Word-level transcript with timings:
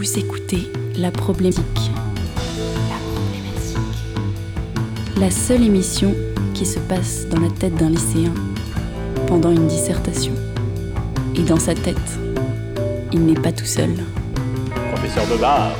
Vous 0.00 0.18
écoutez 0.18 0.66
La 0.96 1.10
Problématique. 1.10 1.90
La 2.88 2.96
Problématique. 3.12 3.76
La 5.18 5.30
seule 5.30 5.62
émission 5.62 6.14
qui 6.54 6.64
se 6.64 6.78
passe 6.78 7.26
dans 7.28 7.38
la 7.38 7.50
tête 7.50 7.74
d'un 7.74 7.90
lycéen 7.90 8.32
pendant 9.26 9.50
une 9.50 9.66
dissertation. 9.66 10.32
Et 11.36 11.42
dans 11.42 11.58
sa 11.58 11.74
tête, 11.74 12.18
il 13.12 13.26
n'est 13.26 13.38
pas 13.38 13.52
tout 13.52 13.66
seul. 13.66 13.90
Professeur 14.94 15.26
de 15.26 15.36
bar, 15.38 15.70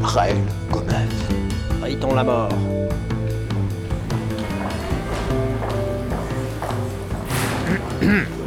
Raël 0.00 0.36
Gomez. 0.70 1.08
Riton 1.82 2.14
la 2.14 2.22
mort. 2.22 2.50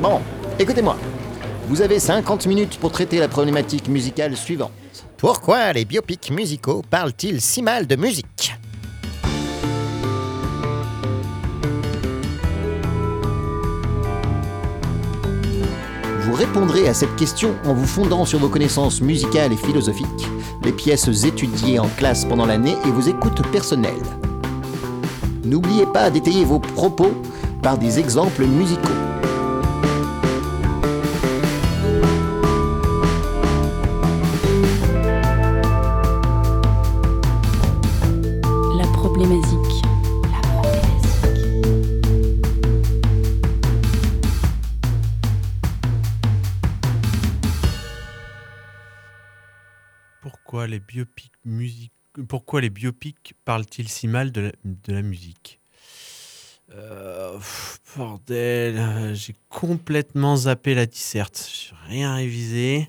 Bon, 0.01 0.21
écoutez-moi. 0.57 0.95
Vous 1.67 1.81
avez 1.81 1.99
50 1.99 2.45
minutes 2.45 2.77
pour 2.79 2.93
traiter 2.93 3.19
la 3.19 3.27
problématique 3.27 3.89
musicale 3.89 4.37
suivante. 4.37 4.71
Pourquoi 5.17 5.73
les 5.73 5.83
biopics 5.83 6.29
musicaux 6.29 6.83
parlent-ils 6.87 7.41
si 7.41 7.63
mal 7.63 7.87
de 7.87 7.95
musique 7.95 8.53
Vous 16.21 16.33
répondrez 16.35 16.87
à 16.87 16.93
cette 16.93 17.15
question 17.15 17.55
en 17.65 17.73
vous 17.73 17.87
fondant 17.87 18.25
sur 18.25 18.37
vos 18.37 18.47
connaissances 18.47 19.01
musicales 19.01 19.51
et 19.51 19.57
philosophiques, 19.57 20.27
les 20.63 20.71
pièces 20.71 21.07
étudiées 21.23 21.79
en 21.79 21.87
classe 21.87 22.23
pendant 22.23 22.45
l'année 22.45 22.75
et 22.85 22.91
vos 22.91 23.01
écoutes 23.01 23.41
personnelles. 23.51 23.95
N'oubliez 25.43 25.87
pas 25.87 26.11
d'étayer 26.11 26.45
vos 26.45 26.59
propos 26.59 27.11
par 27.63 27.79
des 27.79 27.97
exemples 27.97 28.45
musicaux. 28.45 29.16
Biopics 50.87 51.33
musique 51.43 51.91
Pourquoi 52.27 52.61
les 52.61 52.69
biopics 52.69 53.33
parlent-ils 53.45 53.89
si 53.89 54.07
mal 54.07 54.31
de 54.31 54.41
la, 54.41 54.51
de 54.63 54.93
la 54.93 55.01
musique? 55.01 55.59
Euh, 56.73 57.37
Bordel, 57.95 59.13
j'ai 59.13 59.35
complètement 59.49 60.35
zappé 60.35 60.75
la 60.75 60.85
disserte. 60.85 61.49
J'ai 61.53 61.75
rien 61.87 62.15
révisé. 62.15 62.87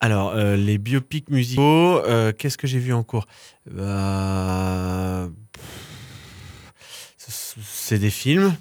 Alors, 0.00 0.30
euh, 0.30 0.56
les 0.56 0.78
biopics 0.78 1.28
musicaux, 1.30 1.62
euh, 1.62 2.32
qu'est-ce 2.32 2.56
que 2.56 2.66
j'ai 2.66 2.78
vu 2.78 2.92
en 2.92 3.02
cours? 3.02 3.26
C'est 7.18 7.98
des 7.98 8.10
films. 8.10 8.54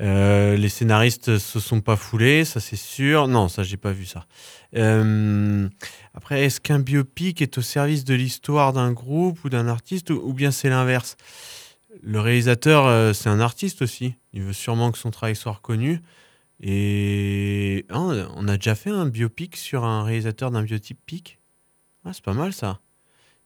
Euh, 0.00 0.56
les 0.56 0.68
scénaristes 0.68 1.38
se 1.38 1.58
sont 1.58 1.80
pas 1.80 1.96
foulés, 1.96 2.44
ça 2.44 2.60
c'est 2.60 2.76
sûr. 2.76 3.26
Non, 3.28 3.48
ça 3.48 3.62
j'ai 3.64 3.76
pas 3.76 3.92
vu 3.92 4.06
ça. 4.06 4.26
Euh, 4.76 5.68
après, 6.14 6.44
est-ce 6.44 6.60
qu'un 6.60 6.78
biopic 6.78 7.42
est 7.42 7.58
au 7.58 7.62
service 7.62 8.04
de 8.04 8.14
l'histoire 8.14 8.72
d'un 8.72 8.92
groupe 8.92 9.42
ou 9.44 9.48
d'un 9.48 9.66
artiste, 9.66 10.10
ou, 10.10 10.32
bien 10.32 10.50
c'est 10.50 10.68
l'inverse? 10.68 11.16
Le 12.02 12.20
réalisateur, 12.20 12.86
euh, 12.86 13.12
c'est 13.12 13.28
un 13.28 13.40
artiste 13.40 13.82
aussi. 13.82 14.14
Il 14.32 14.42
veut 14.42 14.52
sûrement 14.52 14.92
que 14.92 14.98
son 14.98 15.10
travail 15.10 15.34
soit 15.36 15.52
reconnu. 15.52 16.00
Et 16.60 17.86
Ah, 17.88 17.98
on 18.36 18.48
a 18.48 18.56
déjà 18.56 18.74
fait 18.74 18.90
un 18.90 19.06
biopic 19.06 19.56
sur 19.56 19.84
un 19.84 20.04
réalisateur 20.04 20.50
d'un 20.50 20.62
biopic? 20.62 21.38
Ah, 22.04 22.12
c'est 22.12 22.24
pas 22.24 22.34
mal 22.34 22.52
ça. 22.52 22.80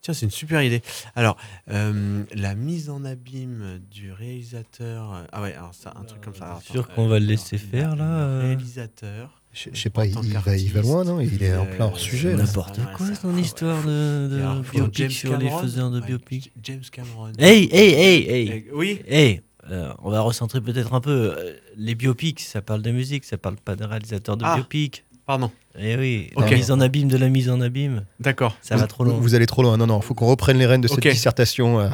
Tiens, 0.02 0.14
c'est 0.14 0.26
une 0.26 0.32
super 0.32 0.60
idée. 0.64 0.82
Alors, 1.14 1.36
euh, 1.70 2.24
la 2.34 2.56
mise 2.56 2.90
en 2.90 3.04
abîme 3.04 3.78
du 3.88 4.10
réalisateur. 4.10 5.14
euh, 5.14 5.22
Ah 5.30 5.40
ouais, 5.42 5.54
alors 5.54 5.72
ça, 5.74 5.94
un 5.96 6.02
truc 6.02 6.20
comme 6.22 6.34
ça. 6.34 6.46
Alors, 6.46 6.60
sûr 6.62 6.88
qu'on 6.88 7.06
va 7.06 7.20
le 7.20 7.26
laisser 7.26 7.56
faire, 7.56 7.94
là, 7.94 8.04
le 8.04 8.04
euh 8.04 8.40
Réalisateur. 8.46 9.40
Je 9.52 9.68
sais 9.78 9.90
pas, 9.90 10.04
il, 10.06 10.14
va, 10.14 10.56
il 10.56 10.72
va 10.72 10.80
loin, 10.80 11.04
non? 11.04 11.20
Il 11.20 11.40
est 11.42 11.54
en 11.54 11.66
plein 11.66 11.84
hors 11.84 11.98
sujet. 12.00 12.30
Euh. 12.30 12.36
N'importe 12.36 12.80
quoi, 12.96 13.06
ton 13.10 13.36
histoire 13.36 13.80
de, 13.84 14.28
de 14.32 14.38
alors, 14.40 14.62
biopic 14.62 14.94
James 14.96 15.10
sur 15.10 15.36
les 15.36 15.44
Cameron 15.46 15.58
faiseurs 15.60 15.90
de 15.92 16.00
biopic. 16.00 16.52
James 16.62 16.82
Cameron. 16.90 17.32
Hey, 17.38 17.68
hey, 17.70 17.92
hey, 17.94 18.28
hey, 18.30 18.66
Oui. 18.72 19.00
hey 19.06 19.42
euh, 19.70 19.92
On 20.02 20.10
va 20.10 20.20
recentrer 20.22 20.60
peut-être 20.60 20.94
un 20.94 21.00
peu. 21.00 21.34
Euh, 21.38 21.54
Les 21.76 21.94
biopics, 21.94 22.40
ça 22.40 22.60
parle 22.60 22.82
de 22.82 22.90
musique, 22.90 23.24
ça 23.24 23.38
parle 23.38 23.54
pas 23.56 23.76
de 23.76 23.84
réalisateur 23.84 24.36
de 24.36 24.44
Ah. 24.44 24.56
biopic. 24.56 25.04
Pardon. 25.32 25.50
Eh 25.78 25.96
oui, 25.96 26.28
Ok. 26.36 26.50
la 26.50 26.56
mise 26.56 26.70
en 26.70 26.80
abîme 26.80 27.08
de 27.08 27.16
la 27.16 27.28
mise 27.30 27.48
en 27.48 27.60
abîme, 27.62 28.04
D'accord. 28.20 28.54
ça 28.60 28.76
va 28.76 28.86
trop 28.86 29.04
Vous- 29.04 29.10
loin. 29.12 29.18
Vous 29.20 29.34
allez 29.34 29.46
trop 29.46 29.62
loin. 29.62 29.78
Non, 29.78 29.86
non, 29.86 30.00
faut 30.02 30.12
qu'on 30.12 30.26
reprenne 30.26 30.58
les 30.58 30.66
rênes 30.66 30.82
de 30.82 30.88
cette 30.88 31.00
dissertation. 31.00 31.80
euh, 31.80 31.88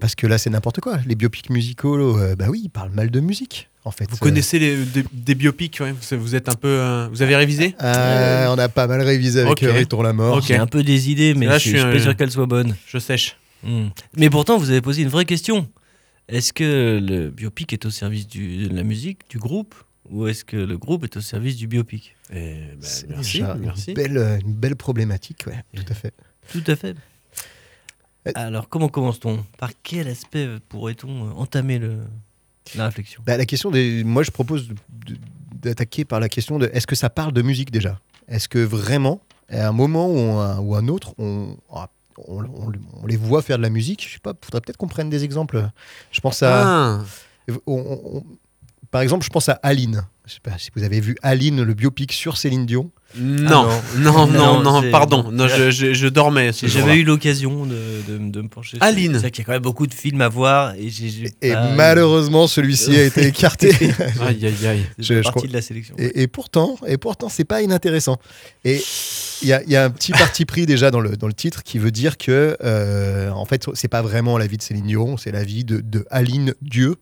parce 0.00 0.14
que 0.16 0.26
là, 0.26 0.36
c'est 0.36 0.50
n'importe 0.50 0.80
quoi. 0.80 0.98
Les 1.06 1.14
biopics 1.14 1.48
musicaux, 1.48 2.18
euh, 2.18 2.34
bah 2.36 2.46
oui, 2.50 2.62
ils 2.64 2.68
parlent 2.68 2.90
mal 2.90 3.10
de 3.10 3.20
musique, 3.20 3.68
en 3.84 3.90
fait. 3.92 4.06
Vous 4.10 4.16
Euh, 4.16 4.18
connaissez 4.18 4.58
les, 4.58 4.84
des, 4.84 5.04
des 5.12 5.34
biopics 5.36 5.78
ouais 5.80 5.92
vous, 5.92 6.18
vous 6.20 6.34
êtes 6.34 6.48
un 6.48 6.54
peu. 6.54 6.66
euh, 6.68 7.08
vous 7.12 7.22
avez 7.22 7.36
révisé? 7.36 7.76
Euh, 7.82 8.48
on 8.48 8.58
a 8.58 8.68
pas 8.68 8.88
mal 8.88 9.00
révisé 9.02 9.40
avec 9.42 9.60
Riton 9.60 10.02
la 10.02 10.12
mort. 10.12 10.38
Ok. 10.38 10.44
J'ai 10.48 10.56
un 10.56 10.66
peu 10.66 10.82
des 10.82 11.08
idées, 11.10 11.34
mais 11.34 11.46
Là, 11.46 11.58
je 11.58 11.70
je 11.70 11.76
suis 11.76 11.82
pas 11.86 11.98
sûr 12.00 12.16
qu'elles 12.16 12.32
soient 12.32 12.46
bonnes. 12.46 12.74
Je 12.88 12.98
sèche. 12.98 13.36
Hmm. 13.62 13.86
Mais 14.16 14.28
pourtant, 14.30 14.58
vous 14.58 14.70
avez 14.70 14.80
posé 14.82 15.02
une 15.02 15.08
vraie 15.08 15.24
question. 15.24 15.68
Est-ce 16.28 16.52
que 16.52 17.00
le 17.00 17.30
biopic 17.30 17.72
est 17.72 17.86
au 17.86 17.90
service 17.90 18.26
du- 18.26 18.66
de 18.66 18.74
la 18.76 18.82
musique, 18.82 19.20
du 19.30 19.38
groupe, 19.38 19.76
ou 20.10 20.26
est-ce 20.26 20.44
que 20.44 20.56
le 20.56 20.78
groupe 20.78 21.04
est 21.04 21.16
au 21.16 21.20
service 21.20 21.56
du 21.56 21.66
biopic 21.66 22.14
Eh 22.30 22.34
ben, 22.34 22.76
merci. 22.80 23.06
déjà 23.38 23.54
merci. 23.54 23.90
Une, 23.90 23.94
belle, 23.94 24.18
euh, 24.18 24.38
une 24.40 24.54
belle 24.54 24.76
problématique, 24.76 25.44
ouais, 25.46 25.62
tout 25.74 25.84
à 25.88 25.94
fait. 25.94 26.12
Tout 26.52 26.64
à 26.66 26.76
fait. 26.76 26.94
Euh, 28.28 28.32
Alors, 28.34 28.68
comment 28.68 28.88
commence-t-on? 28.88 29.44
Par 29.58 29.70
quel 29.82 30.08
aspect 30.08 30.48
pourrait-on 30.68 31.28
euh, 31.28 31.32
entamer 31.32 31.78
le, 31.78 31.98
la 32.74 32.86
réflexion? 32.86 33.22
Bah, 33.24 33.36
la 33.36 33.46
question 33.46 33.70
des. 33.70 34.02
Moi, 34.04 34.22
je 34.22 34.30
propose 34.30 34.68
d'attaquer 35.54 36.04
par 36.04 36.20
la 36.20 36.28
question 36.28 36.58
de 36.58 36.68
est-ce 36.72 36.86
que 36.86 36.96
ça 36.96 37.10
parle 37.10 37.32
de 37.32 37.42
musique 37.42 37.70
déjà? 37.70 38.00
Est-ce 38.28 38.48
que 38.48 38.58
vraiment, 38.58 39.20
à 39.48 39.68
un 39.68 39.72
moment 39.72 40.08
ou 40.10 40.18
un, 40.38 40.58
ou 40.58 40.74
un 40.74 40.88
autre, 40.88 41.14
on, 41.18 41.56
on, 41.70 41.86
on- 42.26 42.72
on 43.02 43.06
les 43.06 43.16
voit 43.16 43.42
faire 43.42 43.58
de 43.58 43.62
la 43.62 43.70
musique? 43.70 44.04
Je 44.06 44.14
sais 44.14 44.18
pas, 44.20 44.34
faudrait 44.42 44.60
peut-être 44.60 44.76
qu'on 44.76 44.88
prenne 44.88 45.10
des 45.10 45.22
exemples. 45.24 45.68
Je 46.10 46.20
pense 46.20 46.42
à. 46.42 46.98
Ah, 46.98 47.04
on- 47.48 47.60
on- 47.78 48.16
on- 48.18 48.24
par 48.90 49.00
exemple, 49.02 49.24
je 49.24 49.30
pense 49.30 49.48
à 49.48 49.58
Aline. 49.62 50.02
Je 50.26 50.34
sais 50.34 50.40
pas 50.42 50.58
si 50.58 50.70
vous 50.74 50.82
avez 50.82 51.00
vu 51.00 51.16
Aline, 51.22 51.62
le 51.62 51.72
biopic 51.74 52.12
sur 52.12 52.36
Céline 52.36 52.66
Dion. 52.66 52.90
non, 53.16 53.68
Ah, 53.70 53.80
non, 53.98 54.26
non, 54.26 54.26
Non, 54.26 54.60
non, 54.62 54.82
c'est- 54.82 54.90
pardon. 54.90 55.30
Non, 55.30 55.46
je, 55.46 55.70
je, 55.70 55.94
je 55.94 56.08
dormais. 56.08 56.50
jamais 56.52 56.96
eu 56.96 57.04
l'occasion 57.04 57.64
de, 57.64 57.76
de- 58.08 58.18
de 58.30 58.42
me 58.42 58.48
pencher. 58.48 58.76
sur- 58.78 58.82
Aline. 58.82 59.12
C'est 59.14 59.18
vrai 59.20 59.30
qu'il 59.30 59.42
y 59.42 59.44
a 59.44 59.46
quand 59.46 59.52
même 59.52 59.62
beaucoup 59.62 59.86
de 59.86 59.94
films 59.94 60.20
à 60.22 60.28
voir 60.28 60.74
et 60.74 60.90
j'ai. 60.90 61.08
j'ai 61.10 61.30
Et 61.42 61.52
pas- 61.52 61.72
malheureusement, 61.76 62.48
celui-ci 62.48 62.96
a 62.96 63.04
été 63.04 63.24
écarté. 63.28 63.70
Aïe, 64.20 64.44
aïe, 64.46 64.66
aïe. 64.66 64.86
C'est 65.00 65.22
partie 65.22 65.30
crois- 65.38 65.46
de 65.48 65.52
la 65.52 65.62
sélection. 65.62 65.94
Et, 65.98 66.22
et 66.22 66.26
pourtant, 66.26 66.76
et 66.88 66.98
pourtant, 66.98 67.28
c'est 67.28 67.44
pas 67.44 67.62
inintéressant. 67.62 68.18
Et 68.64 68.82
il 69.42 69.48
y 69.48 69.52
a, 69.52 69.62
il 69.62 69.70
y 69.70 69.76
a 69.76 69.84
un 69.84 69.90
petit 69.90 70.10
parti 70.10 70.44
pris 70.44 70.66
déjà 70.66 70.90
dans 70.90 71.00
le, 71.00 71.16
dans 71.16 71.28
le 71.28 71.34
titre 71.34 71.62
qui 71.62 71.78
veut 71.78 71.92
dire 71.92 72.18
que, 72.18 72.56
euh, 72.64 73.30
en 73.30 73.44
fait, 73.44 73.64
c'est 73.74 73.86
pas 73.88 74.02
vraiment 74.02 74.38
la 74.38 74.48
vie 74.48 74.56
de 74.56 74.62
Céline 74.62 74.86
Dion, 74.86 75.16
c'est 75.16 75.30
la 75.30 75.44
vie 75.44 75.62
de, 75.64 75.80
de 75.80 76.04
Aline 76.10 76.52
Dieu. 76.62 76.96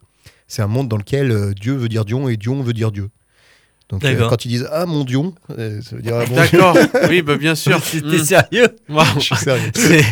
C'est 0.48 0.62
un 0.62 0.66
monde 0.66 0.88
dans 0.88 0.96
lequel 0.98 1.30
euh, 1.30 1.52
Dieu 1.54 1.74
veut 1.74 1.88
dire 1.88 2.04
Dion 2.04 2.28
et 2.28 2.36
Dion 2.36 2.62
veut 2.62 2.72
dire 2.74 2.92
Dieu. 2.92 3.08
Donc 3.90 4.02
euh, 4.04 4.28
quand 4.28 4.44
ils 4.46 4.48
disent 4.48 4.68
ah 4.72 4.86
mon 4.86 5.04
Dion, 5.04 5.34
euh, 5.58 5.80
ça 5.82 5.94
veut 5.96 6.02
dire 6.02 6.14
ah, 6.16 6.24
mon 6.26 6.34
Dieu. 6.42 6.58
D'accord. 6.58 6.76
Oui, 7.10 7.20
bah, 7.22 7.36
bien 7.36 7.54
sûr. 7.54 7.78
C'était 7.84 8.06
Mm. 8.18 8.24
sérieux 8.24 8.68
Waouh. 8.88 9.06
Je 9.16 9.20
suis 9.20 9.36
sérieux. 9.36 9.70
C'est 9.74 10.04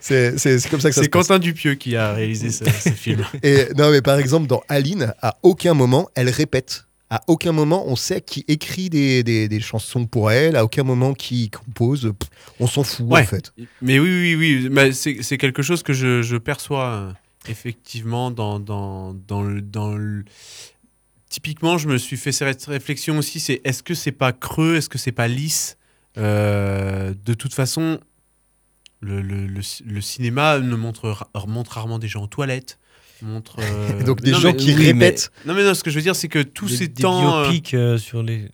C'est 0.00 0.38
c'est- 0.38 0.58
c'est 0.60 0.68
comme 0.68 0.80
ça 0.80 0.88
que 0.88 0.94
ça 0.94 1.00
c'est 1.00 1.06
se 1.06 1.10
passe. 1.10 1.26
Quentin 1.28 1.38
Dupieux 1.38 1.74
qui 1.74 1.96
a 1.96 2.12
réalisé 2.12 2.50
ce, 2.50 2.64
ce 2.64 2.90
film. 2.90 3.24
Et 3.42 3.66
non, 3.76 3.90
mais 3.90 4.02
par 4.02 4.18
exemple, 4.18 4.46
dans 4.46 4.62
Aline, 4.68 5.14
à 5.20 5.36
aucun 5.42 5.74
moment, 5.74 6.08
elle 6.14 6.28
répète. 6.30 6.86
À 7.10 7.20
aucun 7.26 7.52
moment, 7.52 7.84
on 7.88 7.94
sait 7.96 8.20
qui 8.22 8.44
écrit 8.48 8.88
des, 8.88 9.22
des- 9.22 9.46
des 9.48 9.60
chansons 9.60 10.06
pour 10.06 10.30
elle. 10.30 10.56
À 10.56 10.64
aucun 10.64 10.82
moment, 10.82 11.12
qui 11.12 11.50
compose. 11.50 12.12
Pff, 12.18 12.30
On 12.60 12.66
s'en 12.66 12.84
fout, 12.84 13.04
Ouais. 13.06 13.20
en 13.20 13.24
fait. 13.26 13.52
Mais 13.82 13.98
oui, 13.98 14.08
oui, 14.08 14.34
oui. 14.36 14.68
mais 14.70 14.92
c'est 14.92 15.18
c'est 15.22 15.36
quelque 15.38 15.62
chose 15.62 15.82
que 15.82 15.92
je, 15.92 16.22
je 16.22 16.36
perçois 16.36 16.84
euh, 16.86 17.12
effectivement 17.48 18.30
dans, 18.30 18.58
dans, 18.60 19.14
dans, 19.14 19.42
le, 19.42 19.60
dans 19.60 19.94
le- 19.94 20.24
Typiquement, 21.28 21.78
je 21.78 21.88
me 21.88 21.96
suis 21.96 22.16
fait 22.18 22.30
cette 22.32 22.64
réflexion 22.66 23.16
aussi 23.18 23.40
c'est 23.40 23.60
est-ce 23.64 23.82
que 23.82 23.94
c'est 23.94 24.12
pas 24.12 24.32
creux 24.32 24.76
Est-ce 24.76 24.88
que 24.90 24.98
c'est 24.98 25.12
pas 25.12 25.28
lisse? 25.28 25.76
Euh, 26.18 27.14
De 27.24 27.32
toute 27.34 27.54
façon, 27.54 27.98
le, 29.00 29.22
le, 29.22 29.46
le, 29.46 29.60
le 29.86 30.00
cinéma 30.00 30.58
ne 30.58 30.76
montre, 30.76 31.16
montre 31.48 31.72
rarement 31.72 31.98
des 31.98 32.08
gens 32.08 32.22
en 32.24 32.26
toilette. 32.28 32.78
Montre, 33.22 33.56
euh, 33.60 34.02
donc, 34.04 34.20
des 34.20 34.32
non, 34.32 34.40
gens 34.40 34.50
mais- 34.52 34.56
qui 34.56 34.74
oui, 34.74 34.92
mais- 34.92 35.06
répètent. 35.06 35.30
Non, 35.46 35.54
mais 35.54 35.64
non, 35.64 35.72
ce 35.74 35.82
que 35.82 35.90
je 35.90 35.96
veux 35.96 36.02
dire, 36.02 36.14
c'est 36.16 36.28
que 36.28 36.42
tous 36.42 36.66
des, 36.70 36.76
ces 36.76 36.88
des 36.88 37.02
temps. 37.02 37.38
euh, 37.38 37.42
biopics 37.48 37.74
euh, 37.74 37.96
sur 37.98 38.22
les. 38.22 38.50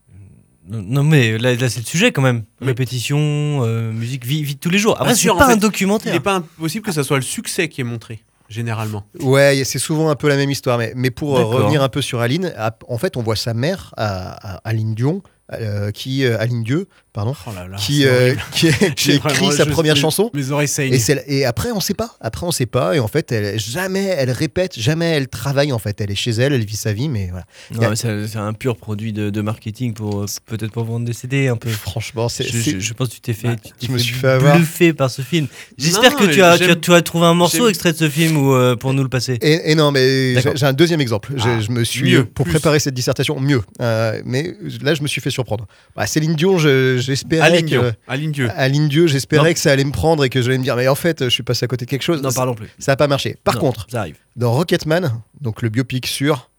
Non, 0.71 1.03
mais 1.03 1.39
là, 1.39 1.55
là, 1.55 1.69
c'est 1.71 1.81
le 1.81 1.87
sujet 1.87 2.13
quand 2.13 2.21
même. 2.23 2.45
Oui. 2.61 2.67
Répétition, 2.69 3.19
euh, 3.65 3.91
musique, 3.91 4.27
vie, 4.27 4.43
vie 4.45 4.55
de 4.55 4.61
tous 4.61 4.69
les 4.69 4.79
jours. 4.79 5.01
Après, 5.01 5.15
c'est 5.15 5.27
pas 5.29 5.47
fait, 5.47 5.53
un 5.53 5.57
Il 5.57 5.61
documentaire. 5.61 6.13
n'est 6.13 6.21
pas 6.21 6.35
impossible 6.35 6.85
que 6.85 6.93
ça 6.93 7.03
soit 7.03 7.17
le 7.17 7.23
succès 7.23 7.71
qui 7.71 7.81
est 7.81 7.85
montré, 7.85 8.23
généralement. 8.49 9.05
Ouais, 9.21 9.63
c'est 9.65 9.79
souvent 9.79 10.11
un 10.11 10.15
peu 10.17 10.29
la 10.29 10.37
même 10.37 10.51
histoire. 10.51 10.79
Mais, 10.79 10.93
mais 10.97 11.11
pour 11.11 11.37
euh, 11.39 11.45
revenir 11.45 11.83
un 11.83 11.89
peu 11.89 12.03
sur 12.03 12.21
Aline, 12.21 12.53
en 12.89 12.99
fait, 12.99 13.17
on 13.17 13.23
voit 13.23 13.37
sa 13.37 13.55
mère, 13.55 13.95
à, 13.97 14.57
à- 14.57 14.61
Aline 14.69 14.95
Dion, 14.95 15.23
euh, 15.53 15.91
qui, 15.91 16.25
euh, 16.25 16.39
Aline 16.39 16.63
Dieu, 16.63 16.89
pardon, 17.19 17.35
Oh 17.47 17.51
là 17.53 17.67
là, 17.67 17.77
qui, 17.77 18.07
euh, 18.07 18.33
qui, 18.53 18.69
qui 18.97 19.11
écrit 19.13 19.19
vraiment- 19.19 19.51
sa 19.51 19.67
première 19.67 19.97
chanson. 19.97 20.31
Mes 20.35 20.53
oreilles 20.53 20.69
saignent. 20.69 20.95
Et, 20.95 21.39
et 21.39 21.45
après, 21.45 21.73
on 21.73 21.81
sait 21.81 21.95
pas. 21.95 22.11
Après, 22.21 22.47
on 22.47 22.53
sait 22.53 22.67
pas. 22.67 22.95
Et 22.95 23.01
en 23.01 23.09
fait, 23.09 23.33
elle, 23.33 23.59
jamais 23.59 24.05
elle 24.05 24.31
répète, 24.31 24.79
jamais 24.79 25.07
elle 25.07 25.27
travaille. 25.27 25.73
En 25.73 25.81
fait, 25.81 26.01
elle 26.01 26.13
est 26.13 26.15
chez 26.15 26.31
elle, 26.31 26.53
elle 26.53 26.65
vit 26.65 26.77
sa 26.77 26.93
vie, 26.93 27.09
mais 27.09 27.31
voilà. 27.73 27.97
C'est 27.97 28.27
c'est 28.29 28.39
un 28.39 28.53
pur 28.53 28.77
produit 28.77 29.13
de, 29.13 29.31
de 29.31 29.41
marketing 29.41 29.95
pour 29.95 30.25
peut-être 30.47 30.71
pour 30.71 30.85
vendre 30.85 31.07
des 31.07 31.13
CD 31.13 31.49
un 31.49 31.57
peu. 31.57 31.69
Franchement, 31.71 32.29
c'est. 32.29 32.45
Je, 32.45 32.57
c'est- 32.57 32.71
je- 32.73 32.79
je 32.79 32.93
pense 32.95 33.09
que 33.09 33.15
tu 33.15 33.21
t'es 33.21 33.33
fait, 33.33 33.49
Bah, 33.49 33.57
tu 33.57 33.73
t'es 33.73 33.87
je 33.89 33.93
me 33.93 33.99
suis 33.99 34.15
fait 34.15 34.29
avoir. 34.29 34.55
bluffer 34.57 34.93
par 34.93 35.11
ce 35.11 35.23
film. 35.23 35.49
J'espère 35.77 36.13
Non, 36.13 36.19
que 36.19 36.25
tu 36.33 36.43
as, 36.43 36.57
tu, 36.57 36.65
as, 36.65 36.69
j'aime- 36.69 36.81
tu 36.81 36.93
as 36.95 37.03
trouvé 37.03 37.27
un 37.27 37.35
morceau 37.35 37.59
j'aime- 37.59 37.69
extrait 37.71 37.93
de 37.93 37.99
ce 37.99 38.09
film 38.09 38.37
ou, 38.37 38.55
euh, 38.55 38.77
pour 38.77 38.95
nous 38.95 39.03
le 39.03 39.09
passer. 39.09 39.39
Et, 39.43 39.73
et 39.73 39.75
non, 39.75 39.91
mais 39.91 40.41
j'ai 40.41 40.53
j'ai 40.55 40.67
un 40.67 40.73
deuxième 40.73 41.01
exemple. 41.01 41.33
Ah, 41.41 41.59
je 41.61 41.71
me 41.73 41.83
suis 41.83 42.11
mieux, 42.13 42.25
pour 42.25 42.45
plus. 42.45 42.53
préparer 42.53 42.79
cette 42.79 42.95
dissertation 42.95 43.41
mieux, 43.41 43.63
Euh, 43.81 44.21
mais 44.25 44.55
là, 44.83 44.95
je 44.95 45.03
me 45.03 45.09
suis 45.09 45.21
fait 45.21 45.31
surprendre. 45.31 45.67
Bah, 45.97 46.07
Céline 46.07 46.35
Dion, 46.35 46.59
je- 46.59 46.99
j'espérais 47.13 47.63
que. 47.63 47.93
Aline 48.07 48.89
Dieu. 48.89 49.07
J'espérais 49.07 49.55
que 49.55 49.61
ça 49.61 49.73
allait 49.73 49.85
me 49.85 49.93
prendre 49.93 50.25
et 50.25 50.29
que 50.31 50.41
j'allais 50.43 50.59
me 50.59 50.63
dire, 50.65 50.77
mais 50.77 50.89
en 50.89 50.95
fait, 50.95 51.25
je 51.25 51.29
suis 51.31 51.43
passé 51.43 51.65
à 51.65 51.69
côté 51.69 51.85
de 51.85 51.91
quelque 51.91 52.03
chose. 52.03 52.23
Non, 52.23 52.31
ça 52.31 52.37
parlons 52.37 52.55
plus. 52.55 52.69
n'a 52.87 52.97
pas 52.97 53.09
marché. 53.09 53.37
Par 53.45 53.55
Non, 53.55 53.61
contre, 53.61 53.87
ça 53.91 54.01
arrive. 54.01 54.17
dans 54.37 54.53
Rocketman, 54.53 55.21
donc 55.41 55.63
le 55.63 55.69
biopic 55.69 56.07
sur. 56.07 56.51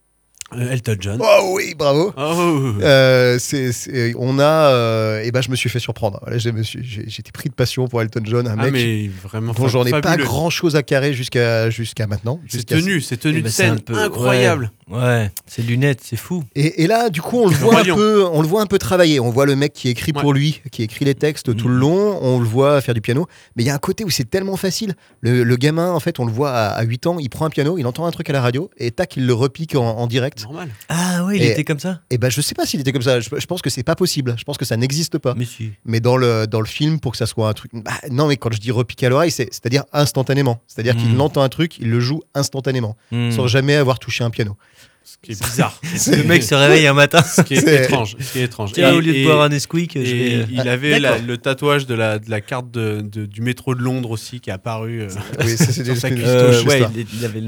Euh, 0.55 0.71
Elton 0.71 0.95
John. 0.99 1.21
Oh 1.23 1.53
oui, 1.55 1.75
bravo! 1.77 2.11
Oh. 2.17 2.71
Euh, 2.81 3.37
c'est- 3.39 3.71
c'est- 3.71 4.13
on 4.17 4.39
a, 4.39 4.43
euh, 4.71 5.21
et 5.21 5.31
ben 5.31 5.41
je 5.41 5.49
me 5.51 5.55
suis 5.55 5.69
fait 5.69 5.79
surprendre. 5.79 6.19
Voilà, 6.23 6.37
j'ai- 6.39 6.51
j'étais 6.63 7.31
pris 7.31 7.49
de 7.49 7.53
passion 7.53 7.87
pour 7.87 8.01
Elton 8.01 8.21
John, 8.23 8.47
un 8.47 8.55
Ah, 8.57 8.63
mec 8.63 8.73
mais 8.73 9.09
vraiment. 9.23 9.53
dont 9.53 9.67
j'en 9.67 9.85
ai 9.85 9.91
pas 10.01 10.17
grand 10.17 10.49
chose 10.49 10.75
à 10.75 10.81
carrer 10.83 11.13
jusqu'à 11.13 11.69
jusqu'à 11.69 12.07
maintenant. 12.07 12.39
C'est 12.47 12.57
jusqu'à- 12.57 12.77
tenu, 12.77 12.99
c'est 13.01 13.17
tenu 13.17 13.35
Eh 13.35 13.39
de 13.39 13.43
ben, 13.43 13.49
c'est 13.51 13.63
scène 13.63 13.79
peu- 13.81 13.95
incroyable. 13.97 14.71
Ouais, 14.89 15.29
ces 15.45 15.61
lunettes, 15.61 15.99
c'est 16.03 16.15
fou. 16.15 16.43
Et, 16.55 16.81
et 16.83 16.87
là, 16.87 17.09
du 17.11 17.21
coup, 17.21 17.37
on 17.37 17.47
le 17.47 17.55
voit 17.55 17.81
un 17.81 17.83
peu, 17.83 18.25
on 18.25 18.41
le 18.41 18.47
voit 18.47 18.63
un 18.63 18.65
peu 18.65 18.79
travailler. 18.79 19.19
On 19.19 19.29
voit 19.29 19.45
le 19.45 19.55
mec 19.55 19.71
qui 19.73 19.87
écrit 19.89 20.13
pour 20.13 20.33
lui, 20.33 20.61
qui 20.71 20.81
écrit 20.81 21.05
les 21.05 21.13
textes 21.13 21.55
tout 21.55 21.67
le 21.67 21.75
Mhm. 21.75 21.79
long. 21.79 22.19
On 22.23 22.39
le 22.39 22.45
voit 22.45 22.81
faire 22.81 22.95
du 22.95 23.01
piano. 23.01 23.27
Mais 23.55 23.61
il 23.63 23.67
y 23.67 23.69
a 23.69 23.75
un 23.75 23.79
côté 23.79 24.03
où 24.03 24.09
c'est 24.09 24.27
tellement 24.27 24.57
facile. 24.57 24.95
Le, 25.21 25.43
le 25.43 25.55
gamin, 25.57 25.91
en 25.91 25.99
fait, 25.99 26.19
on 26.19 26.25
le 26.25 26.31
voit 26.31 26.51
à, 26.51 26.69
à 26.69 26.83
8 26.83 27.05
ans, 27.05 27.17
il 27.19 27.29
prend 27.29 27.45
un 27.45 27.49
piano, 27.51 27.77
il 27.77 27.85
entend 27.85 28.05
un 28.07 28.11
truc 28.11 28.31
à 28.31 28.33
la 28.33 28.41
radio 28.41 28.71
et 28.77 28.89
tac, 28.89 29.15
il 29.15 29.27
le 29.27 29.33
repique 29.33 29.75
en, 29.75 29.83
en 29.85 30.07
direct. 30.07 30.38
Normal. 30.43 30.69
Ah 30.89 31.25
ouais, 31.25 31.37
il 31.37 31.43
Et- 31.43 31.51
était 31.51 31.63
comme 31.63 31.79
ça 31.79 32.01
Et 32.09 32.17
ben, 32.17 32.29
je 32.29 32.41
sais 32.41 32.55
pas 32.55 32.65
s'il 32.65 32.79
était 32.79 32.91
comme 32.91 33.01
ça. 33.01 33.19
Je, 33.19 33.29
je 33.37 33.45
pense 33.45 33.61
que 33.61 33.69
c'est 33.69 33.83
pas 33.83 33.95
possible. 33.95 34.35
Je 34.37 34.43
pense 34.43 34.57
que 34.57 34.65
ça 34.65 34.77
n'existe 34.77 35.17
pas. 35.17 35.33
Mais 35.35 35.45
si. 35.45 35.71
Mais 35.85 35.99
dans 35.99 36.17
le, 36.17 36.45
dans 36.47 36.59
le 36.61 36.65
film, 36.67 36.99
pour 36.99 37.11
que 37.13 37.17
ça 37.17 37.25
soit 37.25 37.47
un 37.49 37.53
truc. 37.53 37.71
Bah, 37.73 37.91
non, 38.11 38.27
mais 38.27 38.37
quand 38.37 38.51
je 38.53 38.59
dis 38.59 38.71
repiquer 38.71 39.07
à 39.07 39.09
l'oreille, 39.09 39.31
c'est- 39.31 39.49
c'est-à-dire 39.51 39.83
instantanément. 39.93 40.61
C'est-à-dire 40.67 40.95
qu'il 40.95 41.09
Mhm. 41.13 41.21
entend 41.21 41.41
un 41.41 41.49
truc, 41.49 41.77
il 41.79 41.89
le 41.89 41.99
joue 41.99 42.21
instantanément, 42.35 42.95
Hmm. 43.11 43.31
sans 43.31 43.47
jamais 43.47 43.75
avoir 43.75 43.99
touché 43.99 44.23
un 44.23 44.29
piano. 44.29 44.55
Ce 45.03 45.15
qui 45.21 45.31
est 45.31 45.43
bizarre. 45.43 45.79
Le 46.11 46.23
mec 46.23 46.43
se 46.43 46.53
réveille 46.53 46.85
un 46.85 46.93
matin. 46.93 47.21
Ce 47.23 47.41
qui 47.41 47.55
est 47.55 47.61
C'est- 47.61 47.85
étrange. 47.85 48.15
Ce 48.19 48.31
qui 48.31 48.39
est 48.39 48.43
étrange. 48.43 48.73
Tiens, 48.73 48.91
Et- 48.93 48.95
au 48.95 48.99
lieu 48.99 49.11
de 49.13 49.23
boire 49.23 49.41
un 49.41 49.49
Nesquik, 49.49 49.93
je 49.95 49.99
vais. 50.15 50.35
euh, 50.35 50.45
il 50.51 50.67
avait 50.69 50.99
la- 50.99 51.17
le 51.17 51.37
tatouage 51.37 51.87
de 51.87 51.95
la, 51.95 52.19
de 52.19 52.29
la 52.29 52.41
carte 52.41 52.69
de- 52.71 53.01
de- 53.01 53.25
du 53.25 53.41
métro 53.41 53.73
de 53.73 53.81
Londres 53.81 54.11
aussi 54.11 54.39
qui 54.39 54.49
est 54.51 54.53
apparu. 54.53 55.01
euh, 55.01 55.07
Oui, 55.43 55.55
une 55.81 56.21
Euh, 56.23 56.63
ouais, 56.63 56.81
il, 56.95 57.05
il 57.19 57.25
avait 57.25 57.41
le, 57.41 57.47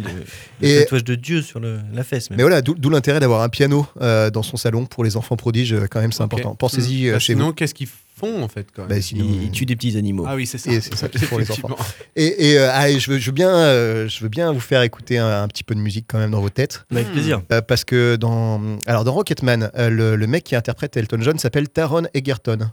le 0.61 0.67
Et- 0.67 0.79
tatouage 0.79 1.03
de 1.03 1.15
Dieu 1.15 1.41
sur 1.43 1.59
le- 1.59 1.79
la 1.93 2.03
fesse. 2.03 2.29
même. 2.29 2.37
Mais 2.37 2.43
voilà, 2.43 2.61
d'où 2.61 2.73
d'où 2.73 2.89
l'intérêt 2.89 3.19
d'avoir 3.19 3.41
un 3.41 3.49
piano 3.49 3.85
euh, 4.01 4.29
dans 4.31 4.43
son 4.43 4.57
salon 4.57 4.85
pour 4.85 5.03
les 5.03 5.15
enfants 5.15 5.35
prodiges, 5.37 5.73
euh, 5.73 5.85
quand 5.89 6.01
même, 6.01 6.11
c'est 6.11 6.23
important. 6.23 6.55
Pensez-y 6.55 7.11
Bah, 7.11 7.19
chez 7.19 7.33
sinon, 7.33 7.47
vous. 7.47 7.53
qu'est-ce 7.53 7.73
qu'ils 7.75 7.87
font 8.21 8.43
en 8.43 8.47
fait 8.47 8.67
quand 8.73 8.83
même 8.83 8.89
Bah, 8.89 9.01
sinon, 9.01 9.25
il, 9.27 9.43
il 9.43 9.51
tue 9.51 9.65
des 9.65 9.75
petits 9.75 9.97
animaux. 9.97 10.25
Ah 10.27 10.35
oui, 10.35 10.45
c'est 10.45 10.57
ça. 10.57 10.71
Et 10.71 10.79
c'est 10.79 10.95
ça 10.95 11.09
qu'il 11.09 11.19
faut 11.21 11.27
pour 11.27 11.39
les. 11.39 11.45
Et, 12.15 12.51
et, 12.51 12.57
euh, 12.59 12.69
allez, 12.71 12.99
je 12.99 13.11
veux, 13.11 13.17
je 13.17 13.25
veux 13.25 13.31
bien, 13.33 13.49
euh, 13.49 14.07
je 14.07 14.21
veux 14.23 14.29
bien 14.29 14.51
vous 14.51 14.59
faire 14.59 14.81
écouter 14.83 15.17
un, 15.17 15.43
un 15.43 15.47
petit 15.47 15.63
peu 15.63 15.75
de 15.75 15.79
musique 15.79 16.05
quand 16.07 16.19
même 16.19 16.31
dans 16.31 16.41
vos 16.41 16.49
têtes. 16.49 16.85
Avec 16.91 17.07
Hmm. 17.07 17.11
plaisir. 17.11 17.41
Euh, 17.51 17.61
parce 17.61 17.83
que 17.83 18.15
dans, 18.15 18.61
alors 18.85 19.03
dans 19.03 19.13
Rocketman, 19.13 19.71
euh, 19.77 19.89
le, 19.89 20.15
le 20.15 20.27
mec 20.27 20.43
qui 20.43 20.55
interprète 20.55 20.95
Elton 20.97 21.17
John 21.21 21.37
s'appelle 21.39 21.67
Taron 21.69 22.03
Egerton. 22.13 22.69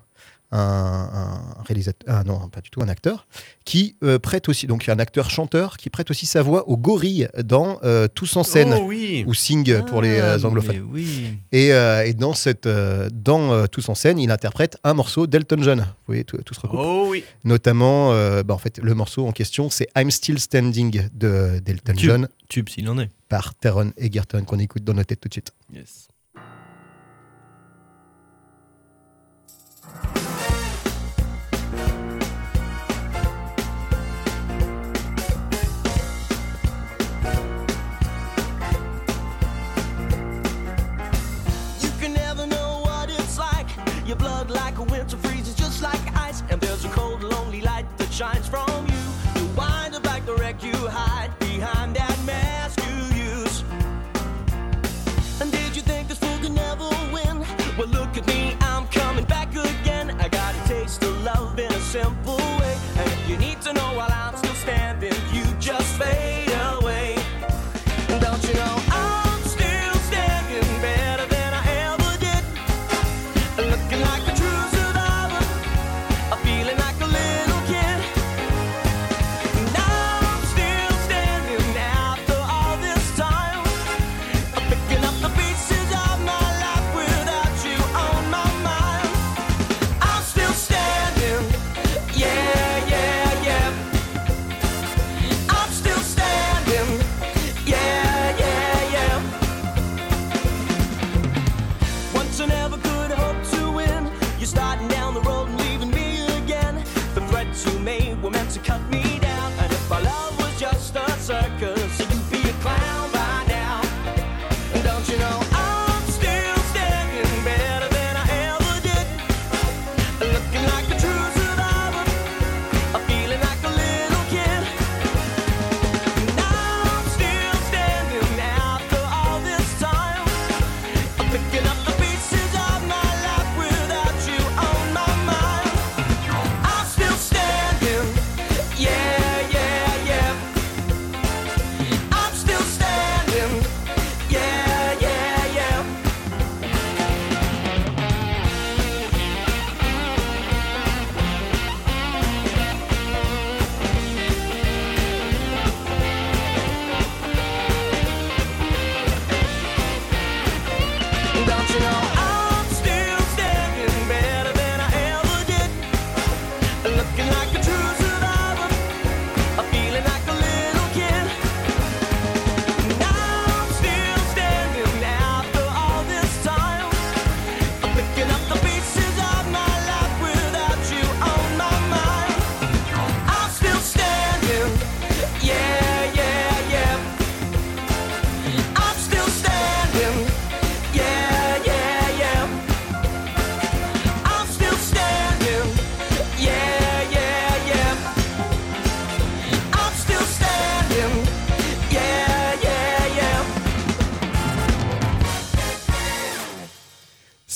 Un, 0.50 0.58
un 0.58 1.62
réalisateur, 1.64 2.08
ah 2.16 2.24
non, 2.24 2.48
pas 2.48 2.62
du 2.62 2.70
tout, 2.70 2.80
un 2.80 2.88
acteur, 2.88 3.26
qui 3.66 3.96
euh, 4.02 4.18
prête 4.18 4.48
aussi, 4.48 4.66
donc 4.66 4.88
un 4.88 4.98
acteur-chanteur, 4.98 5.76
qui 5.76 5.90
prête 5.90 6.10
aussi 6.10 6.24
sa 6.24 6.40
voix 6.40 6.66
aux 6.70 6.78
gorilles 6.78 7.28
dans 7.44 7.78
euh, 7.84 8.08
Tous 8.08 8.34
en 8.36 8.44
scène, 8.44 8.72
Oh 8.74 8.84
oui. 8.86 9.24
ou 9.26 9.34
Sing 9.34 9.82
pour 9.84 10.00
les 10.00 10.18
euh, 10.18 10.38
Ah, 10.42 10.46
anglophones. 10.46 10.76
mais 10.76 10.82
Oui. 10.90 11.36
Et, 11.52 11.74
euh, 11.74 12.06
et 12.06 12.14
dans, 12.14 12.32
cette, 12.32 12.64
euh, 12.64 13.10
dans 13.12 13.52
euh, 13.52 13.66
Tous 13.66 13.86
en 13.90 13.94
scène, 13.94 14.18
il 14.18 14.30
interprète 14.30 14.78
un 14.84 14.94
morceau 14.94 15.26
d'Elton 15.26 15.58
John. 15.60 15.80
Vous 15.80 15.86
voyez, 16.06 16.24
tout, 16.24 16.38
tout 16.38 16.54
se 16.54 16.60
recoupe. 16.60 16.80
Oh 16.82 17.08
oui. 17.10 17.24
Notamment, 17.44 18.12
euh, 18.12 18.42
bah, 18.42 18.54
en 18.54 18.58
fait, 18.58 18.78
le 18.82 18.94
morceau 18.94 19.26
en 19.26 19.32
question, 19.32 19.68
c'est 19.68 19.88
I'm 19.98 20.10
Still 20.10 20.38
Standing 20.38 21.08
de- 21.12 21.58
d'Elton 21.62 21.92
Tube. 21.92 22.08
John 22.08 22.28
Tube 22.48 22.70
s'il 22.70 22.88
en 22.88 22.98
est. 22.98 23.10
par 23.28 23.54
Taron 23.54 23.92
Egerton 23.98 24.44
qu'on 24.44 24.58
écoute 24.58 24.82
dans 24.82 24.94
nos 24.94 25.04
têtes 25.04 25.20
tout 25.20 25.28
de 25.28 25.34
suite. 25.34 25.52
Yes. 25.74 26.08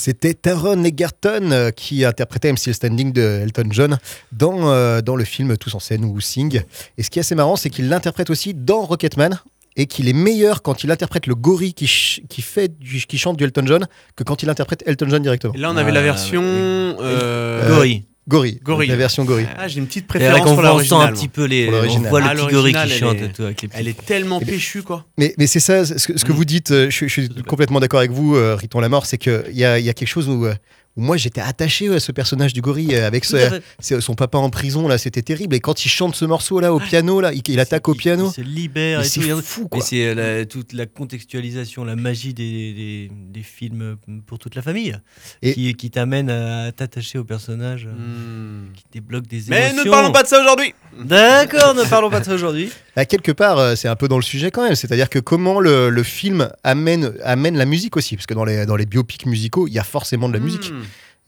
C'était 0.03 0.35
Taron 0.35 0.83
Egerton 0.83 1.51
euh, 1.53 1.71
qui 1.71 2.05
interprétait 2.05 2.49
I'm 2.51 2.57
Still 2.57 2.75
Standing 2.75 3.13
de 3.13 3.21
Elton 3.45 3.69
John 3.71 3.99
dans, 4.33 4.69
euh, 4.73 5.01
dans 5.01 5.15
le 5.15 5.23
film 5.23 5.57
Tous 5.57 5.73
en 5.77 5.79
scène 5.79 6.05
ou 6.05 6.21
Sing. 6.21 6.61
Et 6.99 7.05
ce 7.05 7.11
qui 7.11 7.21
est 7.21 7.23
assez 7.23 7.37
marrant, 7.37 7.55
c'est 7.55 7.71
qu'il 7.71 7.89
l'interprète 7.89 8.29
aussi 8.29 8.53
dans 8.53 8.83
Rocketman 8.83 9.39
et 9.77 9.87
qu'il 9.87 10.09
est 10.09 10.13
meilleur 10.13 10.63
quand 10.63 10.83
il 10.83 10.91
interprète 10.91 11.29
le 11.29 11.37
gorille 11.37 11.73
qui, 11.73 11.87
ch- 11.87 12.21
qui, 12.29 12.43
fait 12.43 12.77
du- 12.81 13.07
qui 13.07 13.17
chante 13.17 13.37
du 13.37 13.45
Elton 13.45 13.63
John 13.65 13.87
que 14.17 14.25
quand 14.25 14.43
il 14.43 14.51
interprète 14.51 14.83
Elton 14.87 15.07
John 15.09 15.23
directement. 15.23 15.55
Et 15.55 15.59
là, 15.59 15.71
on 15.71 15.77
avait 15.77 15.93
la 15.93 16.01
Ah, 16.01 16.03
version. 16.03 16.43
euh, 16.43 17.69
Gorille. 17.69 18.03
Gorille, 18.29 18.61
Gorille. 18.63 18.89
la 18.89 18.95
version 18.97 19.25
gorille. 19.25 19.49
Ah, 19.59 19.67
j'ai 19.67 19.81
une 19.81 19.87
petite 19.89 20.05
Et 20.15 20.19
là 20.21 20.31
préférence 20.31 20.41
qu'on 20.49 20.55
pour 20.55 20.63
voit, 20.63 20.75
on 20.75 20.79
sent 20.79 20.89
l'original. 20.91 21.09
un 21.09 21.13
petit 21.17 21.29
peu 21.29 21.45
les. 21.45 21.69
On 21.69 21.99
voit 22.03 22.21
le 22.21 22.27
Ah, 22.29 22.35
petit 22.37 22.47
gorille 22.55 22.73
qui 22.73 22.89
chante 22.91 23.17
elle 23.19 23.23
est- 23.25 23.27
et 23.27 23.33
tout, 23.33 23.43
avec 23.43 23.63
les 23.63 23.69
petits. 23.69 23.81
Elle 23.81 23.89
est 23.89 24.07
tellement 24.07 24.41
Et- 24.41 24.45
péchue, 24.45 24.83
quoi. 24.83 25.05
Mais, 25.19 25.35
mais 25.39 25.49
c'est 25.49 25.59
ça, 25.61 25.85
ce 25.85 26.07
que, 26.07 26.17
ce 26.17 26.25
que 26.25 26.31
Mm. 26.33 26.35
vous 26.37 26.45
dites, 26.45 26.71
euh, 26.71 26.89
je, 26.89 27.07
je 27.07 27.13
suis 27.21 27.29
complètement 27.49 27.81
d'accord 27.81 27.99
avec 27.99 28.13
vous, 28.13 28.37
euh, 28.37 28.55
Riton 28.55 28.79
Lamort, 28.79 29.07
c'est 29.07 29.19
qu'il 29.19 29.43
y 29.53 29.65
a, 29.65 29.79
il 29.81 29.85
y 29.85 29.89
a 29.91 29.93
quelque 29.93 30.07
chose 30.09 30.29
où, 30.29 30.47
euh, 30.47 30.55
où 30.97 31.03
moi 31.03 31.17
j'étais 31.17 31.41
attaché 31.41 31.89
à 31.89 32.01
ce 32.01 32.13
personnage 32.13 32.53
du 32.53 32.61
gorille 32.61 32.95
euh, 32.95 33.07
avec 33.07 33.25
ce- 33.25 33.61
c'est- 33.79 34.01
son 34.01 34.15
papa 34.15 34.39
en 34.39 34.51
prison, 34.51 34.89
là, 34.89 34.99
c'était 34.99 35.23
terrible. 35.23 35.55
Et 35.55 35.61
quand 35.61 35.85
il 35.85 35.89
chante 35.89 36.15
ce 36.15 36.25
morceau 36.25 36.61
là 36.61 36.73
au 36.75 36.81
piano, 36.81 37.21
là, 37.21 37.33
il, 37.33 37.43
il 37.49 37.61
attaque 37.61 37.89
au 37.89 37.95
piano. 37.95 38.29
Il 38.31 38.35
se 38.35 38.41
libère 38.41 38.99
Mais 39.01 39.05
c'est 39.07 39.21
fou, 39.43 39.63
Mais 39.73 39.79
quoi. 39.79 39.81
c'est 39.81 40.07
euh, 40.07 40.15
la- 40.15 40.45
toute 40.47 40.73
la 40.75 40.87
contextualisation, 40.87 41.85
la 41.85 41.97
magie 41.97 42.35
des, 42.35 42.73
des, 42.73 43.11
des 43.31 43.43
films 43.43 43.83
euh, 43.83 43.95
pour 44.27 44.39
toute 44.39 44.55
la 44.55 44.63
famille 44.63 44.97
Et- 45.43 45.55
qui, 45.55 45.75
qui 45.75 45.91
t'amène 45.91 46.29
à 46.31 46.73
t'attacher 46.73 47.19
au 47.19 47.25
personnage, 47.25 47.87
euh, 47.87 47.93
Hmm. 47.93 48.73
qui 48.75 48.85
débloque 48.93 49.27
des 49.27 49.43
Mais 49.49 49.71
émotions. 49.71 49.85
ne 49.85 49.91
parlons 49.91 50.13
pas 50.13 50.23
de 50.23 50.29
ça 50.29 50.41
aujourd'hui 50.41 50.75
D'accord, 50.99 51.75
ne 51.75 51.85
parlons 51.85 52.11
pas 52.11 52.21
de 52.21 52.25
ça 52.27 52.35
aujourd'hui. 52.35 52.71
À 52.97 53.05
quelque 53.07 53.33
part, 53.33 53.59
euh, 53.59 53.75
c'est 53.77 53.89
un 53.89 53.97
peu 53.97 54.09
dans 54.09 54.17
le 54.19 54.23
sujet 54.23 54.51
quand 54.51 54.63
même. 54.65 54.75
C'est-à-dire 54.75 55.09
que 55.09 55.19
comment 55.19 55.59
le, 55.61 55.89
le 55.89 56.03
film 56.03 56.51
amène, 56.65 57.15
amène 57.25 57.57
la 57.57 57.65
musique 57.65 57.97
aussi. 57.97 58.17
Parce 58.17 58.27
que 58.27 58.35
dans 58.35 58.45
les, 58.45 58.67
dans 58.67 58.77
les 58.77 58.85
biopics 58.87 59.25
musicaux, 59.27 59.67
il 59.69 59.73
y 59.73 59.79
a 59.79 59.85
forcément 59.85 60.29
de 60.29 60.35
la 60.35 60.41
musique. 60.41 60.71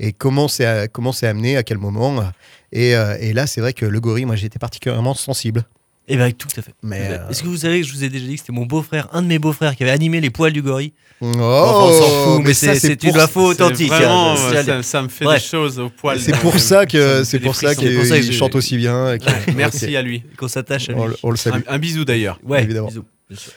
Et 0.00 0.12
comment 0.12 0.48
c'est 0.48 0.66
euh, 0.66 0.86
comment 0.90 1.12
c'est 1.12 1.26
amené, 1.28 1.56
à 1.56 1.62
quel 1.62 1.78
moment. 1.78 2.24
Et, 2.72 2.96
euh, 2.96 3.16
et 3.20 3.32
là, 3.32 3.46
c'est 3.46 3.60
vrai 3.60 3.72
que 3.72 3.86
le 3.86 4.00
gorille, 4.00 4.24
moi, 4.24 4.36
j'étais 4.36 4.58
particulièrement 4.58 5.14
sensible. 5.14 5.64
Eh 6.06 6.16
bien, 6.16 6.30
tout 6.32 6.48
à 6.58 6.60
fait. 6.60 6.74
Mais, 6.82 6.98
Tout 6.98 7.04
à 7.04 7.08
fait. 7.08 7.14
euh, 7.22 7.28
Est-ce 7.30 7.42
que 7.42 7.48
vous 7.48 7.56
savez 7.56 7.80
que 7.80 7.86
je 7.86 7.92
vous 7.94 8.04
ai 8.04 8.10
déjà 8.10 8.26
dit 8.26 8.34
que 8.34 8.40
c'était 8.40 8.52
mon 8.52 8.66
beau-frère, 8.66 9.08
un 9.12 9.22
de 9.22 9.26
mes 9.26 9.38
beaux-frères, 9.38 9.74
qui 9.74 9.84
avait 9.84 9.92
animé 9.92 10.20
les 10.20 10.28
poils 10.28 10.52
du 10.52 10.60
gorille? 10.60 10.92
Oh, 11.22 11.26
Enfin, 11.28 11.40
on 11.40 11.92
s'en 12.02 12.08
fout, 12.34 12.42
mais 12.44 12.52
ça, 12.52 12.74
c'est- 12.74 13.02
une 13.04 13.16
info 13.18 13.40
authentique. 13.46 13.88
Vraiment, 13.88 14.32
hein, 14.34 14.36
c'est- 14.50 14.64
ça, 14.64 14.82
ça 14.82 15.00
me 15.02 15.08
fait 15.08 15.24
Bref. 15.24 15.40
des 15.42 15.48
choses 15.48 15.78
au 15.78 15.88
poil. 15.88 16.20
C'est 16.20 16.36
pour 16.40 16.58
ça 16.58 16.84
que 16.84 17.24
c'est 17.24 17.38
pour 17.38 17.54
ça 17.56 17.74
qu'il 17.74 18.32
chante 18.34 18.54
aussi 18.54 18.76
bien. 18.76 19.14
et 19.14 19.18
que- 19.18 19.24
Ouais, 19.24 19.54
Merci 19.56 19.96
à 19.96 20.02
lui. 20.02 20.22
qu'on 20.36 20.48
s'attache 20.48 20.90
à 20.90 20.92
lui. 20.92 21.00
On, 21.00 21.06
le- 21.06 21.16
on 21.22 21.30
le 21.30 21.36
salue. 21.38 21.60
Un, 21.68 21.74
un 21.74 21.78
bisou 21.78 22.04
d'ailleurs. 22.04 22.38
Ouais, 22.44 22.62
Évidemment. 22.64 22.88
bisous, 22.88 23.04
bien 23.30 23.38
sûr. 23.38 23.52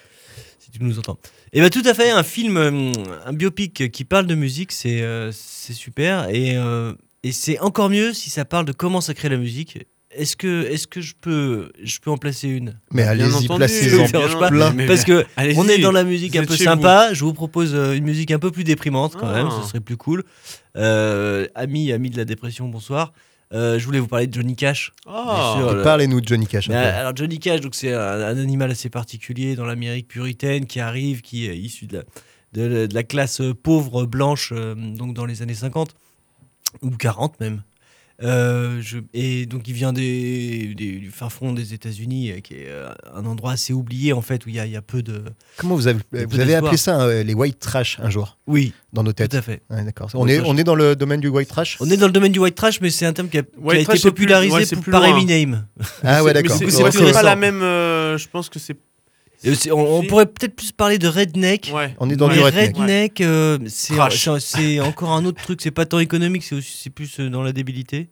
Si 0.68 0.72
tu 0.78 0.84
nous 0.84 1.00
entends. 1.00 1.18
Et 1.54 1.62
bien 1.62 1.70
tout 1.70 1.82
à 1.86 1.94
fait, 1.94 2.10
un 2.10 2.24
film, 2.24 2.58
euh, 2.58 2.92
un 3.26 3.32
biopic 3.32 3.90
qui 3.90 4.04
parle 4.04 4.28
de 4.28 4.36
musique, 4.36 4.74
c'est 4.74 5.02
euh, 5.02 5.32
super. 5.32 6.28
Et, 6.30 6.58
euh, 6.58 6.94
et 7.24 7.32
c'est 7.32 7.58
encore 7.60 7.90
mieux 7.90 8.12
si 8.12 8.30
ça 8.30 8.44
parle 8.44 8.66
de 8.66 8.74
comment 8.74 9.00
ça 9.00 9.14
crée 9.14 9.30
la 9.30 9.38
musique. 9.38 9.78
Est-ce 10.12 10.36
que, 10.36 10.66
est 10.66 10.86
que 10.88 11.00
je, 11.00 11.14
peux, 11.20 11.72
je 11.82 12.00
peux 12.00 12.12
en 12.12 12.18
placer 12.18 12.50
une? 12.50 12.78
Mais 12.92 13.04
allez-y, 13.04 13.48
placez-en 13.48 14.08
plein. 14.50 14.76
Parce 14.88 15.06
que 15.06 15.26
on 15.56 15.68
est 15.70 15.78
dans 15.78 15.92
la 15.94 16.04
musique 16.04 16.36
un 16.36 16.44
peu 16.44 16.58
sympa. 16.58 17.14
Je 17.14 17.24
vous 17.24 17.34
propose 17.34 17.74
euh, 17.74 17.94
une 17.94 18.04
musique 18.04 18.32
un 18.32 18.40
peu 18.40 18.52
plus 18.52 18.66
déprimante 18.66 19.16
quand 19.16 19.28
Ah. 19.28 19.36
même, 19.36 19.50
ce 19.62 19.70
serait 19.70 19.80
plus 19.80 19.96
cool. 19.98 20.26
Euh, 20.76 21.48
amis, 21.56 21.94
amis 21.94 22.10
de 22.10 22.18
la 22.18 22.26
dépression, 22.26 22.68
bonsoir. 22.68 23.14
Euh, 23.54 23.80
je 23.80 23.86
voulais 23.86 24.00
vous 24.00 24.08
parler 24.08 24.28
de 24.28 24.34
Johnny 24.34 24.56
Cash. 24.56 24.92
Oh. 25.06 25.12
Le- 25.76 25.82
Parlez-nous 25.84 26.20
de 26.22 26.28
Johnny 26.28 26.48
Cash. 26.48 26.70
un 26.70 26.74
mais, 26.74 26.82
peu. 26.84 26.88
alors 26.98 27.16
Johnny 27.16 27.40
Cash, 27.40 27.62
donc 27.62 27.76
c'est 27.76 27.94
un, 27.94 28.00
un 28.22 28.38
animal 28.38 28.72
assez 28.72 28.90
particulier 28.90 29.56
dans 29.56 29.66
l'Amérique 29.66 30.08
puritaine 30.10 30.66
qui 30.66 30.80
arrive, 30.82 31.22
qui 31.22 31.48
est 31.48 31.58
issu 31.58 31.86
de 31.88 31.98
la, 31.98 32.04
de, 32.54 32.88
de 32.88 32.94
la 32.94 33.04
classe 33.04 33.42
pauvre 33.64 34.06
blanche, 34.06 34.52
euh, 34.56 34.76
donc 34.76 35.14
dans 35.14 35.26
les 35.26 35.42
années 35.42 35.54
50 35.54 35.96
ou 36.82 36.90
40 36.92 37.40
même. 37.40 37.62
Euh, 38.24 38.80
je- 38.82 38.98
et 39.14 39.46
donc 39.46 39.68
il 39.68 39.74
vient 39.76 39.94
des, 39.94 40.74
des- 40.76 40.98
du 40.98 41.12
fin 41.12 41.30
fond 41.30 41.54
des 41.54 41.76
États-Unis, 41.76 42.32
euh, 42.32 42.40
qui 42.40 42.56
est 42.56 42.66
euh, 42.68 42.90
un 43.14 43.26
endroit 43.28 43.52
assez 43.52 43.74
oublié 43.74 44.12
en 44.12 44.22
fait 44.24 44.44
où 44.46 44.50
il 44.50 44.56
y 44.56 44.60
a, 44.60 44.66
il 44.66 44.72
y 44.72 44.76
a 44.76 44.82
peu 44.82 45.04
de. 45.04 45.24
Comment 45.58 45.76
vous 45.76 45.88
avez, 45.88 46.00
vous 46.12 46.40
avez 46.40 46.56
appelé 46.56 46.78
ça 46.78 47.00
euh, 47.02 47.22
les 47.22 47.36
white 47.36 47.60
trash 47.60 48.00
un 48.02 48.10
jour? 48.10 48.40
Oui, 48.48 48.74
dans 48.92 49.04
nos 49.04 49.12
tout 49.12 49.18
têtes 49.18 49.36
à 49.36 49.42
fait. 49.44 49.62
Ouais, 49.70 49.84
D'accord. 49.84 50.10
On 50.16 50.28
est, 50.28 50.40
on 50.40 50.58
est 50.58 50.64
dans 50.64 50.74
le 50.74 50.96
domaine 50.96 51.20
du 51.22 51.28
white 51.28 51.50
trash? 51.50 51.78
On 51.80 51.90
est 51.92 51.98
dans 51.98 52.08
le 52.08 52.12
domaine 52.12 52.32
du 52.32 52.40
white 52.40 52.56
trash, 52.56 52.82
mais 52.82 52.90
c'est 52.90 53.06
un 53.06 53.14
terme 53.14 53.30
qui 53.30 53.38
a, 53.38 53.44
qui 53.44 53.50
a 53.70 53.76
été 53.76 53.86
plus- 53.86 54.02
popularisé 54.02 54.52
ouais, 54.56 54.66
par 54.90 55.02
loin. 55.02 55.16
Eminem. 55.16 55.68
Ah 56.04 56.24
ouais, 56.24 56.34
d'accord. 56.34 56.58
c'est- 56.58 56.72
C'est 56.72 56.92
c'est 56.92 57.12
pas 57.12 57.22
la 57.22 57.36
même. 57.36 57.62
euh, 57.62 58.18
je 58.18 58.28
pense 58.28 58.50
que 58.50 58.58
c'est. 58.58 58.76
On, 59.72 60.04
pourrait 60.04 60.26
peut-être 60.26 60.56
plus 60.56 60.72
parler 60.72 60.98
de 60.98 61.08
redneck. 61.08 61.72
Ouais. 61.74 61.96
On 62.00 62.10
est 62.10 62.16
dans 62.16 62.28
du 62.28 62.40
redneck. 62.40 62.78
redneck, 62.78 63.22
euh, 63.22 63.60
c'est 63.68 63.96
c'est 64.40 64.80
encore 64.82 65.12
un 65.12 65.26
autre 65.26 65.42
truc. 65.42 65.62
C'est 65.62 65.72
pas 65.72 65.86
tant 65.86 66.00
économique, 66.00 66.44
c'est 66.44 66.56
aussi 66.56 66.78
c'est 66.84 66.90
plus 66.90 67.20
euh, 67.20 67.30
dans 67.30 67.44
la 67.44 67.54
débilité. 67.54 68.10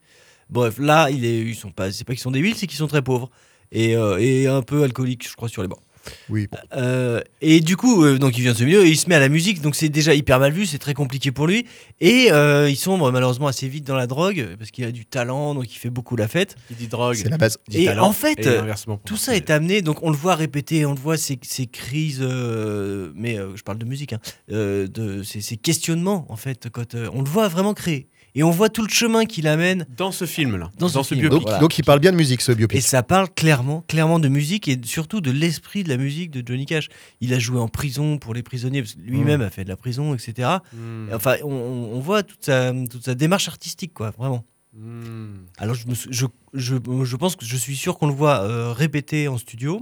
Bref, 0.49 0.77
là, 0.77 1.09
ils 1.09 1.55
sont 1.55 1.71
pas, 1.71 1.91
c'est 1.91 2.03
pas 2.03 2.13
qu'ils 2.13 2.21
sont 2.21 2.31
débiles, 2.31 2.55
c'est 2.55 2.67
qu'ils 2.67 2.77
sont 2.77 2.87
très 2.87 3.01
pauvres 3.01 3.31
et, 3.71 3.95
euh, 3.95 4.17
et 4.19 4.47
un 4.47 4.61
peu 4.61 4.83
alcooliques, 4.83 5.27
je 5.27 5.35
crois, 5.35 5.49
sur 5.49 5.63
les 5.63 5.67
bords. 5.67 5.81
Oui. 6.29 6.47
Euh, 6.75 7.21
et 7.41 7.59
du 7.59 7.77
coup, 7.77 8.03
euh, 8.03 8.17
donc 8.17 8.37
il 8.37 8.41
vient 8.41 8.53
de 8.53 8.57
ce 8.57 8.63
milieu 8.63 8.85
et 8.85 8.89
il 8.89 8.97
se 8.97 9.09
met 9.09 9.15
à 9.15 9.19
la 9.19 9.29
musique, 9.29 9.61
donc 9.61 9.75
c'est 9.75 9.89
déjà 9.89 10.13
hyper 10.13 10.39
mal 10.39 10.51
vu, 10.51 10.65
c'est 10.65 10.77
très 10.77 10.93
compliqué 10.93 11.31
pour 11.31 11.47
lui. 11.47 11.65
Et 12.01 12.31
euh, 12.31 12.69
il 12.69 12.75
sombre 12.75 13.11
malheureusement 13.11 13.47
assez 13.47 13.67
vite 13.67 13.85
dans 13.85 13.95
la 13.95 14.07
drogue 14.07 14.55
parce 14.57 14.71
qu'il 14.71 14.85
a 14.85 14.91
du 14.91 15.05
talent, 15.05 15.55
donc 15.55 15.73
il 15.73 15.77
fait 15.77 15.89
beaucoup 15.89 16.15
la 16.15 16.27
fête. 16.27 16.55
Il 16.69 16.77
dit 16.77 16.87
drogue. 16.87 17.15
C'est 17.15 17.29
la 17.29 17.37
base. 17.37 17.57
dit 17.67 17.83
Et 17.83 17.85
talent, 17.85 18.07
en 18.07 18.13
fait, 18.13 18.45
et. 18.45 18.59
Tout 19.05 19.17
ça 19.17 19.35
est 19.35 19.49
amené, 19.49 19.81
donc 19.81 20.03
on 20.03 20.09
le 20.09 20.17
voit 20.17 20.35
répéter, 20.35 20.85
on 20.85 20.93
le 20.93 20.99
voit 20.99 21.17
ces, 21.17 21.39
ces 21.41 21.67
crises, 21.67 22.19
euh, 22.21 23.11
mais 23.15 23.37
euh, 23.37 23.55
je 23.55 23.63
parle 23.63 23.77
de 23.77 23.85
musique, 23.85 24.13
hein, 24.13 24.19
euh, 24.51 24.87
de 24.87 25.23
ces, 25.23 25.41
ces 25.41 25.57
questionnements 25.57 26.25
en 26.29 26.35
fait, 26.35 26.69
quand 26.69 26.95
euh, 26.95 27.09
on 27.13 27.21
le 27.21 27.29
voit 27.29 27.47
vraiment 27.47 27.73
créer. 27.73 28.07
Et 28.37 28.43
on 28.43 28.51
voit 28.51 28.69
tout 28.69 28.83
le 28.83 28.89
chemin 28.89 29.25
qu'il 29.25 29.47
amène, 29.47 29.85
Dans 29.95 30.11
ce 30.11 30.25
film-là. 30.25 30.69
Dans 30.77 30.89
ce 30.89 31.01
film. 31.01 31.21
biopic. 31.21 31.31
Donc, 31.31 31.41
Voilà. 31.43 31.59
donc 31.59 31.77
il 31.77 31.83
parle 31.83 31.99
bien 31.99 32.11
de 32.11 32.17
musique 32.17 32.41
ce 32.41 32.51
et 32.51 32.55
biopic. 32.55 32.81
ça 32.81 33.01
parle 33.01 33.29
clairement, 33.29 33.83
clairement 33.87 34.19
de 34.19 34.27
musique 34.27 34.67
et 34.67 34.79
surtout 34.83 35.21
de 35.21 35.31
l'esprit 35.31 35.83
de 35.83 35.89
la 35.89 35.95
musique 35.97 36.31
de 36.31 36.45
Johnny 36.45 36.65
Cash. 36.65 36.89
Il 37.21 37.33
a 37.33 37.39
joué 37.39 37.59
en 37.59 37.69
prison 37.69 38.17
pour 38.17 38.33
les 38.33 38.43
prisonniers, 38.43 38.81
parce 38.81 38.95
que 38.95 38.99
lui-même 38.99 39.41
a 39.41 39.49
fait 39.49 39.63
de 39.63 39.69
la 39.69 39.77
prison, 39.77 40.13
etc. 40.13 40.49
Hmm. 40.73 41.07
Enfin, 41.13 41.35
on, 41.43 41.99
voit 41.99 42.23
toute 42.23 42.43
sa, 42.43 42.73
toute 42.73 43.05
sa 43.05 43.15
démarche 43.15 43.47
artistique, 43.47 43.93
quoi, 43.93 44.11
vraiment. 44.17 44.43
Hmm. 44.73 45.45
Alors, 45.57 45.75
je, 45.75 45.87
me 45.87 45.93
je, 45.95 46.25
je, 46.53 46.75
je 47.05 47.15
pense 47.15 47.37
que 47.37 47.45
je 47.45 47.55
suis 47.55 47.77
sûr 47.77 47.97
qu'on 47.97 48.07
le 48.07 48.13
voit 48.13 48.41
euh, 48.41 48.73
répéter 48.73 49.29
en 49.29 49.37
studio, 49.37 49.81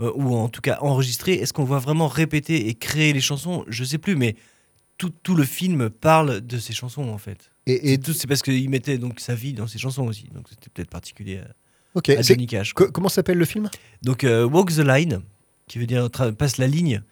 euh, 0.00 0.12
ou 0.14 0.36
en 0.36 0.48
tout 0.48 0.60
cas 0.60 0.78
enregistrer. 0.82 1.32
Est-ce 1.34 1.52
qu'on 1.52 1.62
le 1.62 1.68
voit 1.68 1.80
vraiment 1.80 2.06
répéter 2.06 2.68
et 2.68 2.74
créer 2.74 3.12
les 3.12 3.20
chansons? 3.20 3.64
Je 3.66 3.82
sais 3.82 3.98
plus, 3.98 4.14
mais 4.14 4.36
tout, 4.98 5.10
tout 5.22 5.34
le 5.34 5.44
film 5.44 5.90
parle 5.90 6.40
de 6.40 6.58
ces 6.58 6.72
chansons, 6.72 7.08
en 7.08 7.18
fait. 7.18 7.50
Et, 7.68 7.92
Et 7.94 8.00
c'est 8.12 8.26
parce 8.26 8.42
qu'il 8.42 8.68
mettait 8.70 8.98
donc 8.98 9.20
sa 9.20 9.34
vie 9.34 9.52
dans 9.52 9.66
ses 9.66 9.78
chansons 9.78 10.06
aussi. 10.06 10.24
Donc, 10.34 10.46
c'était 10.48 10.70
peut-être 10.70 10.90
particulier 10.90 11.38
à, 11.38 11.48
ok. 11.94 12.08
à 12.10 12.22
c'est- 12.22 12.34
Johnny 12.34 12.46
Cash. 12.46 12.72
quoi. 12.72 12.90
comment 12.90 13.08
s'appelle 13.08 13.38
le 13.38 13.44
film? 13.44 13.68
Donc, 14.02 14.24
euh, 14.24 14.44
Walk 14.44 14.70
the 14.74 14.78
Line, 14.78 15.20
qui 15.68 15.78
veut 15.78 15.86
dire 15.86 16.08
passe 16.10 16.56
la 16.58 16.66
ligne, 16.66 17.02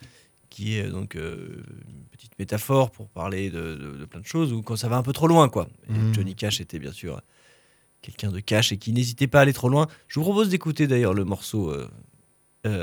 qui 0.51 0.77
est 0.77 0.87
euh, 0.87 0.91
donc 0.91 1.15
euh, 1.17 1.63
une 1.89 2.05
petite 2.11 2.39
métaphore 2.39 2.91
pour 2.91 3.09
parler 3.09 3.51
de, 3.51 3.77
de- 3.77 3.97
de 3.99 4.05
plein 4.07 4.21
de 4.21 4.27
choses, 4.27 4.53
ou 4.53 4.63
quand 4.63 4.77
ça 4.77 4.89
va 4.89 4.97
un 4.97 5.03
peu 5.03 5.13
trop 5.13 5.29
loin, 5.29 5.49
quoi. 5.49 5.69
Et 5.89 5.93
Mhm. 5.93 6.15
Johnny 6.15 6.35
Cash 6.35 6.61
était 6.61 6.79
bien 6.79 6.93
sûr 6.93 7.21
quelqu'un 8.03 8.31
de 8.31 8.41
cash 8.41 8.73
et 8.73 8.77
qui 8.79 8.93
n'hésitait 8.93 9.27
pas 9.27 9.41
à 9.41 9.43
aller 9.43 9.53
trop 9.53 9.69
loin. 9.69 9.89
Je 10.09 10.19
vous 10.21 10.25
propose 10.25 10.49
d'écouter 10.49 10.87
d'ailleurs 10.87 11.13
le 11.15 11.25
morceau 11.25 11.71
euh, 11.71 11.89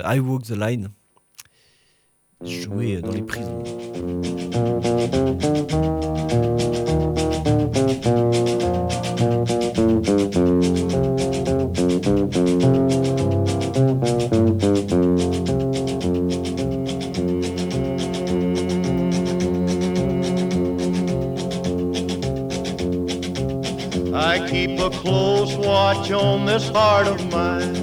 I 0.05 0.19
Walk 0.19 0.43
the 0.43 0.51
Line, 0.57 0.89
joué 2.45 3.01
dans 3.01 3.11
les 3.11 3.21
prisons. 3.21 3.63
I 24.15 24.47
keep 24.49 24.79
a 24.79 24.89
close 24.89 25.55
watch 25.57 26.11
on 26.11 26.45
this 26.45 26.69
heart 26.69 27.07
of 27.07 27.31
mine. 27.31 27.82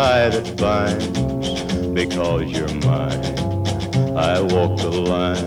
Tie 0.00 0.30
that 0.30 0.56
binds. 0.56 1.06
Because 1.92 2.50
you're 2.50 2.72
mine, 2.86 3.22
I 4.16 4.40
walk 4.40 4.78
the 4.78 4.90
line. 5.10 5.46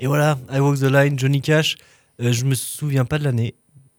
Et 0.00 0.06
voilà, 0.06 0.38
I 0.50 0.58
Walk 0.60 0.78
the 0.78 0.90
Line, 0.90 1.18
Johnny 1.18 1.40
Cash. 1.40 1.76
Euh, 2.20 2.32
je 2.32 2.44
me 2.44 2.54
souviens 2.54 3.04
pas 3.04 3.18
de 3.18 3.24
l'année. 3.24 3.54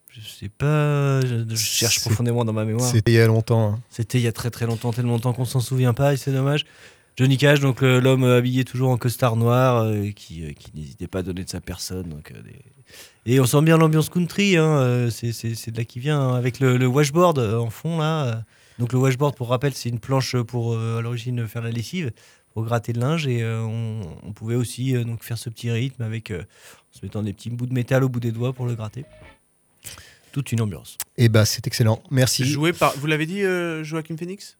Je 0.09 0.19
sais 0.21 0.49
pas. 0.49 1.21
Je, 1.21 1.45
je 1.49 1.55
cherche 1.55 2.01
profondément 2.01 2.43
dans 2.45 2.53
ma 2.53 2.65
mémoire. 2.65 2.89
C'était 2.89 3.11
il 3.13 3.15
y 3.15 3.19
a 3.21 3.27
longtemps. 3.27 3.73
hein. 3.73 3.79
C'était 3.89 4.19
il 4.19 4.23
y 4.23 4.27
a 4.27 4.31
très 4.31 4.49
très 4.49 4.65
longtemps, 4.65 4.91
tellement 4.91 5.13
longtemps 5.13 5.33
qu'on 5.33 5.45
s'en 5.45 5.59
souvient 5.61 5.93
pas 5.93 6.13
et 6.13 6.17
c'est 6.17 6.31
dommage. 6.31 6.65
Johnny 7.15 7.37
Cash, 7.37 7.59
donc 7.59 7.83
euh, 7.83 8.01
l'homme 8.01 8.23
euh, 8.23 8.37
habillé 8.37 8.63
toujours 8.65 8.89
en 8.89 8.97
costard 8.97 9.35
noir, 9.35 9.83
euh, 9.83 10.09
qui, 10.11 10.43
euh, 10.45 10.51
qui 10.53 10.71
n'hésitait 10.75 11.07
pas 11.07 11.19
à 11.19 11.23
donner 11.23 11.43
de 11.43 11.49
sa 11.49 11.61
personne. 11.61 12.09
Donc, 12.09 12.31
euh, 12.31 12.41
des- 12.41 13.31
Et 13.31 13.39
on 13.39 13.45
sent 13.45 13.61
bien 13.61 13.77
l'ambiance 13.77 14.09
country, 14.09 14.57
hein, 14.57 14.77
euh, 14.79 15.09
c'est 15.11 15.71
de 15.71 15.77
là 15.77 15.85
qui 15.85 15.99
vient, 15.99 16.19
hein, 16.19 16.35
avec 16.35 16.59
le, 16.59 16.77
le 16.77 16.87
washboard 16.87 17.37
en 17.39 17.69
fond 17.69 17.99
là. 17.99 18.25
euh. 18.25 18.35
Donc 18.79 18.91
le 18.93 18.99
washboard, 18.99 19.35
pour 19.35 19.49
rappel, 19.49 19.73
c'est 19.75 19.89
une 19.89 19.99
planche 19.99 20.35
pour 20.41 20.73
euh, 20.73 20.97
à 20.97 21.01
l'origine 21.01 21.47
faire 21.47 21.61
la 21.61 21.69
lessive, 21.69 22.11
pour 22.53 22.65
gratter 22.65 22.91
le 22.93 22.99
linge. 23.01 23.27
Et 23.27 23.43
euh, 23.43 23.61
on, 23.61 24.01
on 24.23 24.31
pouvait 24.33 24.55
aussi 24.55 24.95
euh, 24.95 25.03
donc 25.03 25.23
faire 25.23 25.37
ce 25.37 25.49
petit 25.51 25.69
rythme 25.69 26.01
avec 26.01 26.31
euh, 26.31 26.39
en 26.41 26.97
se 26.97 27.05
mettant 27.05 27.21
des 27.21 27.33
petits 27.33 27.51
bouts 27.51 27.67
de 27.67 27.73
métal 27.73 28.03
au 28.03 28.09
bout 28.09 28.19
des 28.19 28.31
doigts 28.31 28.51
pour 28.53 28.65
le 28.65 28.73
gratter. 28.73 29.05
Toute 30.31 30.51
une 30.51 30.61
ambiance. 30.61 30.97
Et 31.17 31.29
bah, 31.29 31.45
c'est 31.45 31.67
excellent. 31.67 32.01
Merci. 32.09 32.43
Joué 32.45 32.73
par. 32.73 32.97
Vous 32.97 33.05
l'avez 33.05 33.27
dit, 33.27 33.43
euh, 33.43 33.83
Joachim 33.83 34.17
Phoenix? 34.17 34.57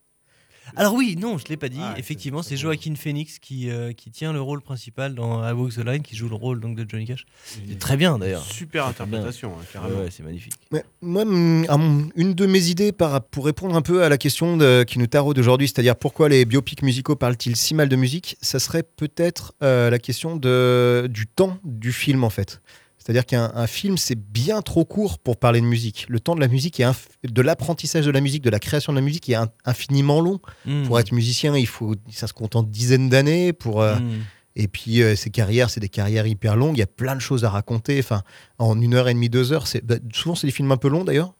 Alors 0.75 0.93
oui, 0.93 1.15
non, 1.19 1.37
je 1.37 1.45
l'ai 1.49 1.57
pas 1.57 1.69
dit. 1.69 1.79
Ah, 1.81 1.95
Effectivement, 1.97 2.41
c'est- 2.41 2.57
Joaquin 2.57 2.95
Phoenix 2.95 3.37
qui, 3.39 3.69
euh, 3.69 3.91
qui 3.93 4.09
tient 4.11 4.31
le 4.33 4.41
rôle 4.41 4.61
principal 4.61 5.13
dans 5.13 5.47
I 5.47 5.51
Walk 5.53 5.73
the 5.73 5.85
Line, 5.85 6.01
qui 6.01 6.15
joue 6.15 6.29
le 6.29 6.35
rôle 6.35 6.59
donc 6.59 6.75
de 6.75 6.85
Johnny 6.89 7.05
Cash. 7.05 7.25
C'est 7.45 7.77
très 7.79 7.97
bien 7.97 8.17
d'ailleurs. 8.17 8.43
Super 8.45 8.87
interprétation, 8.87 9.53
hein, 9.59 9.63
carrément. 9.71 9.99
ouais, 9.99 10.09
c'est 10.11 10.23
magnifique. 10.23 10.53
Ouais, 10.71 10.83
moi, 11.01 11.25
mon- 11.25 12.09
une 12.15 12.33
de 12.33 12.45
mes 12.45 12.67
idées 12.67 12.91
par- 12.91 13.21
pour 13.23 13.45
répondre 13.45 13.75
un 13.75 13.81
peu 13.81 14.03
à 14.03 14.09
la 14.09 14.17
question 14.17 14.57
de- 14.57 14.83
qui 14.87 14.99
nous 14.99 15.07
taraude 15.07 15.37
aujourd'hui, 15.37 15.67
c'est-à-dire 15.67 15.95
pourquoi 15.95 16.29
les 16.29 16.45
biopics 16.45 16.81
musicaux 16.81 17.15
parlent-ils 17.15 17.55
si 17.55 17.73
mal 17.75 17.89
de 17.89 17.95
musique, 17.95 18.37
ça 18.41 18.59
serait 18.59 18.83
peut-être 18.83 19.53
euh, 19.63 19.89
la 19.89 19.99
question 19.99 20.35
de, 20.37 21.07
du 21.09 21.27
temps 21.27 21.57
du 21.63 21.91
film 21.91 22.23
en 22.23 22.29
fait. 22.29 22.61
C'est-à-dire 23.03 23.25
qu'un 23.25 23.51
un 23.53 23.67
film, 23.67 23.97
c'est 23.97 24.15
bien 24.15 24.61
trop 24.61 24.85
court 24.85 25.19
pour 25.19 25.35
parler 25.37 25.59
de 25.59 25.65
musique. 25.65 26.05
Le 26.07 26.19
temps 26.21 26.35
de 26.35 26.39
la 26.39 26.47
musique 26.47 26.79
et 26.79 26.85
de 27.23 27.41
l'apprentissage 27.41 28.05
de 28.05 28.11
la 28.11 28.21
musique, 28.21 28.41
de 28.43 28.49
la 28.49 28.59
création 28.59 28.93
de 28.93 28.97
la 28.97 29.03
musique 29.03 29.27
est 29.29 29.35
in- 29.35 29.49
infiniment 29.65 30.21
long. 30.21 30.39
Mm. 30.65 30.83
Pour 30.83 30.99
être 30.99 31.11
musicien, 31.11 31.57
il 31.57 31.67
faut, 31.67 31.95
ça 32.11 32.27
se 32.27 32.33
compte 32.33 32.55
en 32.55 32.63
dizaines 32.63 33.09
d'années. 33.09 33.51
Pour, 33.53 33.81
euh, 33.81 33.95
Mm. 33.95 34.09
Et 34.55 34.67
puis, 34.67 35.01
euh, 35.01 35.15
ces 35.15 35.31
carrières, 35.31 35.71
c'est 35.71 35.79
des 35.79 35.89
carrières 35.89 36.27
hyper 36.27 36.55
longues. 36.55 36.77
Il 36.77 36.79
y 36.79 36.83
a 36.83 36.87
plein 36.87 37.15
de 37.15 37.19
choses 37.21 37.43
à 37.43 37.49
raconter. 37.49 37.97
Enfin, 37.97 38.21
en 38.59 38.79
une 38.79 38.93
heure 38.93 39.09
et 39.09 39.13
demie, 39.15 39.27
deux 39.29 39.51
heures, 39.51 39.65
bah, 39.83 39.95
souvent 40.13 40.35
c'est 40.35 40.45
des 40.45 40.53
films 40.53 40.71
un 40.71 40.77
peu 40.77 40.89
longs 40.89 41.03
d'ailleurs. 41.03 41.33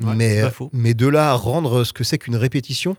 Ouais, 0.00 0.14
mais, 0.14 0.42
euh, 0.42 0.48
mais 0.72 0.94
de 0.94 1.06
là 1.08 1.30
à 1.30 1.34
rendre 1.34 1.82
ce 1.84 1.92
que 1.92 2.04
c'est 2.04 2.18
qu'une 2.18 2.36
répétition, 2.36 2.96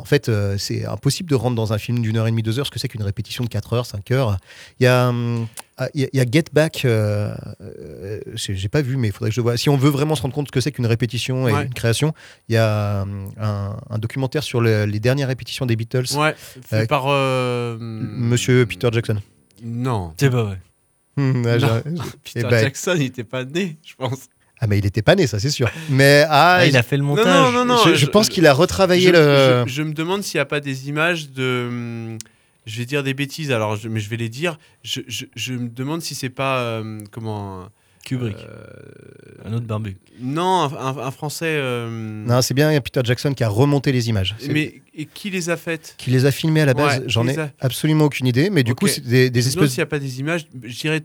en 0.00 0.04
fait, 0.04 0.28
euh, 0.28 0.56
c'est 0.58 0.84
impossible 0.86 1.28
de 1.30 1.34
rendre 1.34 1.56
dans 1.56 1.72
un 1.72 1.78
film 1.78 2.00
d'une 2.00 2.16
heure 2.16 2.26
et 2.26 2.30
demie, 2.30 2.42
deux 2.42 2.58
heures 2.58 2.66
ce 2.66 2.70
que 2.70 2.78
c'est 2.78 2.88
qu'une 2.88 3.02
répétition 3.02 3.44
de 3.44 3.48
4 3.48 3.72
heures, 3.74 3.86
5 3.86 4.10
heures. 4.10 4.38
Il 4.80 4.84
y 4.84 4.86
a, 4.86 5.08
hum, 5.08 5.46
ah, 5.78 5.88
il 5.94 6.08
y 6.12 6.20
a, 6.20 6.24
Get 6.30 6.44
Back, 6.52 6.84
euh, 6.84 7.34
euh, 7.60 8.20
j'ai 8.36 8.68
pas 8.68 8.82
vu, 8.82 8.96
mais 8.96 9.08
il 9.08 9.12
faudrait 9.12 9.30
que 9.30 9.34
je 9.34 9.40
le 9.40 9.44
voie. 9.44 9.56
Si 9.56 9.68
on 9.68 9.76
veut 9.76 9.90
vraiment 9.90 10.14
se 10.14 10.22
rendre 10.22 10.34
compte 10.34 10.46
ce 10.48 10.52
que 10.52 10.60
c'est 10.60 10.72
qu'une 10.72 10.86
répétition 10.86 11.48
et 11.48 11.52
Ouais. 11.52 11.64
une 11.66 11.74
création, 11.74 12.12
il 12.48 12.54
y 12.54 12.58
a 12.58 13.02
hum, 13.02 13.30
un, 13.40 13.76
un 13.88 13.98
documentaire 13.98 14.42
sur 14.42 14.60
le- 14.60 14.84
les 14.86 15.00
dernières 15.00 15.28
répétitions 15.28 15.66
des 15.66 15.76
Beatles. 15.76 16.06
Ouais, 16.16 16.34
fait 16.36 16.82
Euh, 16.82 16.86
par. 16.86 17.04
euh, 17.08 17.76
Monsieur 17.80 18.66
Peter 18.66 18.88
Jackson. 18.92 19.16
Non. 19.62 20.12
C'est 20.18 20.30
pas 20.30 20.42
vrai. 20.44 20.58
Ah, 21.18 21.20
Non. 21.22 21.58
j'ai- 21.58 21.82
Peter 22.24 22.40
Eh 22.46 22.50
ben- 22.50 22.60
Jackson, 22.62 22.94
il 22.96 23.02
était 23.02 23.24
pas 23.24 23.44
né, 23.44 23.76
je 23.84 23.94
pense. 23.94 24.28
Ah, 24.60 24.66
mais 24.66 24.78
il 24.78 24.86
était 24.86 25.02
pas 25.02 25.14
né, 25.14 25.26
ça 25.26 25.38
c'est 25.38 25.50
sûr. 25.50 25.70
Mais 25.88 26.24
ah, 26.28 26.56
Ah, 26.60 26.66
il 26.66 26.76
a 26.76 26.82
fait 26.82 26.96
le 26.96 27.02
montage. 27.02 27.26
non, 27.26 27.50
non, 27.52 27.64
non. 27.64 27.78
je, 27.84 27.90
je 27.90 27.94
je- 27.96 28.06
pense 28.06 28.28
qu'il 28.28 28.46
a 28.46 28.52
retravaillé 28.52 29.08
je, 29.08 29.12
le. 29.12 29.64
je- 29.66 29.72
je 29.72 29.82
me 29.82 29.92
demande 29.92 30.22
s'il 30.22 30.38
n'y 30.38 30.42
a 30.42 30.46
pas 30.46 30.60
des 30.60 30.88
images 30.88 31.30
de. 31.30 31.66
hum, 31.68 32.18
Je 32.66 32.78
vais 32.78 32.84
dire 32.84 33.02
des 33.02 33.14
bêtises, 33.14 33.50
alors, 33.50 33.76
je- 33.76 33.88
mais 33.88 34.00
je 34.00 34.08
vais 34.10 34.18
les 34.18 34.28
dire. 34.28 34.58
Je, 34.84 35.00
je- 35.08 35.24
je 35.34 35.54
me 35.54 35.68
demande 35.68 36.02
si 36.02 36.14
c'est 36.14 36.28
pas. 36.28 36.58
euh, 36.60 37.00
comment. 37.10 37.68
Kubrick, 38.04 38.36
euh, 38.38 39.44
un 39.44 39.52
autre 39.52 39.66
barbu. 39.66 39.96
non, 40.20 40.62
un, 40.62 40.72
un- 40.74 40.98
un 41.06 41.10
français. 41.10 41.44
euh, 41.48 41.88
Non, 42.26 42.40
c'est 42.42 42.54
bien 42.54 42.78
Peter 42.80 43.02
Jackson 43.04 43.34
qui 43.34 43.44
a 43.44 43.48
remonté 43.48 43.92
les 43.92 44.08
images. 44.08 44.34
Mais 44.50 44.80
et 44.94 45.04
qui 45.06 45.28
les 45.30 45.50
a 45.50 45.56
faites? 45.58 45.94
Qui 45.98 46.10
les 46.10 46.24
a 46.24 46.30
filmés 46.32 46.62
à 46.62 46.66
la 46.66 46.72
base, 46.74 46.98
Ouais, 47.00 47.04
j'en 47.08 47.26
ai 47.28 47.38
a- 47.38 47.50
absolument 47.60 48.06
aucune 48.06 48.26
idée. 48.26 48.48
Mais 48.50 48.62
du 48.62 48.72
Ok. 48.72 48.80
coup, 48.80 48.88
c'est 48.88 49.04
des, 49.04 49.28
des 49.30 49.46
espèces. 49.48 49.70
s'il 49.70 49.78
n'y 49.80 49.82
a 49.82 49.86
pas 49.86 49.98
des 49.98 50.18
images, 50.20 50.46
je 50.62 50.76
dirais. 50.80 51.02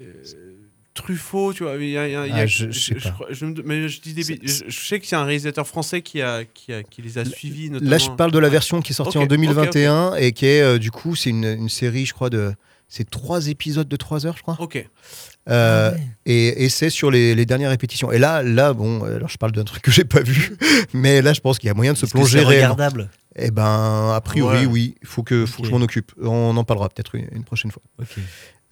euh, 0.00 0.04
Truffaut, 0.94 1.52
tu 1.54 1.62
vois. 1.62 1.76
il 1.76 1.88
y 1.90 1.96
a- 1.96 2.06
il 2.06 2.12
y 2.12 2.16
a- 2.16 2.26
il 2.26 2.30
y 2.30 2.32
a- 2.38 2.42
Ah, 2.42 2.46
je- 2.46 2.70
je 2.70 2.78
sais 2.78 2.94
pas. 2.96 3.10
crois- 3.12 3.28
je 3.30 3.46
me- 3.46 3.62
mais 3.64 3.88
je 3.88 4.00
dis 4.00 4.12
des 4.12 4.22
C'est- 4.24 4.34
bêtises. 4.34 4.64
Je, 4.66 4.70
je 4.72 4.86
sais 4.88 5.00
qu'il 5.00 5.12
y 5.12 5.14
a 5.14 5.20
un 5.20 5.24
réalisateur 5.24 5.66
français 5.66 6.02
qui, 6.02 6.20
a, 6.20 6.44
qui, 6.44 6.72
a- 6.72 6.82
qui 6.82 7.00
les 7.00 7.16
a 7.18 7.24
suivis. 7.24 7.70
Notamment. 7.70 7.90
Là, 7.90 7.98
je 7.98 8.10
parle 8.10 8.30
de 8.30 8.38
la 8.38 8.48
version 8.50 8.82
qui 8.82 8.92
est 8.92 8.94
sortie 8.96 9.16
en 9.18 9.22
ok, 9.22 9.28
2021 9.28 10.14
et 10.16 10.32
qui 10.32 10.44
est 10.46 10.60
euh, 10.60 10.78
du 10.78 10.90
coup, 10.90 11.16
c'est 11.16 11.30
une, 11.30 11.44
une 11.44 11.68
série, 11.70 12.04
je 12.04 12.12
crois, 12.12 12.28
de. 12.30 12.52
C'est 12.88 13.08
trois 13.08 13.46
épisodes 13.48 13.88
de 13.88 13.96
trois 13.96 14.26
heures, 14.26 14.36
je 14.36 14.42
crois. 14.42 14.56
Ok. 14.60 14.76
Euh, 15.48 15.90
Ah 15.92 15.96
ouais. 15.96 16.06
et, 16.26 16.64
et 16.64 16.68
c'est 16.68 16.90
sur 16.90 17.10
les, 17.10 17.34
les 17.34 17.46
dernières 17.46 17.70
répétitions. 17.70 18.12
Et 18.12 18.18
là, 18.18 18.42
là, 18.42 18.74
bon, 18.74 19.02
alors 19.02 19.30
je 19.30 19.38
parle 19.38 19.52
d'un 19.52 19.64
truc 19.64 19.82
que 19.82 19.90
j'ai 19.90 20.04
pas 20.04 20.20
vu, 20.20 20.56
mais 20.92 21.22
là, 21.22 21.32
je 21.32 21.40
pense 21.40 21.58
qu'il 21.58 21.68
y 21.68 21.70
a 21.70 21.74
moyen 21.74 21.94
de 21.94 21.98
se 21.98 22.04
plonger 22.04 22.40
c'est 22.40 22.44
regardable? 22.44 23.08
Eh 23.34 23.50
ben, 23.50 24.12
a 24.14 24.20
priori, 24.20 24.58
Ouais. 24.58 24.66
oui. 24.66 24.94
Il 25.00 25.08
faut 25.08 25.22
que, 25.22 25.46
faut 25.46 25.62
que 25.62 25.66
Ok. 25.68 25.72
je 25.72 25.78
m'en 25.78 25.82
occupe. 25.82 26.12
On 26.22 26.54
en 26.54 26.64
parlera 26.64 26.90
peut-être 26.90 27.14
une, 27.14 27.28
une 27.32 27.44
prochaine 27.44 27.70
fois. 27.70 27.82
Ok. 27.98 28.08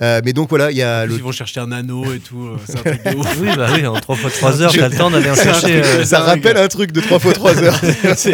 Euh, 0.02 0.20
mais 0.24 0.32
donc 0.32 0.48
voilà, 0.48 0.70
il 0.70 0.76
y 0.76 0.82
a 0.82 1.02
plus, 1.04 1.10
le. 1.12 1.16
Ils 1.16 1.22
vont 1.22 1.32
chercher 1.32 1.60
un 1.60 1.72
anneau 1.72 2.12
et 2.12 2.20
tout. 2.20 2.42
euh, 2.46 2.56
C'est 2.66 2.78
un 2.78 2.82
truc 2.96 3.04
de 3.04 3.16
ouf. 3.18 3.38
Oui, 3.40 3.48
bah 3.56 3.68
oui, 3.74 3.86
en 3.86 3.94
3 3.94 4.16
fois 4.16 4.30
3 4.30 4.62
heures, 4.62 4.72
t'as 4.72 4.88
le 4.88 4.96
temps 4.96 5.10
d'aller 5.10 5.30
en 5.30 5.34
chercher. 5.34 5.82
euh, 5.82 6.04
Ça 6.04 6.20
rappelle 6.20 6.56
un 6.56 6.68
truc 6.68 6.92
de 6.92 7.00
3 7.00 7.18
fois 7.18 7.32
3 7.32 7.62
heures. 7.62 7.80
C'est- 8.16 8.32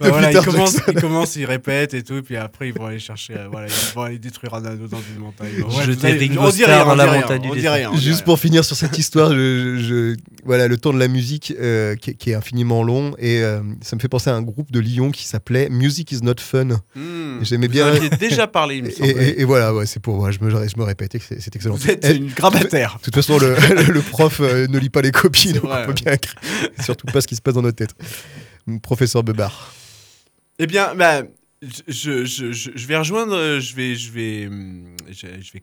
bah 0.00 0.08
voilà, 0.10 0.30
ils, 0.32 0.38
commencent, 0.40 0.78
ils 0.88 0.94
commencent, 1.00 1.36
ils 1.36 1.44
répètent 1.46 1.94
et 1.94 2.02
tout, 2.02 2.14
et 2.14 2.22
puis 2.22 2.36
après 2.36 2.68
ils 2.68 2.74
vont 2.74 2.86
aller 2.86 2.98
chercher, 2.98 3.34
euh, 3.36 3.48
voilà, 3.50 3.66
ils 3.66 3.94
vont 3.94 4.02
aller 4.02 4.18
détruire 4.18 4.54
un 4.54 4.64
anneau 4.64 4.86
dans 4.86 5.00
une 5.14 5.20
montagne. 5.20 5.48
Ouais, 5.62 5.84
Jeter 5.84 6.12
Ringo 6.12 6.50
Starr 6.50 6.68
rien, 6.68 6.84
dans 6.84 6.92
on 6.92 6.94
la 6.94 7.04
dit 7.04 7.10
rien, 7.10 7.88
montagne 7.88 8.00
du 8.00 8.00
Juste 8.00 8.24
pour 8.24 8.38
finir 8.38 8.64
sur 8.64 8.76
cette 8.76 8.96
histoire, 8.98 9.30
je, 9.32 9.78
je- 9.78 10.16
voilà, 10.44 10.68
le 10.68 10.76
temps 10.76 10.92
de 10.92 10.98
la 10.98 11.08
musique 11.08 11.54
qui, 12.00 12.10
est- 12.10 12.14
qui 12.18 12.30
est 12.30 12.34
infiniment 12.34 12.82
long 12.82 13.14
et 13.18 13.42
ça 13.82 13.96
me 13.96 14.00
fait 14.00 14.08
penser 14.08 14.30
à 14.30 14.34
un 14.34 14.42
groupe 14.42 14.70
de 14.70 14.78
Lyon 14.80 15.10
qui 15.10 15.26
s'appelait 15.26 15.68
Music 15.70 16.12
is 16.12 16.20
not 16.22 16.34
fun. 16.38 16.80
Hmm. 16.94 17.38
J'aimais 17.42 17.66
Vous 17.66 17.72
bien- 17.72 17.86
en 17.86 17.94
aviez 17.96 18.10
déjà 18.10 18.46
parlé, 18.46 18.76
il 18.76 18.84
me 18.84 18.88
Et, 18.88 18.92
semble. 18.92 19.08
et- 19.10 19.40
et 19.40 19.44
voilà, 19.44 19.74
ouais, 19.74 19.86
c'est 19.86 20.00
pour, 20.00 20.30
je, 20.30 20.38
me, 20.42 20.50
je 20.50 20.76
me 20.76 20.82
répète, 20.84 20.99
c'est 21.20 21.54
excellent. 21.56 21.74
Vous 21.76 21.90
êtes 21.90 22.06
une 22.14 22.28
grammaire. 22.32 22.96
de 22.98 23.02
toute 23.02 23.14
façon, 23.14 23.38
le, 23.40 23.54
le 23.92 24.00
prof 24.02 24.40
euh, 24.40 24.66
ne 24.66 24.78
lit 24.78 24.90
pas 24.90 25.02
les 25.02 25.12
copies, 25.12 25.52
donc 25.52 25.62
vrai, 25.64 25.82
on 25.82 25.86
peut 25.86 25.88
ouais. 25.92 26.02
bien 26.02 26.12
écrire. 26.14 26.34
Surtout 26.82 27.06
pas 27.06 27.20
ce 27.20 27.26
qui 27.26 27.36
se 27.36 27.42
passe 27.42 27.54
dans 27.54 27.62
notre 27.62 27.76
tête. 27.76 27.94
Professeur 28.82 29.22
Bebar. 29.22 29.72
Eh 30.58 30.66
bien, 30.66 30.94
bah, 30.94 31.22
je, 31.88 32.24
je, 32.24 32.52
je, 32.52 32.70
je 32.74 32.86
vais 32.86 32.96
rejoindre, 32.96 33.34
euh, 33.34 33.60
je 33.60 33.74
vais, 33.74 33.94
je 33.94 34.10
vais, 34.12 34.46
hum, 34.46 34.94
je, 35.10 35.26
vais, 35.26 35.40
je 35.42 35.52
vais, 35.52 35.60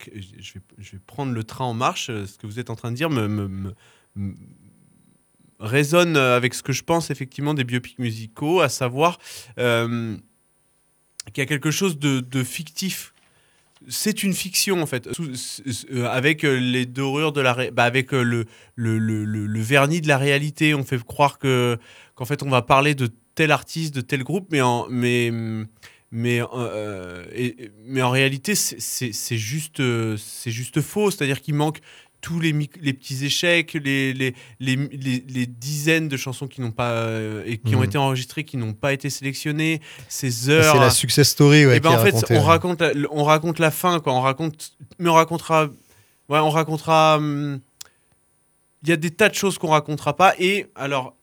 je 0.80 0.91
vais 0.93 1.00
prendre 1.06 1.32
le 1.34 1.43
train 1.43 1.65
en 1.65 1.73
marche. 1.73 2.10
euh, 2.10 2.26
Ce 2.26 2.38
que 2.38 2.47
vous 2.47 2.60
êtes 2.60 2.69
en 2.69 2.76
train 2.76 2.91
de 2.91 2.95
dire 2.97 3.10
me, 3.10 3.28
me- 3.28 3.47
me- 3.47 3.73
me 4.15 4.34
résonne 5.60 6.17
avec 6.17 6.54
ce 6.54 6.62
que 6.63 6.73
je 6.73 6.84
pense 6.84 7.10
effectivement 7.10 7.54
des 7.54 7.63
biopics 7.63 7.97
musicaux, 8.00 8.62
à 8.62 8.69
savoir 8.69 9.19
euh, 9.60 10.15
qu'il 11.34 11.41
y 11.41 11.41
a 11.41 11.45
quelque 11.47 11.71
chose 11.71 11.97
de, 12.00 12.19
de 12.19 12.43
fictif. 12.43 13.13
C'est 13.88 14.24
une 14.24 14.34
fiction 14.34 14.82
en 14.82 14.86
fait, 14.86 15.08
euh, 15.08 16.06
avec 16.08 16.44
euh, 16.44 16.58
les 16.60 16.86
dorures 16.86 17.32
de 17.32 17.42
la, 17.42 17.72
bah, 17.72 17.84
avec 17.84 18.13
euh, 18.13 18.24
le, 18.24 18.46
le, 18.76 18.98
le, 18.98 19.62
vernis 19.62 20.02
de 20.02 20.08
la 20.08 20.18
réalité. 20.18 20.74
On 20.74 20.84
fait 20.84 21.02
croire 21.04 21.38
que 21.38 21.78
qu'en 22.16 22.26
fait 22.26 22.44
on 22.44 22.50
va 22.50 22.62
parler 22.62 22.96
de 22.96 23.10
tel 23.36 23.52
artiste, 23.52 23.94
de 23.94 24.02
tel 24.02 24.24
groupe, 24.24 24.48
mais 24.52 24.62
en, 24.62 24.88
mais, 24.90 25.32
mais, 26.12 26.42
mais 27.86 28.02
en 28.02 28.10
réalité, 28.10 28.56
c'est- 28.56 29.38
juste, 29.38 29.82
c'est 30.18 30.52
juste 30.52 30.82
faux. 30.82 31.12
C'est-à-dire 31.12 31.42
qu'il 31.42 31.54
manque 31.54 31.80
tous 32.21 32.39
les, 32.39 32.51
petits 32.53 33.23
échecs, 33.25 33.73
les, 33.73 34.13
les, 34.13 34.34
les, 34.60 34.75
les- 34.75 35.23
les 35.27 35.45
dizaines 35.45 36.08
de 36.08 36.17
chansons 36.17 36.47
qui 36.47 36.62
n'ont 36.62 36.71
pas 36.71 36.91
euh, 36.91 37.43
et 37.45 37.58
qui 37.58 37.75
ont 37.75 37.80
Mhm. 37.80 37.86
été 37.86 37.97
enregistrées, 37.97 38.43
qui 38.43 38.58
n'ont 38.58 38.73
pas 38.73 38.91
été 38.93 39.10
sélectionnées, 39.10 39.82
ces 40.10 40.32
C'est 40.32 40.51
heures. 40.51 40.80
la 40.80 40.89
success 40.89 41.30
story, 41.30 41.65
ouais. 41.65 41.77
Et 41.77 41.80
ben 41.80 41.91
qui 41.91 41.95
en 41.95 42.03
fait, 42.03 42.25
on 42.32 42.34
ouais. 42.34 42.39
raconte, 42.39 42.82
la, 42.82 42.91
on 43.12 43.23
raconte 43.23 43.60
la 43.60 43.71
fin, 43.71 43.99
quoi. 43.99 44.13
On 44.13 44.21
raconte, 44.21 44.73
mais 44.99 45.10
on 45.10 45.13
racontera, 45.13 45.65
ouais, 46.30 46.39
on 46.39 46.49
racontera. 46.49 47.17
hum, 47.17 47.60
Il 48.84 48.89
y 48.89 48.91
a 48.91 48.97
des 48.97 49.12
tas 49.12 49.30
de 49.30 49.36
choses 49.36 49.58
qu'on 49.58 49.69
racontera 49.69 50.15
pas. 50.15 50.34
Et 50.39 50.67
alors, 50.75 51.15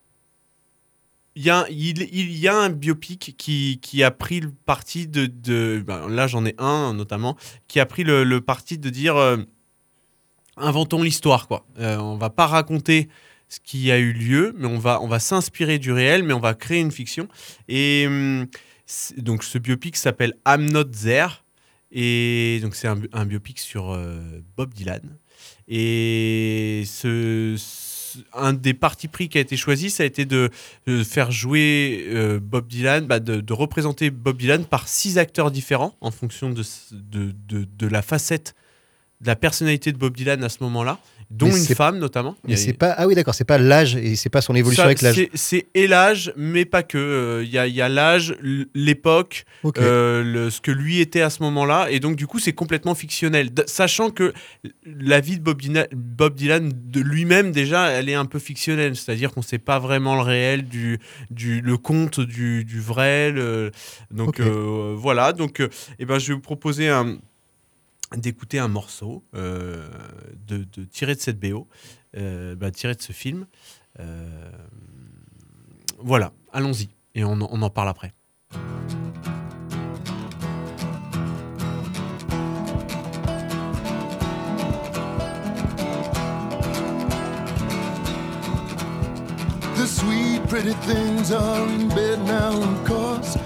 il 1.36 1.42
y 1.44 1.50
a, 1.50 1.66
il, 1.70 2.02
il 2.12 2.36
y 2.38 2.46
a 2.46 2.56
un 2.56 2.70
biopic 2.70 3.34
qui, 3.36 3.80
qui 3.82 4.04
a 4.04 4.10
pris 4.12 4.38
le 4.40 4.52
parti 4.66 5.08
de, 5.08 5.26
de 5.26 5.82
ben, 5.84 6.08
là 6.08 6.28
j'en 6.28 6.44
ai 6.46 6.54
un 6.58 6.94
notamment, 6.94 7.36
qui 7.66 7.80
a 7.80 7.86
pris 7.86 8.04
le, 8.04 8.22
le 8.22 8.40
parti 8.40 8.78
de 8.78 8.88
dire, 8.90 9.16
euh, 9.16 9.38
inventons 10.56 11.02
l'histoire, 11.02 11.46
quoi. 11.48 11.66
Euh, 11.78 11.96
on 11.98 12.16
va 12.16 12.30
pas 12.30 12.46
raconter 12.46 13.08
ce 13.48 13.60
qui 13.60 13.90
a 13.90 13.98
eu 13.98 14.12
lieu, 14.12 14.54
mais 14.56 14.66
on 14.66 14.78
va, 14.78 15.00
on 15.02 15.08
va 15.08 15.18
s'inspirer 15.18 15.78
du 15.78 15.92
réel, 15.92 16.22
mais 16.22 16.32
on 16.32 16.40
va 16.40 16.54
créer 16.54 16.80
une 16.80 16.92
fiction. 16.92 17.28
Et 17.68 18.04
hum, 18.06 18.46
donc 19.18 19.44
ce 19.44 19.58
biopic 19.58 19.96
s'appelle 19.96 20.34
I'm 20.46 20.70
Not 20.70 20.84
There. 20.84 21.42
Et 21.92 22.58
donc 22.62 22.74
c'est 22.74 22.88
un, 22.88 22.96
bi- 22.96 23.08
un 23.12 23.24
biopic 23.24 23.58
sur 23.60 23.92
euh, 23.92 24.20
Bob 24.56 24.74
Dylan. 24.74 25.02
Et 25.68 26.84
un 28.32 28.52
des 28.52 28.74
partis 28.74 29.08
pris 29.08 29.28
qui 29.28 29.38
a 29.38 29.40
été 29.40 29.56
choisi, 29.56 29.90
ça 29.90 30.02
a 30.02 30.06
été 30.06 30.24
de, 30.24 30.50
faire 31.04 31.30
jouer 31.30 32.06
euh, 32.08 32.38
Bob 32.40 32.68
Dylan, 32.68 33.06
bah, 33.06 33.20
de, 33.20 33.52
représenter 33.52 34.10
Bob 34.10 34.38
Dylan 34.38 34.64
par 34.64 34.88
six 34.88 35.18
acteurs 35.18 35.50
différents 35.50 35.96
en 36.00 36.10
fonction 36.10 36.50
de- 36.50 36.62
de 36.92 37.86
la 37.86 38.02
facette 38.02 38.54
de 39.20 39.26
la 39.26 39.36
personnalité 39.36 39.92
de 39.92 39.96
Bob 39.98 40.16
Dylan 40.16 40.42
à 40.44 40.48
ce 40.48 40.58
moment-là, 40.62 40.98
dont 41.30 41.46
Mais 41.48 41.58
une 41.58 41.74
femme 41.74 41.98
notamment. 41.98 42.36
Mais 42.46 42.56
c'est 42.56 42.74
pas. 42.74 42.90
Ah 42.98 43.06
oui, 43.06 43.14
d'accord, 43.14 43.34
c'est 43.34 43.44
pas 43.44 43.56
l'âge 43.58 43.96
et 43.96 44.14
c'est 44.16 44.28
pas 44.28 44.42
son 44.42 44.54
évolution 44.54 44.82
ça, 44.82 44.86
avec 44.86 45.00
l'âge. 45.02 45.18
c'est- 45.34 45.66
et 45.74 45.86
l'âge, 45.86 46.32
mais 46.36 46.64
pas 46.66 46.82
que. 46.82 46.98
Euh, 46.98 47.44
Il 47.44 47.50
y 47.50 47.80
a, 47.80 47.88
l'âge, 47.88 48.36
l'époque, 48.74 49.44
euh, 49.82 50.50
ce 50.50 50.60
que 50.60 50.70
lui 50.70 51.00
était 51.00 51.22
à 51.22 51.30
ce 51.30 51.42
moment-là. 51.42 51.88
Et 51.90 52.00
donc, 52.00 52.16
du 52.16 52.26
coup, 52.26 52.38
c'est 52.38 52.52
complètement 52.52 52.94
fictionnel. 52.94 53.52
D- 53.52 53.62
sachant 53.66 54.10
que 54.10 54.32
la 54.84 55.20
vie 55.20 55.38
de 55.38 55.42
Bob 55.42 55.60
Dylan, 55.60 55.86
Bob 55.94 56.34
Dylan 56.34 56.70
de 56.74 57.00
lui-même, 57.00 57.52
déjà, 57.52 57.88
elle 57.90 58.08
est 58.08 58.14
un 58.14 58.26
peu 58.26 58.38
fictionnelle. 58.38 58.96
C'est-à-dire 58.96 59.32
qu'on 59.32 59.40
ne 59.40 59.44
sait 59.46 59.58
pas 59.58 59.78
vraiment 59.78 60.16
le 60.16 60.22
réel, 60.22 60.64
du, 60.64 60.98
du, 61.30 61.60
le 61.60 61.76
conte 61.78 62.20
du, 62.20 62.64
du 62.64 62.80
vrai. 62.80 63.30
le- 63.30 63.70
donc, 64.10 64.40
euh, 64.40 64.94
voilà. 64.96 65.32
Donc, 65.32 65.60
euh, 65.60 65.68
eh 65.98 66.04
ben, 66.04 66.18
je 66.18 66.28
vais 66.28 66.34
vous 66.34 66.40
proposer 66.40 66.88
un 66.88 67.18
d'écouter 68.16 68.58
un 68.58 68.68
morceau 68.68 69.24
euh, 69.34 69.88
de, 70.46 70.64
tiré 70.84 71.14
de 71.14 71.20
cette 71.20 71.38
BO, 71.40 71.68
euh, 72.16 72.54
bah, 72.54 72.70
tiré 72.70 72.94
de 72.94 73.02
ce 73.02 73.12
film. 73.12 73.46
Euh, 74.00 74.50
voilà, 75.98 76.32
allons-y 76.52 76.88
et 77.14 77.24
on, 77.24 77.32
en- 77.32 77.48
parle 77.70 77.88
après. 77.88 78.12
The 89.76 89.86
sweet, 89.86 90.48
pretty 90.48 90.72
things 90.86 91.32
are 91.32 91.66
in 91.66 91.88
now, 92.20 92.62
of. 92.84 93.36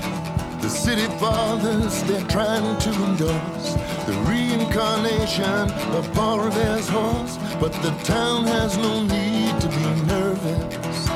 The 0.69 0.75
city 0.75 1.07
fathers, 1.17 2.03
they're 2.03 2.29
trying 2.29 2.79
to 2.81 2.91
endorse 2.91 3.73
the 4.05 4.13
reincarnation 4.29 5.71
of 5.97 6.15
Revere's 6.15 6.87
horse. 6.91 7.39
But 7.59 7.73
the 7.81 7.93
town 8.05 8.45
has 8.45 8.77
no 8.77 9.01
need 9.01 9.59
to 9.63 9.69
be 9.69 9.87
nervous. 10.05 11.09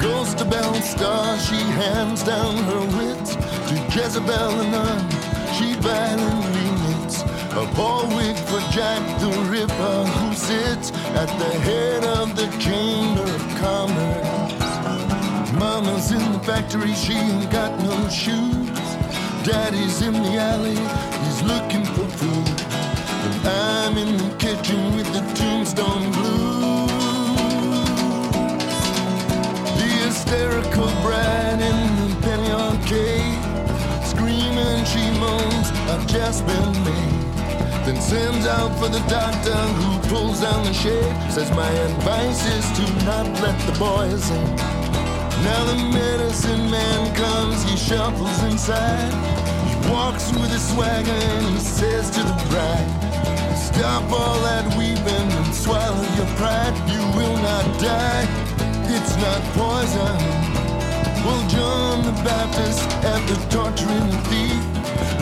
Goes 0.00 0.34
to 0.36 0.46
Belle 0.46 0.80
Star, 0.80 1.38
she 1.40 1.60
hands 1.76 2.22
down 2.22 2.56
her 2.56 2.80
wits 2.96 3.34
to 3.36 3.74
Jezebel 3.92 4.56
the 4.56 4.70
nun. 4.70 5.10
She 5.56 5.74
violently 5.74 6.70
knits 6.80 7.20
a 7.20 7.70
ball 7.76 8.08
wig 8.16 8.34
for 8.48 8.60
Jack 8.72 9.02
the 9.20 9.28
Ripper, 9.50 10.04
who 10.06 10.34
sits 10.34 10.90
at 11.12 11.28
the 11.38 11.52
head 11.68 12.02
of 12.06 12.34
the 12.34 12.48
Chamber 12.58 13.24
of 13.24 13.42
Commerce. 13.60 14.63
Mama's 15.84 16.12
in 16.12 16.32
the 16.32 16.38
factory, 16.38 16.94
she 16.94 17.12
ain't 17.12 17.50
got 17.50 17.78
no 17.80 18.08
shoes. 18.08 18.70
Daddy's 19.44 20.00
in 20.00 20.14
the 20.14 20.36
alley, 20.38 20.80
he's 21.24 21.42
looking 21.42 21.84
for 21.84 22.08
food. 22.16 22.48
And 23.24 23.46
I'm 23.46 23.98
in 23.98 24.16
the 24.16 24.34
kitchen 24.38 24.96
with 24.96 25.12
the 25.12 25.20
tombstone 25.34 26.10
blues. 26.12 26.88
The 29.76 29.88
hysterical 30.04 30.88
bride 31.04 31.60
in 31.60 31.78
the 32.00 32.16
penny 32.22 32.50
arcade. 32.50 33.42
Screaming, 34.06 34.84
she 34.86 35.04
moans, 35.20 35.68
I've 35.92 36.06
just 36.06 36.46
been 36.46 36.72
made. 36.82 37.84
Then 37.84 38.00
sends 38.00 38.46
out 38.46 38.72
for 38.78 38.88
the 38.88 39.04
doctor 39.06 39.52
who 39.52 40.08
pulls 40.08 40.40
down 40.40 40.64
the 40.64 40.72
shade. 40.72 41.14
Says, 41.30 41.50
My 41.50 41.68
advice 41.68 42.46
is 42.46 42.64
to 42.78 43.04
not 43.04 43.26
let 43.42 43.60
the 43.66 43.78
boys 43.78 44.30
in. 44.30 44.83
Now 45.42 45.64
the 45.64 45.76
medicine 45.92 46.70
man 46.70 47.14
comes, 47.14 47.62
he 47.64 47.76
shuffles 47.76 48.42
inside. 48.44 49.12
He 49.68 49.90
walks 49.90 50.30
with 50.32 50.52
a 50.52 50.58
swagger 50.58 51.10
and 51.10 51.46
he 51.46 51.58
says 51.58 52.10
to 52.10 52.20
the 52.20 52.36
bride, 52.50 53.04
Stop 53.56 54.10
all 54.12 54.38
that 54.42 54.64
weeping 54.78 55.28
and 55.32 55.54
swallow 55.54 56.06
your 56.14 56.30
pride. 56.38 56.74
You 56.86 57.02
will 57.18 57.36
not 57.42 57.64
die, 57.80 58.24
it's 58.86 59.16
not 59.16 59.42
poison. 59.58 60.16
Well, 61.24 61.42
John 61.48 62.04
the 62.04 62.12
Baptist, 62.22 62.84
at 63.02 63.20
the 63.26 63.36
torturing 63.50 64.12
thief, 64.28 64.60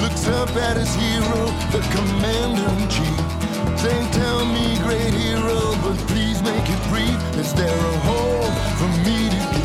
looks 0.02 0.26
up 0.26 0.50
at 0.56 0.76
his 0.76 0.92
hero, 0.94 1.46
the 1.70 1.80
commander 1.94 2.68
in 2.76 2.88
chief. 2.90 3.78
Saying, 3.80 4.10
Tell 4.10 4.44
me, 4.44 4.76
great 4.82 5.14
hero, 5.14 5.74
but 5.82 5.96
please 6.10 6.42
make 6.42 6.66
it 6.68 6.82
brief. 6.90 7.18
Is 7.38 7.54
there 7.54 7.70
a 7.70 7.98
hole 8.04 8.50
for 8.78 8.90
me 9.06 9.30
to 9.30 9.61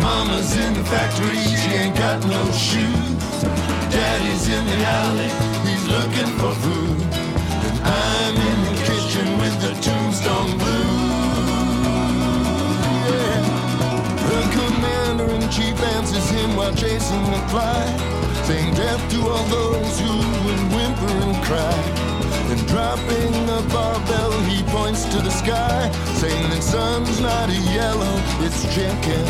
Mama's 0.00 0.56
in 0.56 0.74
the 0.74 0.82
factory, 0.84 1.36
she 1.38 1.70
ain't 1.76 1.96
got 1.96 2.20
no 2.26 2.42
shoes. 2.50 3.42
Daddy's 3.94 4.48
in 4.48 4.66
the 4.66 4.78
alley, 4.84 5.30
he's 5.62 5.86
looking 5.86 6.30
for 6.34 6.52
food. 6.66 7.00
And 7.66 7.78
I'm 7.84 8.34
in 8.34 8.58
the 8.66 8.74
kitchen 8.82 9.38
with 9.38 9.54
the 9.62 9.72
tombstone 9.80 10.58
blues. 10.58 11.06
Yeah. 13.06 13.42
The 14.30 14.40
commander 14.56 15.30
in 15.30 15.48
chief 15.50 15.80
answers 15.94 16.28
him 16.30 16.56
while 16.56 16.74
chasing 16.74 17.22
the 17.30 17.38
fly, 17.46 17.86
saying 18.46 18.74
death 18.74 19.10
to 19.12 19.28
all 19.28 19.44
those 19.44 20.00
who 20.00 20.12
will 20.44 20.64
whimper 20.74 21.12
and 21.22 21.44
cry. 21.44 21.95
And 22.48 22.64
dropping 22.68 23.32
the 23.46 23.66
barbell, 23.72 24.32
he 24.42 24.62
points 24.70 25.04
to 25.06 25.18
the 25.20 25.30
sky, 25.30 25.90
saying 26.14 26.48
the 26.50 26.60
sun's 26.60 27.20
not 27.20 27.48
a 27.50 27.58
yellow, 27.74 28.16
it's 28.46 28.62
chicken. 28.72 29.26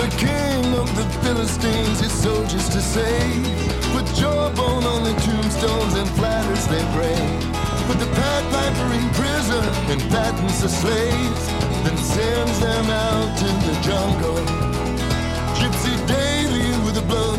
The 0.00 0.08
king 0.16 0.74
of 0.74 0.88
the 0.96 1.04
Philistines, 1.20 2.00
his 2.00 2.12
soldiers 2.12 2.68
to 2.70 2.80
save. 2.80 3.44
Put 3.92 4.06
jawbone 4.14 4.84
on 4.84 5.04
the 5.04 5.12
tombstones 5.20 5.94
and 5.94 6.08
flatters 6.16 6.66
their 6.68 6.86
grave. 6.96 7.40
Put 7.88 7.98
the 7.98 8.10
Pied 8.16 8.44
Piper 8.52 8.88
in 8.94 9.06
prison 9.12 9.64
and 9.92 10.00
fattens 10.10 10.62
the 10.62 10.68
slaves. 10.68 11.46
Then 11.84 11.96
sends 11.98 12.60
them 12.60 12.86
out 12.88 13.36
to 13.36 13.48
the 13.66 13.76
jungle. 13.82 14.40
Gypsy 15.58 15.92
with 15.92 16.27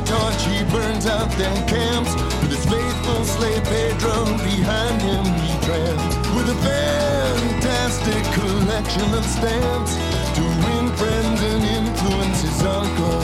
a 0.10 0.14
blowtorch, 0.14 0.42
he 0.48 0.64
burns 0.72 1.06
out 1.06 1.30
their 1.38 1.68
camps. 1.68 2.14
With 2.42 2.52
his 2.52 2.66
faithful 2.66 3.24
slave 3.26 3.64
Pedro 3.64 4.26
behind 4.44 5.02
him, 5.02 5.26
he 5.42 5.52
tramps. 5.66 6.18
With 6.36 6.50
a 6.50 6.58
fantastic 6.62 8.24
collection 8.34 9.14
of 9.14 9.26
stamps 9.26 9.96
to 10.36 10.42
win 10.42 10.90
friends 10.98 11.42
and 11.42 11.64
influence 11.64 12.42
his 12.42 12.62
uncle. 12.64 13.22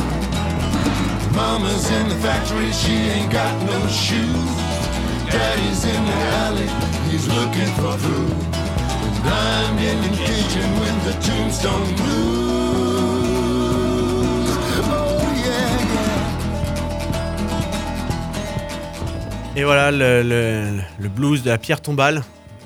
Mama's 1.34 1.90
in 1.92 2.10
the 2.10 2.16
factory, 2.16 2.72
she 2.72 2.94
ain't 2.94 3.32
got 3.32 3.54
no 3.64 3.88
shoes. 3.88 4.52
Daddy's 5.30 5.84
in 5.84 6.06
the 6.06 6.20
alley, 6.46 6.70
he's 7.10 7.28
looking 7.28 7.72
for 7.76 7.98
food. 7.98 8.32
And 9.06 9.28
I'm 9.28 9.78
in 9.80 10.02
the 10.02 10.18
kitchen 10.18 10.68
with 10.80 10.98
the 11.06 11.14
tombstone 11.22 11.96
blues. 11.96 12.95
Et 19.56 19.64
voilà 19.64 19.92
le, 19.92 20.22
le- 20.24 20.82
le 21.00 21.10
blues 21.10 21.44
de 21.44 21.50
la 21.50 21.58
pierre 21.58 21.82
tombale. 21.82 22.24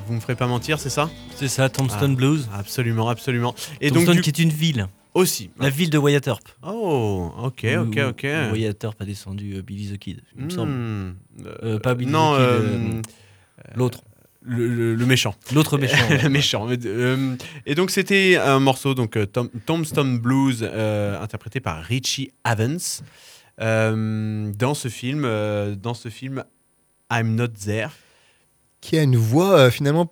Vous 0.08 0.14
me 0.16 0.20
ferez 0.20 0.36
pas 0.36 0.48
mentir, 0.48 0.80
c'est 0.80 0.90
ça? 0.90 1.10
C'est 1.36 1.48
ça, 1.48 1.70
Tombstone 1.70 2.12
Ah. 2.14 2.16
Blues. 2.16 2.50
Absolument, 2.54 3.10
absolument. 3.10 3.54
Et 3.80 3.90
Tombstone 3.92 4.16
donc 4.16 4.24
du- 4.24 4.32
qui 4.32 4.42
est 4.42 4.44
une 4.44 4.50
ville. 4.50 4.88
aussi. 5.14 5.52
La 5.60 5.70
ville 5.70 5.90
de 5.92 5.98
Wyatt 6.00 6.26
Earp. 6.28 6.48
Oh, 6.64 7.32
ok, 7.44 7.66
ok, 7.80 8.00
ok. 8.10 8.28
Wyatt 8.54 8.84
Earp 8.84 9.02
a 9.02 9.06
descendu 9.06 9.56
euh, 9.56 9.62
Billy 9.62 9.92
the 9.94 9.98
Kid, 10.00 10.22
il 10.38 10.46
me 10.46 10.50
semble. 10.50 10.72
Hmm, 10.72 11.14
Euh, 11.64 11.80
pas 11.80 11.94
Billy 11.94 12.12
non, 12.12 12.34
the 12.34 12.38
Kid, 12.38 12.46
euh, 12.46 12.62
euh, 12.62 13.02
L'autre. 13.76 14.02
le, 14.42 14.68
le- 14.68 14.96
le 14.96 15.06
méchant. 15.06 15.36
L'autre 15.54 15.78
méchant. 15.78 15.96
ouais. 16.10 16.24
le 16.24 16.30
méchant. 16.30 16.68
Euh, 16.70 17.36
et 17.68 17.76
donc 17.76 17.92
c'était 17.92 18.38
un 18.38 18.60
morceau, 18.60 18.96
donc 18.96 19.16
euh, 19.16 19.26
Tom- 19.28 19.50
Tombstone 19.68 20.18
Blues, 20.18 20.62
euh, 20.64 21.22
interprété 21.22 21.60
par 21.60 21.84
Richie 21.84 22.32
Evans 22.50 22.80
euh, 23.62 24.52
dans 24.58 24.74
ce 24.74 24.88
film, 24.88 25.24
euh, 25.26 25.76
dans 25.76 25.94
ce 25.94 26.10
film 26.10 26.44
I'm 27.12 27.36
Not 27.36 27.48
There. 27.66 27.90
Qui 28.82 28.98
a 28.98 29.04
une 29.04 29.18
voix 29.18 29.58
euh, 29.60 29.72
finalement 29.72 30.12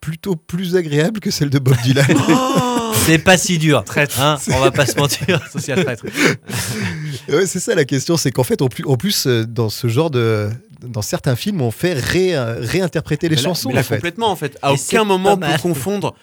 plutôt 0.00 0.34
plus 0.36 0.76
agréable 0.76 1.20
que 1.20 1.30
celle 1.30 1.50
de 1.50 1.58
Bob 1.58 1.76
Dylan. 1.82 2.06
C'est 3.06 3.18
pas 3.18 3.36
si 3.38 3.58
dur. 3.58 3.84
Traître. 3.84 4.20
Hein, 4.20 4.38
on 4.52 4.60
va 4.60 4.70
pas 4.70 4.86
se 4.86 4.96
mentir. 4.98 5.40
Social 5.50 5.82
traître. 5.84 6.04
Ouais, 7.28 7.46
c'est 7.46 7.60
ça 7.60 7.74
la 7.74 7.84
question, 7.84 8.16
c'est 8.16 8.30
qu'en 8.30 8.42
fait, 8.44 8.62
en 8.62 8.68
plus, 8.68 8.84
en 8.84 8.96
plus, 8.96 9.26
euh, 9.26 9.44
dans 9.46 9.68
ce 9.70 9.88
genre 9.88 10.10
de. 10.10 10.50
Dans 10.82 11.02
certains 11.02 11.36
films, 11.36 11.60
on 11.60 11.70
fait 11.70 11.92
ré- 11.92 12.38
réinterpréter 12.38 13.28
les 13.28 13.36
là- 13.36 13.42
chansons. 13.42 13.68
mais 13.68 13.74
là, 13.76 13.80
en 13.80 13.84
fait. 13.84 13.96
complètement 13.96 14.30
en 14.30 14.36
fait. 14.36 14.58
À 14.62 14.70
Et 14.72 14.74
aucun 14.74 15.04
moment 15.04 15.32
on 15.32 15.36
pas 15.36 15.46
peut 15.46 15.52
mal. 15.52 15.60
confondre. 15.60 16.14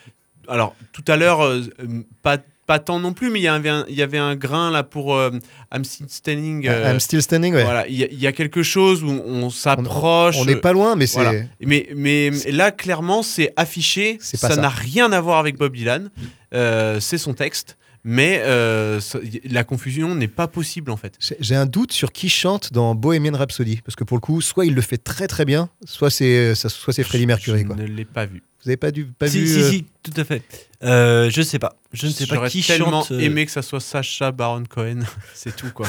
Alors 0.48 0.76
tout 0.94 1.04
à 1.08 1.16
l'heure, 1.16 1.42
euh, 1.46 1.62
euh, 1.82 2.04
pas 2.24 2.38
pas 2.68 2.78
tant 2.80 3.00
non 3.00 3.14
plus, 3.14 3.30
mais 3.32 3.40
il 3.40 3.44
y 3.44 3.48
avait 3.48 3.70
un, 3.70 3.86
il 3.90 3.96
y 3.96 4.02
avait 4.04 4.18
un 4.20 4.36
grain 4.36 4.70
là 4.70 4.84
pour 4.84 5.16
euh, 5.16 5.32
I'm 5.74 5.84
Still 5.86 6.06
Standing. 6.10 6.68
euh, 6.68 6.92
I'm 6.92 7.00
still 7.00 7.22
standing, 7.22 7.56
ouais. 7.56 7.64
Voilà, 7.64 7.88
il 7.88 7.96
y, 7.96 8.04
a- 8.04 8.08
il 8.12 8.20
y 8.20 8.28
a 8.28 8.32
quelque 8.34 8.62
chose 8.62 9.04
où 9.04 9.08
on 9.10 9.50
s'approche. 9.50 10.36
On 10.38 10.46
n'est 10.46 10.58
pas 10.58 10.74
loin, 10.74 10.96
mais 10.96 11.08
c'est. 11.08 11.24
Voilà. 11.24 11.40
Mais, 11.62 11.88
mais 11.96 12.30
là, 12.52 12.72
clairement, 12.72 13.24
c'est 13.24 13.54
affiché. 13.56 14.18
Ça 14.22 14.50
ça. 14.50 14.56
n'a 14.58 14.70
rien 14.70 15.12
à 15.14 15.22
voir 15.22 15.40
avec 15.40 15.58
Bob 15.58 15.74
Dylan. 15.76 16.10
Euh, 16.54 17.00
c'est 17.00 17.18
son 17.18 17.34
texte. 17.34 17.78
Mais 18.04 18.42
euh, 18.46 19.00
la 19.46 19.64
confusion 19.64 20.16
n'est 20.16 20.28
pas 20.28 20.48
possible, 20.48 20.92
en 20.92 20.98
fait. 20.98 21.16
J'ai- 21.40 21.56
un 21.56 21.66
doute 21.66 21.92
sur 21.92 22.12
qui 22.12 22.30
chante 22.30 22.72
dans 22.72 22.96
Bohemian 22.96 23.36
Rhapsody. 23.38 23.82
Parce 23.86 23.96
que 23.96 24.04
pour 24.04 24.16
le 24.18 24.22
coup, 24.22 24.40
soit 24.42 24.66
il 24.66 24.74
le 24.76 24.82
fait 24.82 24.98
très 24.98 25.28
très 25.28 25.44
bien, 25.46 25.70
soit 25.86 26.10
c'est 26.10 26.56
ça- 26.56 26.70
soit 26.70 26.94
c'est 26.94 27.04
Freddie 27.04 27.26
Mercury. 27.26 27.62
Je 27.62 27.66
Quoi. 27.68 27.76
ne 27.76 27.84
l'ai 27.86 28.06
pas 28.06 28.26
vu. 28.26 28.44
Vous 28.64 28.70
avez 28.70 28.78
pas, 28.78 28.92
du, 28.92 29.06
pas 29.06 29.28
si, 29.30 29.40
vu 29.40 29.48
si, 29.48 29.60
euh, 29.60 29.70
si, 29.70 29.86
tout 30.04 30.12
à 30.20 30.24
fait. 30.26 30.42
Euh, 30.84 31.30
je 31.30 31.42
sais 31.42 31.60
pas. 31.60 31.76
Je 31.94 32.08
ne 32.08 32.12
sais 32.12 32.26
pas 32.28 32.50
qui 32.50 32.62
tellement 32.64 33.02
chante. 33.04 33.12
euh, 33.12 33.20
aimé 33.20 33.46
que 33.46 33.52
ça 33.52 33.62
soit 33.62 33.80
Sacha 33.80 34.32
Baron 34.32 34.64
Cohen. 34.68 35.02
c'est 35.34 35.56
tout, 35.56 35.70
quoi. 35.74 35.88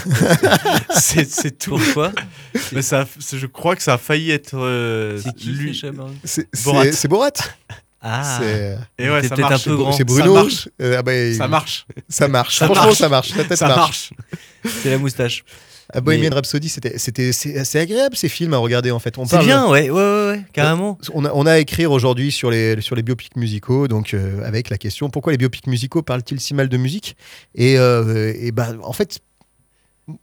c'est 0.90 1.58
tout. 1.58 1.76
Pourquoi 1.78 2.12
Mais 2.72 2.82
ça, 2.82 3.00
a- 3.02 3.36
je 3.36 3.46
crois 3.46 3.74
que 3.76 3.82
ça 3.82 3.94
a 3.94 3.98
failli 3.98 4.30
être 4.30 4.56
euh, 4.56 5.18
C'est 5.22 5.34
qui 5.34 5.48
lui. 5.50 5.74
Sacha 5.74 5.92
Baron 5.92 6.14
C'est 6.24 7.08
Borat. 7.08 7.30
Ah, 8.00 8.38
C'est 8.40 8.78
Et 8.98 9.11
ouais, 9.11 9.22
ça 9.22 9.34
peut-être 9.34 9.50
marche. 9.50 9.66
un 9.66 9.70
peu 9.70 9.76
grand. 9.76 9.92
c'est 9.92 9.98
Ça 9.98 10.04
Bruno. 10.04 10.34
marche. 10.34 10.68
Euh, 10.80 10.96
ah 10.98 11.02
bah, 11.02 11.12
Ça 11.37 11.48
marche. 11.48 11.87
Ça 12.08 12.28
marche. 12.28 12.58
Ça 12.58 12.66
Franchement, 12.66 12.84
marche. 12.87 12.98
ça 12.98 13.08
marche. 13.08 13.37
La 13.37 13.44
tête 13.44 13.58
Ça 13.58 13.66
marche. 13.68 14.12
marche. 14.62 14.72
c'est 14.82 14.90
la 14.90 14.98
moustache. 14.98 15.44
À 15.90 16.02
Bohemian 16.02 16.28
Mais- 16.28 16.34
Rhapsody, 16.37 16.68
c'était 16.68 16.98
c'était 16.98 17.32
c'est 17.32 17.64
c'est 17.64 17.80
agréable 17.80 18.14
ces 18.14 18.28
films 18.28 18.52
à 18.52 18.58
regarder 18.58 18.90
en 18.90 18.98
fait. 18.98 19.16
On 19.16 19.24
C'est 19.24 19.37
parle- 19.37 19.46
bien, 19.46 19.66
ouais, 19.68 19.88
ouais, 19.88 19.96
ouais, 20.02 20.26
ouais, 20.32 20.40
carrément. 20.52 20.98
On 21.14 21.24
a, 21.24 21.30
on 21.32 21.46
a 21.46 21.52
à 21.52 21.58
écrire 21.61 21.90
aujourd'hui 21.92 22.30
sur 22.30 22.50
les, 22.50 22.78
sur 22.82 22.94
les 22.94 23.02
biopics 23.02 23.34
musicaux, 23.37 23.88
donc 23.88 24.12
euh, 24.12 24.46
avec 24.46 24.68
la 24.68 24.76
question 24.76 25.08
pourquoi 25.08 25.32
les 25.32 25.38
biopics 25.38 25.66
musicaux 25.66 26.02
parlent-ils 26.02 26.40
si 26.40 26.52
mal 26.52 26.68
de 26.68 26.76
musique? 26.76 27.16
Et, 27.54 27.78
euh, 27.78 28.34
et 28.38 28.52
bah, 28.52 28.74
en 28.82 28.92
fait, 28.92 29.20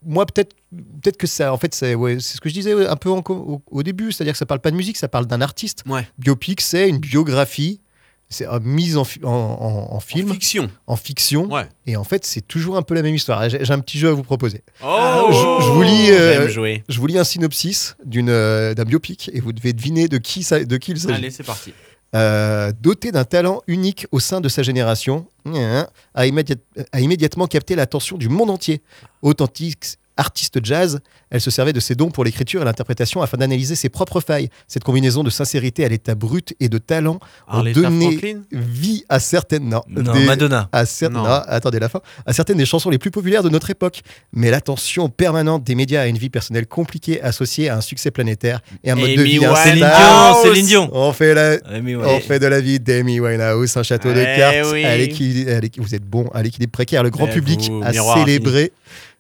moi 0.06 0.26
peut-être 0.26 0.56
peut-être 1.02 1.18
que 1.18 1.28
ça, 1.28 1.54
en 1.54 1.58
fait, 1.58 1.74
c'est 1.76 1.96
ouais, 1.96 2.20
c'est 2.20 2.36
ce 2.38 2.42
que 2.42 2.50
je 2.50 2.54
disais 2.54 2.74
un 2.88 2.96
peu 2.96 3.10
en 3.12 3.24
au, 3.30 3.62
au 3.70 3.84
début, 3.84 4.12
c'est-à-dire 4.12 4.34
que 4.34 4.38
ça 4.40 4.46
parle 4.46 4.60
pas 4.60 4.72
de 4.72 4.76
musique, 4.76 4.98
ça 4.98 5.08
parle 5.08 5.26
d'un 5.28 5.42
artiste. 5.42 5.84
Ouais. 5.88 6.08
Biopic, 6.18 6.62
c'est 6.62 6.90
une 6.90 6.98
biographie, 6.98 7.82
c'est 8.30 8.48
euh, 8.48 8.60
mise 8.62 8.98
en, 8.98 9.04
en, 9.24 9.30
en- 9.30 9.94
en 9.96 10.00
film, 10.00 10.32
En 10.32 10.34
fiction. 10.34 10.70
en 10.88 10.96
fiction, 10.96 11.46
Ouais. 11.52 11.68
et 11.86 11.96
en 11.96 12.04
fait, 12.04 12.26
c'est 12.26 12.42
toujours 12.42 12.76
un 12.78 12.82
peu 12.82 12.96
la 12.96 13.04
même 13.04 13.14
histoire. 13.16 13.48
J'ai 13.50 13.64
j'ai 13.64 13.74
un 13.74 13.80
petit 13.80 14.00
jeu 14.00 14.10
à 14.10 14.14
vous 14.14 14.24
proposer. 14.24 14.64
Oh 14.84 15.28
je- 15.30 15.66
je 15.66 15.72
vous 15.72 15.82
lis, 15.84 16.12
euh. 16.12 16.48
Je 16.90 17.00
vous 17.00 17.08
lis 17.08 17.18
un 17.20 17.24
synopsis 17.24 17.96
d'une 18.04 18.30
euh, 18.30 18.74
d'un 18.74 18.86
biopic 18.86 19.30
et 19.34 19.40
vous 19.40 19.54
devez 19.54 19.74
deviner 19.74 20.08
de 20.08 20.18
qui, 20.18 20.42
ça, 20.44 20.64
de 20.64 20.78
qui 20.78 20.92
il 20.92 21.00
s'agit. 21.00 21.14
Allez, 21.16 21.32
c'est 21.32 21.44
parti. 21.44 21.74
Euh, 22.16 22.72
doté 22.80 23.12
d'un 23.12 23.26
talent 23.26 23.62
unique 23.68 24.08
au 24.12 24.20
sein 24.20 24.40
de 24.40 24.48
sa 24.48 24.64
génération, 24.64 25.28
a, 26.14 26.26
immédiat- 26.26 26.56
a 26.92 27.02
immédiatement 27.02 27.46
capté 27.48 27.76
l'attention 27.76 28.18
du 28.18 28.30
monde 28.30 28.50
entier. 28.50 28.82
Authentique 29.22 29.98
artiste 30.18 30.60
jazz, 30.64 31.00
elle 31.30 31.42
se 31.42 31.52
servait 31.52 31.74
de 31.74 31.80
ses 31.80 31.96
dons 31.96 32.10
pour 32.10 32.24
l'écriture 32.24 32.62
et 32.62 32.66
l'interprétation 32.66 33.22
afin 33.22 33.38
d'analyser 33.38 33.76
ses 33.76 33.90
propres 33.90 34.22
failles. 34.22 34.50
Cette 34.68 34.84
combinaison 34.84 35.24
de 35.24 35.30
sincérité 35.30 35.84
à 35.86 35.90
l'état 35.90 36.16
brut 36.16 36.54
et 36.60 36.70
de 36.70 36.78
talent 36.78 37.20
ont 37.48 37.58
Arletta 37.58 37.82
donné 37.82 38.38
vie 38.52 39.04
à 39.10 39.20
certaines... 39.20 39.68
Non, 39.70 39.82
Non, 39.90 40.14
des- 40.14 40.26
Madonna. 40.26 40.70
à 40.72 40.84
cer- 40.86 41.10
Non. 41.10 41.24
non, 41.24 41.30
attendez 41.48 41.80
la 41.80 41.90
fin. 41.90 42.00
À 42.26 42.34
certaines 42.34 42.58
des 42.58 42.66
chansons 42.66 42.90
les 42.90 42.98
plus 42.98 43.12
populaires 43.12 43.44
de 43.44 43.50
notre 43.50 43.70
époque. 43.70 44.02
Mais 44.34 44.50
l'attention 44.52 45.10
permanente 45.10 45.64
des 45.64 45.76
médias 45.76 46.02
à 46.02 46.08
une 46.08 46.18
vie 46.18 46.30
personnelle 46.30 46.68
compliquée 46.68 47.22
associée 47.22 47.70
à 47.70 47.78
un 47.78 47.82
succès 47.82 48.12
planétaire 48.12 48.62
et 48.84 48.92
un 48.92 48.96
mode 48.96 49.10
de 49.16 49.22
vie. 49.24 49.40
Céline. 49.64 49.86
Dion, 49.86 50.44
Céline 50.44 50.66
Dion. 50.66 50.90
On 50.94 51.12
fait 51.14 51.34
la, 51.34 51.58
on 51.74 52.20
fait 52.20 52.40
de 52.40 52.48
la 52.48 52.62
vie 52.62 52.80
d'Amy 52.80 53.20
Winehouse 53.20 53.76
un 53.78 53.84
château 53.84 54.14
de 54.14 54.20
Eh 54.22 54.38
cartes 54.38 54.68
oui. 54.72 54.86
à 54.86 54.96
l'équilibre- 54.98 55.52
à 55.52 55.60
l'équi- 55.60 55.80
Vous 55.82 55.94
êtes 55.96 56.04
bon 56.06 56.28
à 56.34 56.42
l'équilibre 56.44 56.72
précaire. 56.72 57.04
Le 57.04 57.10
grand 57.10 57.28
Eh 57.28 57.34
public 57.34 57.70
vous, 57.70 57.82
a 57.84 57.92
miroir 57.92 58.18
célébré 58.20 58.72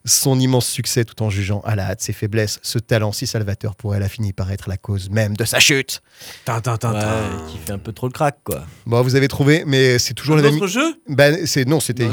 son 0.05 0.39
immense 0.39 0.67
succès 0.67 1.03
tout 1.03 1.21
en 1.23 1.29
jugeant 1.29 1.61
à 1.65 1.75
la 1.75 1.87
hâte 1.89 2.01
ses 2.01 2.13
faiblesses. 2.13 2.59
Ce 2.61 2.77
talent 2.79 3.11
si 3.11 3.25
salvateur 3.27 3.75
pour 3.75 3.95
elle 3.95 4.03
a 4.03 4.09
fini 4.09 4.33
par 4.33 4.51
être 4.51 4.69
la 4.69 4.77
cause 4.77 5.09
même 5.09 5.35
de 5.35 5.43
sa 5.45 5.59
chute. 5.59 6.01
Tintin, 6.45 6.77
tintin. 6.77 6.99
Ouais, 7.01 7.51
qui 7.51 7.57
fait 7.57 7.73
un 7.73 7.77
peu 7.79 7.91
trop 7.91 8.07
le 8.07 8.13
crack, 8.13 8.37
quoi. 8.43 8.63
Bon, 8.85 9.01
vous 9.01 9.15
avez 9.15 9.27
trouvé, 9.27 9.63
mais 9.65 9.97
c'est 9.99 10.13
toujours 10.13 10.37
Un 10.37 10.41
même. 10.43 10.55
autre 10.55 10.67
jeu 10.67 10.95
Ben, 11.09 11.45
c'est 11.45 11.67
non, 11.67 11.79
c'était. 11.79 12.05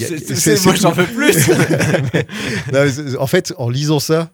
Moi, 0.65 0.75
j'en 0.75 0.93
veux 0.93 1.07
plus. 1.07 1.37
Mais 2.73 3.17
en 3.19 3.27
fait, 3.27 3.53
en 3.59 3.69
lisant 3.69 4.01
ça, 4.01 4.31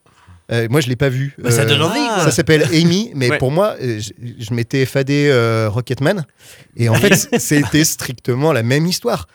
euh, 0.51 0.67
moi 0.71 0.81
je 0.81 0.89
l'ai 0.89 0.97
pas 0.97 1.09
vu. 1.09 1.35
Bah, 1.39 1.51
ça 1.51 1.65
donne 1.65 1.83
envie, 1.83 1.99
ah. 2.01 2.15
quoi. 2.17 2.25
Ça 2.25 2.31
s'appelle 2.31 2.65
Amy, 2.73 3.11
mais 3.15 3.31
Ouais. 3.31 3.39
pour 3.39 3.51
moi, 3.51 3.77
euh, 3.83 4.01
je, 4.01 4.11
je 4.39 4.55
m'étais 4.55 4.87
fadé 4.87 5.29
euh, 5.31 5.69
Rocketman, 5.71 6.25
et 6.77 6.89
en 6.89 6.95
fait, 6.95 7.15
c'était 7.39 7.85
strictement 7.85 8.53
la 8.53 8.63
même 8.63 8.87
histoire. 8.87 9.27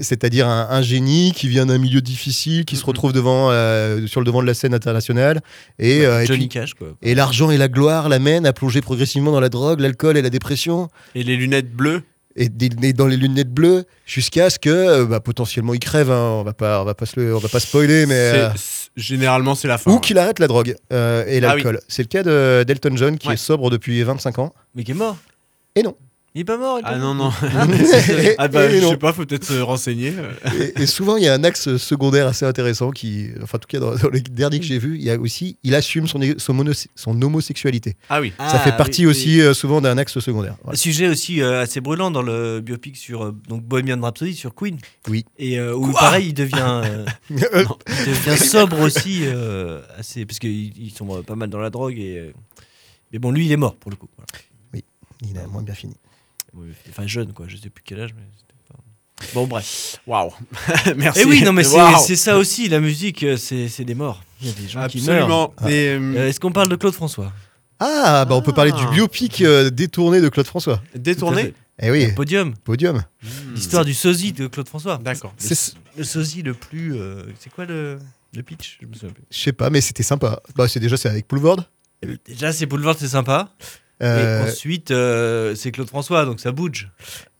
C'est-à-dire 0.00 0.48
un, 0.48 0.68
un 0.70 0.80
génie 0.82 1.32
qui 1.36 1.46
vient 1.46 1.66
d'un 1.66 1.76
milieu 1.76 2.00
difficile, 2.00 2.64
qui 2.64 2.76
se 2.76 2.84
retrouve 2.86 3.12
devant, 3.12 3.50
euh, 3.50 4.06
sur 4.06 4.20
le 4.20 4.24
devant 4.24 4.40
de 4.40 4.46
la 4.46 4.54
scène 4.54 4.72
internationale, 4.72 5.40
et, 5.78 6.06
euh, 6.06 6.22
et 6.22 6.26
Johnny 6.26 6.48
puis- 6.48 6.48
Cash, 6.48 6.72
quoi. 6.74 6.88
et 7.02 7.14
l'argent 7.14 7.50
et 7.50 7.58
la 7.58 7.68
gloire 7.68 8.08
l'amènent 8.08 8.46
à 8.46 8.54
plonger 8.54 8.80
progressivement 8.80 9.32
dans 9.32 9.40
la 9.40 9.50
drogue, 9.50 9.80
l'alcool 9.80 10.16
et 10.16 10.22
la 10.22 10.30
dépression 10.30 10.88
Et 11.14 11.22
les 11.22 11.36
lunettes 11.36 11.70
bleues 11.70 12.02
et, 12.36 12.44
et 12.82 12.92
dans 12.94 13.06
les 13.06 13.16
lunettes 13.18 13.52
bleues 13.52 13.84
jusqu'à 14.06 14.48
ce 14.50 14.58
que 14.58 14.70
euh, 14.70 15.04
bah, 15.04 15.20
potentiellement 15.20 15.74
il 15.74 15.80
crève. 15.80 16.10
hein. 16.10 16.36
On 16.40 16.42
va 16.42 16.54
pas, 16.54 16.80
on 16.80 16.84
va 16.84 16.94
pas 16.94 17.04
se 17.04 17.18
le- 17.20 17.34
on 17.36 17.38
va 17.40 17.48
pas 17.48 17.60
spoiler, 17.60 18.06
mais 18.06 18.14
euh, 18.14 18.48
Généralement, 18.96 19.54
c'est 19.54 19.68
la 19.68 19.78
fin. 19.78 19.90
ou 19.90 19.94
ouais. 19.94 20.00
qu'il 20.00 20.18
arrête 20.18 20.38
la 20.40 20.48
drogue 20.48 20.74
euh, 20.92 21.24
et 21.26 21.38
Ah 21.38 21.40
l'alcool. 21.54 21.80
C'est 21.88 22.02
le 22.02 22.08
cas 22.08 22.22
de 22.22 22.64
d'Elton 22.66 22.96
John 22.96 23.18
qui 23.18 23.28
Ouais. 23.28 23.34
est 23.34 23.36
sobre 23.36 23.70
depuis 23.70 24.02
25 24.02 24.38
ans. 24.40 24.52
Mais 24.74 24.84
qui 24.84 24.90
est 24.90 24.94
mort. 24.94 25.16
Et 25.76 25.82
non. 25.82 25.94
Il 26.36 26.42
est 26.42 26.44
pas 26.44 26.58
mort. 26.58 26.78
il 26.78 26.82
est 26.82 26.84
Ah 26.86 26.92
pas 26.92 26.98
non, 26.98 27.14
mort. 27.14 27.34
non. 27.42 27.72
et, 28.18 28.34
Ah 28.38 28.46
bah, 28.46 28.66
et 28.66 28.76
je 28.78 28.82
non. 28.82 28.90
sais 28.90 28.96
pas, 28.98 29.12
faut 29.12 29.26
peut-être 29.26 29.44
se 29.44 29.58
renseigner. 29.58 30.12
Et- 30.76 30.82
et 30.82 30.86
souvent 30.86 31.16
il 31.16 31.24
y 31.24 31.28
a 31.28 31.34
un 31.34 31.42
axe 31.42 31.76
secondaire 31.76 32.28
assez 32.28 32.44
intéressant 32.46 32.92
qui, 32.92 33.30
enfin 33.42 33.56
en 33.56 33.58
tout 33.58 33.66
cas 33.66 33.80
dans, 33.80 33.96
dans 33.96 34.08
les 34.10 34.20
derniers 34.20 34.60
que 34.60 34.64
j'ai 34.64 34.78
vus, 34.78 34.94
il 34.96 35.02
y 35.02 35.10
a 35.10 35.18
aussi, 35.18 35.56
il 35.64 35.74
assume 35.74 36.06
son, 36.06 36.20
son, 36.38 36.54
mono- 36.54 36.86
son 36.94 37.20
homosexualité. 37.20 37.96
Ah 38.08 38.20
oui. 38.20 38.32
Ça 38.38 38.44
Ah, 38.54 38.58
fait 38.60 38.76
partie 38.76 39.00
oui, 39.00 39.06
oui. 39.06 39.10
aussi 39.10 39.40
euh, 39.40 39.54
souvent 39.54 39.80
d'un 39.80 39.98
axe 39.98 40.16
secondaire. 40.20 40.56
Voilà. 40.62 40.76
Sujet 40.78 41.08
aussi 41.08 41.42
euh, 41.42 41.62
assez 41.62 41.80
brûlant 41.80 42.12
dans 42.12 42.22
le 42.22 42.60
biopic 42.60 42.96
sur 42.96 43.24
euh, 43.24 43.36
donc 43.48 43.64
Bohemian 43.64 44.00
Rhapsody 44.00 44.34
sur 44.34 44.54
Queen. 44.54 44.78
Oui. 45.08 45.24
Et 45.36 45.58
euh, 45.58 45.74
où 45.74 45.90
pareil, 45.92 46.28
il 46.28 46.34
devient, 46.34 46.82
euh, 46.84 47.06
il 47.30 47.36
devient 47.36 48.38
sobre 48.38 48.78
aussi, 48.80 49.22
euh, 49.24 49.80
assez 49.98 50.26
parce 50.26 50.38
qu'ils 50.38 50.78
ils 50.80 50.92
sont 50.92 51.08
euh, 51.12 51.22
pas 51.22 51.34
mal 51.34 51.50
dans 51.50 51.58
la 51.58 51.70
drogue 51.70 51.98
et. 51.98 52.18
euh, 52.18 52.32
mais 53.12 53.18
bon, 53.18 53.32
lui, 53.32 53.46
il 53.46 53.50
est 53.50 53.56
mort 53.56 53.74
pour 53.74 53.90
le 53.90 53.96
coup. 53.96 54.06
voilà. 54.16 54.82
il 55.28 55.36
a 55.36 55.46
moins 55.48 55.62
bien 55.62 55.74
fini. 55.74 55.94
Oui, 56.54 56.68
Enfin, 56.88 57.06
jeune, 57.06 57.32
quoi. 57.32 57.46
Je 57.48 57.56
sais 57.56 57.70
plus 57.70 57.82
quel 57.84 58.00
âge, 58.00 58.10
mais. 58.16 58.22
c'était 58.36 58.54
pas- 58.68 59.34
Bon, 59.34 59.46
bref. 59.46 60.00
Waouh. 60.06 60.32
Merci. 60.96 61.20
Et 61.20 61.24
oui, 61.24 61.42
non, 61.42 61.52
mais 61.52 61.64
c'est 61.64 62.16
ça 62.16 62.38
aussi, 62.38 62.68
la 62.68 62.80
musique, 62.80 63.22
euh, 63.22 63.36
c'est 63.36 63.84
des 63.84 63.94
morts. 63.94 64.22
Il 64.40 64.48
y 64.48 64.50
a 64.50 64.54
des 64.54 64.68
gens 64.68 64.86
qui 64.88 65.02
meurent. 65.02 65.52
Absolument. 65.52 65.54
Et, 65.68 65.88
euh, 65.90 66.14
Euh, 66.16 66.28
Est-ce 66.28 66.40
qu'on 66.40 66.52
parle 66.52 66.68
de 66.68 66.76
Claude 66.76 66.94
François? 66.94 67.32
Ah, 67.78 68.26
bah 68.28 68.34
on 68.34 68.42
peut 68.42 68.52
parler 68.52 68.72
du 68.72 68.82
Ah. 68.86 68.90
biopic 68.90 69.40
euh, 69.40 69.70
détourné 69.70 70.20
de 70.20 70.28
Claude 70.28 70.46
François. 70.46 70.82
détourné? 70.94 71.54
Eh 71.82 71.90
oui, 71.90 72.12
Podium. 72.12 72.54
podium. 72.56 73.02
L'histoire 73.54 73.86
du 73.86 73.94
sosie 73.94 74.32
de 74.32 74.48
Claude 74.48 74.68
François. 74.68 74.98
D'accord. 74.98 75.34
Le 75.96 76.04
sosie 76.04 76.42
le 76.42 76.52
plus. 76.52 76.94
euh, 76.94 77.22
c'est 77.38 77.50
quoi 77.50 77.64
le, 77.64 77.98
le 78.34 78.42
pitch? 78.42 78.78
Je 78.82 78.86
me 78.86 78.92
souviens 78.92 79.14
plus. 79.14 79.24
Je 79.30 79.38
sais 79.38 79.52
pas, 79.54 79.70
mais 79.70 79.80
c'était 79.80 80.02
sympa. 80.02 80.42
Bah, 80.56 80.68
c'est 80.68 80.78
déjà 80.80 80.98
c'est 80.98 81.08
avec 81.08 81.26
Boulevard. 81.28 81.64
Déjà, 82.26 82.52
c'est 82.52 82.66
Boulevard, 82.66 82.96
c'est 82.98 83.08
sympa. 83.08 83.48
Euh, 84.02 84.44
Et 84.44 84.48
ensuite, 84.48 84.90
euh, 84.90 85.54
c'est 85.54 85.70
Claude 85.72 85.88
François, 85.88 86.24
donc 86.24 86.40
ça 86.40 86.52
bouge. 86.52 86.90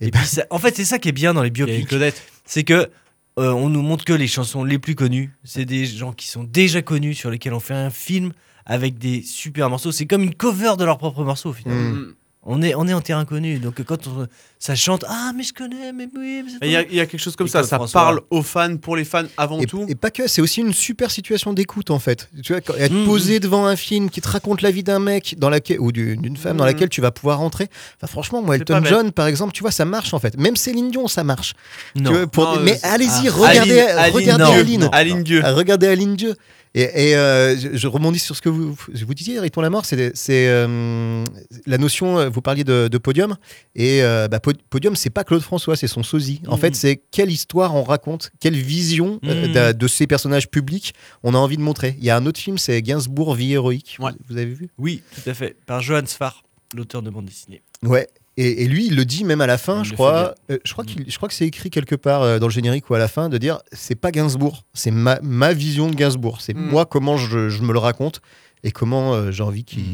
Et 0.00 0.08
Et, 0.08 0.10
puis, 0.10 0.24
ça- 0.26 0.44
en 0.50 0.58
fait, 0.58 0.76
c'est 0.76 0.84
ça 0.84 0.98
qui 0.98 1.08
est 1.08 1.12
bien 1.12 1.32
dans 1.34 1.42
les 1.42 1.50
biopics. 1.50 1.86
Claudette. 1.88 2.22
C'est 2.44 2.64
que 2.64 2.90
euh, 3.38 3.50
on 3.52 3.68
nous 3.70 3.82
montre 3.82 4.04
que 4.04 4.12
les 4.12 4.26
chansons 4.26 4.64
les 4.64 4.78
plus 4.78 4.94
connues, 4.94 5.30
c'est 5.44 5.64
des 5.64 5.86
gens 5.86 6.12
qui 6.12 6.26
sont 6.28 6.44
déjà 6.44 6.82
connus, 6.82 7.14
sur 7.14 7.30
lesquels 7.30 7.54
on 7.54 7.60
fait 7.60 7.74
un 7.74 7.90
film 7.90 8.32
avec 8.66 8.98
des 8.98 9.22
super 9.22 9.70
morceaux. 9.70 9.92
C'est 9.92 10.06
comme 10.06 10.22
une 10.22 10.34
cover 10.34 10.74
de 10.78 10.84
leur 10.84 10.98
propre 10.98 11.24
morceau, 11.24 11.52
finalement. 11.52 11.96
Mm. 11.98 12.14
On, 12.42 12.62
est, 12.62 12.74
on 12.74 12.88
est 12.88 12.94
en 12.94 13.02
terrain 13.02 13.26
connu. 13.26 13.58
Donc, 13.58 13.82
quand 13.84 14.06
on- 14.06 14.26
ça 14.58 14.74
chante, 14.74 15.04
ah, 15.06 15.32
mais 15.36 15.42
je 15.42 15.52
connais, 15.52 15.92
mais 15.92 16.08
oui, 16.16 16.42
mais 16.42 16.50
c'est 16.50 16.66
Il 16.66 16.72
y, 16.72 16.76
a, 16.76 16.82
toi. 16.82 16.88
il 16.90 16.96
y 16.96 17.00
a 17.00 17.04
quelque 17.06 17.20
chose 17.20 17.36
comme 17.36 17.46
Et 17.46 17.50
ça, 17.50 17.62
ça 17.64 17.76
François. 17.76 18.00
parle 18.00 18.20
aux 18.30 18.42
fans, 18.42 18.78
pour 18.78 18.96
les 18.96 19.04
fans 19.04 19.24
avant 19.36 19.60
et, 19.60 19.66
tout. 19.66 19.84
et 19.90 19.94
pas 19.94 20.10
que, 20.10 20.26
c'est 20.26 20.40
aussi 20.40 20.60
une 20.62 20.72
super 20.72 21.10
situation 21.10 21.52
d'écoute 21.52 21.90
en 21.90 21.98
fait. 21.98 22.30
Tu 22.42 22.52
vois, 22.54 22.62
quand- 22.62 22.74
être 22.78 22.92
Mhm. 22.94 23.04
posé 23.04 23.40
devant 23.40 23.66
un 23.66 23.76
film 23.76 24.08
qui 24.08 24.22
te 24.22 24.28
raconte 24.28 24.62
la 24.62 24.70
vie 24.70 24.82
d'un 24.82 25.00
mec 25.00 25.34
dans 25.38 25.50
laquelle, 25.50 25.80
ou 25.80 25.92
d'une 25.92 26.34
femme 26.38 26.56
dans 26.56 26.64
Mhm. 26.64 26.70
laquelle 26.70 26.88
tu 26.88 27.02
vas 27.02 27.10
pouvoir 27.10 27.38
rentrer. 27.40 27.68
Enfin, 27.98 28.06
franchement, 28.10 28.40
moi, 28.40 28.56
Elton. 28.56 28.80
John, 28.84 29.12
par 29.12 29.26
exemple, 29.26 29.52
tu 29.52 29.60
vois, 29.62 29.70
ça 29.70 29.84
marche 29.84 30.14
en 30.14 30.18
fait. 30.18 30.38
Même 30.38 30.56
Céline 30.56 30.90
Dion, 30.90 31.08
ça 31.08 31.24
marche. 31.24 31.52
Tu 31.94 32.02
Non. 32.02 32.10
vois, 32.12 32.26
pour- 32.26 32.44
Non, 32.44 32.60
mais 32.60 32.72
euh, 32.76 32.88
allez-y, 32.94 33.28
ah, 33.28 33.32
regardez, 33.32 33.80
Aline- 33.80 33.98
Aline 33.98 34.14
regardez 34.14 34.44
Dieu. 34.64 34.88
Aline. 34.92 35.22
Dieu. 35.24 35.42
Ah, 35.44 35.52
Regardez 35.52 35.88
Aline 35.88 36.16
Dieu. 36.16 36.34
Et, 36.74 36.82
et, 37.10 37.16
euh, 37.16 37.56
je, 37.58 37.76
je 37.76 37.86
rebondis 37.88 38.20
sur 38.20 38.36
ce 38.36 38.40
que 38.40 38.48
vous, 38.48 38.76
je 38.92 39.04
vous 39.04 39.14
disiez, 39.14 39.40
Riton 39.40 39.60
Lamort, 39.60 39.84
c'est 39.84 40.16
c'est, 40.16 40.46
euh, 40.48 41.24
la 41.66 41.78
notion, 41.78 42.18
euh, 42.18 42.28
vous 42.28 42.42
parliez 42.42 42.62
de, 42.62 42.86
de 42.86 42.98
podium, 42.98 43.36
et 43.74 44.02
euh, 44.04 44.28
bah, 44.28 44.38
po- 44.38 44.52
podium, 44.70 44.94
c'est 44.94 45.10
pas 45.10 45.24
Claude 45.24 45.42
François, 45.42 45.74
c'est 45.74 45.88
son 45.88 46.04
sosie. 46.04 46.40
En 46.46 46.54
Mhm. 46.54 46.60
fait, 46.60 46.74
c'est 46.76 46.96
quelle 47.10 47.30
histoire 47.32 47.74
on 47.74 47.82
raconte, 47.82 48.30
quelle 48.38 48.54
vision 48.56 49.18
d'a- 49.22 49.72
de 49.72 49.88
ces 49.88 50.06
personnages 50.06 50.48
publics 50.48 50.94
on 51.24 51.34
a 51.34 51.38
envie 51.38 51.56
de 51.56 51.62
montrer. 51.62 51.96
Il 51.98 52.04
y 52.04 52.10
a 52.10 52.16
un 52.16 52.24
autre 52.24 52.38
film, 52.38 52.56
c'est 52.56 52.80
Gainsbourg, 52.82 53.34
Vie 53.34 53.52
héroïque. 53.52 53.96
Ouais. 53.98 54.12
Vous, 54.12 54.18
vous 54.34 54.36
avez 54.36 54.54
vu? 54.54 54.68
Oui, 54.78 55.02
tout 55.14 55.28
à 55.28 55.34
fait. 55.34 55.56
Par 55.66 55.80
Johann 55.82 56.06
Sfar, 56.06 56.44
l'auteur 56.76 57.02
de 57.02 57.10
bande 57.10 57.24
dessinée. 57.26 57.62
Ouais. 57.82 58.06
Et, 58.42 58.62
et 58.64 58.68
lui, 58.68 58.86
il 58.86 58.96
le 58.96 59.04
dit 59.04 59.24
même 59.24 59.40
à 59.40 59.46
la 59.46 59.58
fin, 59.58 59.84
je 59.84 59.92
crois. 59.92 60.34
euh, 60.50 60.58
je 60.64 60.72
crois 60.72 60.84
qu'il, 60.84 61.04
je 61.10 61.16
crois 61.16 61.28
que 61.28 61.34
c'est 61.34 61.46
écrit 61.46 61.68
quelque 61.70 61.94
part 61.94 62.22
euh, 62.22 62.38
dans 62.38 62.46
le 62.46 62.52
générique 62.52 62.88
ou 62.88 62.94
à 62.94 62.98
la 62.98 63.08
fin 63.08 63.28
de 63.28 63.36
dire 63.38 63.58
c'est 63.72 63.94
pas 63.96 64.10
Gainsbourg, 64.12 64.64
c'est 64.72 64.90
ma, 64.90 65.18
ma 65.22 65.52
vision 65.52 65.88
de 65.90 65.94
Gainsbourg, 65.94 66.40
c'est 66.40 66.54
Mm. 66.54 66.70
moi 66.70 66.86
comment 66.86 67.16
je, 67.16 67.48
je 67.48 67.62
me 67.62 67.72
le 67.72 67.78
raconte 67.78 68.20
et 68.62 68.70
comment 68.72 69.14
euh, 69.14 69.30
j'ai 69.30 69.42
envie 69.42 69.64
qu'il, 69.64 69.84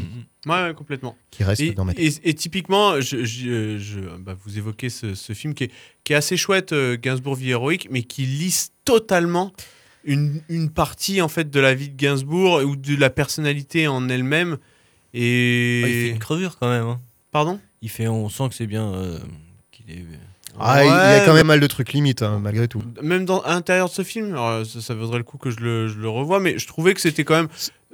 Ouais, 0.47 0.63
ouais, 0.63 0.75
complètement. 0.75 1.17
qu'il 1.31 1.45
reste 1.47 1.61
Et, 1.61 1.73
dans 1.73 1.85
ma 1.85 1.95
tête. 1.95 2.05
et- 2.25 2.29
et 2.31 2.35
typiquement, 2.35 3.01
je, 3.01 3.25
je- 3.25 3.79
je- 3.79 4.17
bah, 4.19 4.37
vous 4.45 4.59
évoquez 4.59 4.91
ce, 4.91 5.15
ce 5.15 5.33
film 5.33 5.55
qui 5.55 5.65
est, 5.65 5.71
qui 6.05 6.13
est 6.13 6.17
assez 6.17 6.37
chouette, 6.37 6.73
euh, 6.73 6.97
Gainsbourg 7.01 7.35
vie 7.37 7.51
héroïque, 7.51 7.89
mais 7.91 8.03
qui 8.03 8.23
lisse 8.27 8.71
totalement 8.85 9.53
une, 10.05 10.41
une 10.49 10.71
partie 10.71 11.21
en 11.21 11.29
fait 11.29 11.51
de 11.51 11.59
la 11.61 11.75
vie 11.75 11.89
de 11.89 11.97
Gainsbourg 11.97 12.63
ou 12.65 12.77
de 12.77 12.95
la 12.97 13.11
personnalité 13.11 13.89
en 13.89 14.09
elle-même. 14.09 14.59
Et 15.15 15.83
Ah, 15.85 15.89
il 15.89 15.93
fait 15.95 16.09
une 16.11 16.19
crevure 16.19 16.59
quand 16.59 16.69
même. 16.69 16.85
hein. 16.87 17.01
pardon? 17.33 17.59
Il 17.83 17.89
fait, 17.91 18.09
on 18.09 18.29
sent 18.29 18.49
que 18.49 18.55
c'est 18.55 18.67
bien 18.67 18.93
euh, 18.95 19.19
qu'il 19.71 19.91
est. 19.91 20.05
Ah, 20.59 20.83
il- 20.83 20.87
il 20.87 20.91
y 20.91 20.93
a 20.93 21.19
Ouais, 21.19 21.23
quand 21.27 21.35
même 21.35 21.47
mal 21.49 21.61
de 21.61 21.67
trucs 21.67 21.93
limites, 21.93 22.23
hein, 22.23 22.41
malgré 22.43 22.67
tout. 22.67 22.83
Même 23.03 23.27
dans, 23.27 23.41
à 23.43 23.51
l'intérieur 23.51 23.89
de 23.89 23.93
ce 23.95 24.03
film, 24.03 24.33
alors, 24.33 24.65
ça, 24.65 24.81
ça 24.81 24.95
vaudrait 24.95 25.19
le 25.19 25.25
coup 25.25 25.37
que 25.37 25.51
je 25.51 25.61
le, 25.61 25.89
je 25.89 25.99
le 25.99 26.09
revoie, 26.09 26.41
mais 26.41 26.59
je 26.59 26.67
trouvais 26.67 26.95
que 26.95 27.01
c'était 27.01 27.25
quand 27.25 27.35
même. 27.37 27.49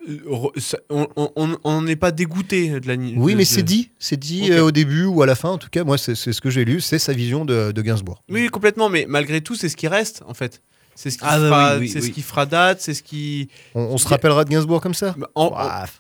euh, 0.09 0.18
re- 0.29 0.59
ça- 0.61 0.79
on- 0.90 1.07
on 1.16 1.31
on- 1.37 1.57
on 1.64 1.83
n'est 1.83 1.97
pas 1.97 2.11
dégoûté 2.12 2.81
de 2.81 2.87
la. 2.88 2.95
Oui, 2.95 3.33
de- 3.33 3.37
mais 3.37 3.42
de- 3.45 3.49
c'est 3.49 3.62
dit, 3.62 3.90
c'est 4.01 4.16
dit 4.18 4.42
Ok. 4.45 4.51
euh, 4.51 4.61
au 4.62 4.71
début 4.73 5.05
ou 5.05 5.23
à 5.23 5.27
la 5.27 5.35
fin, 5.37 5.49
en 5.51 5.59
tout 5.59 5.68
cas, 5.71 5.85
moi, 5.85 5.97
c'est, 5.99 6.14
c'est 6.16 6.33
ce 6.33 6.40
que 6.40 6.51
j'ai 6.51 6.64
lu, 6.64 6.81
c'est 6.81 6.99
sa 6.99 7.12
vision 7.12 7.45
de, 7.45 7.71
de 7.73 7.83
Gainsbourg. 7.83 8.23
Oui, 8.29 8.49
complètement, 8.49 8.88
mais 8.88 9.07
malgré 9.09 9.40
tout, 9.40 9.55
c'est 9.55 9.68
ce 9.68 9.77
qui 9.77 9.87
reste 9.88 10.23
en 10.27 10.35
fait. 10.35 10.61
C'est 10.94 11.11
ce 11.11 11.18
qui, 11.18 11.24
Ah 11.26 11.38
bah 11.38 11.46
fera, 11.48 11.72
oui, 11.74 11.81
oui, 11.81 11.88
c'est 11.88 12.00
ce 12.00 12.07
oui. 12.07 12.12
qui 12.12 12.22
fera 12.22 12.44
date, 12.46 12.81
c'est 12.81 12.94
ce 12.94 13.02
qui. 13.02 13.48
On, 13.74 13.81
on 13.83 13.98
se 13.98 14.07
rappellera 14.07 14.44
de 14.44 14.50
Gainsbourg 14.50 14.81
comme 14.81 14.94
ça 14.94 15.14
Bah, 15.18 15.31
en- 15.35 15.52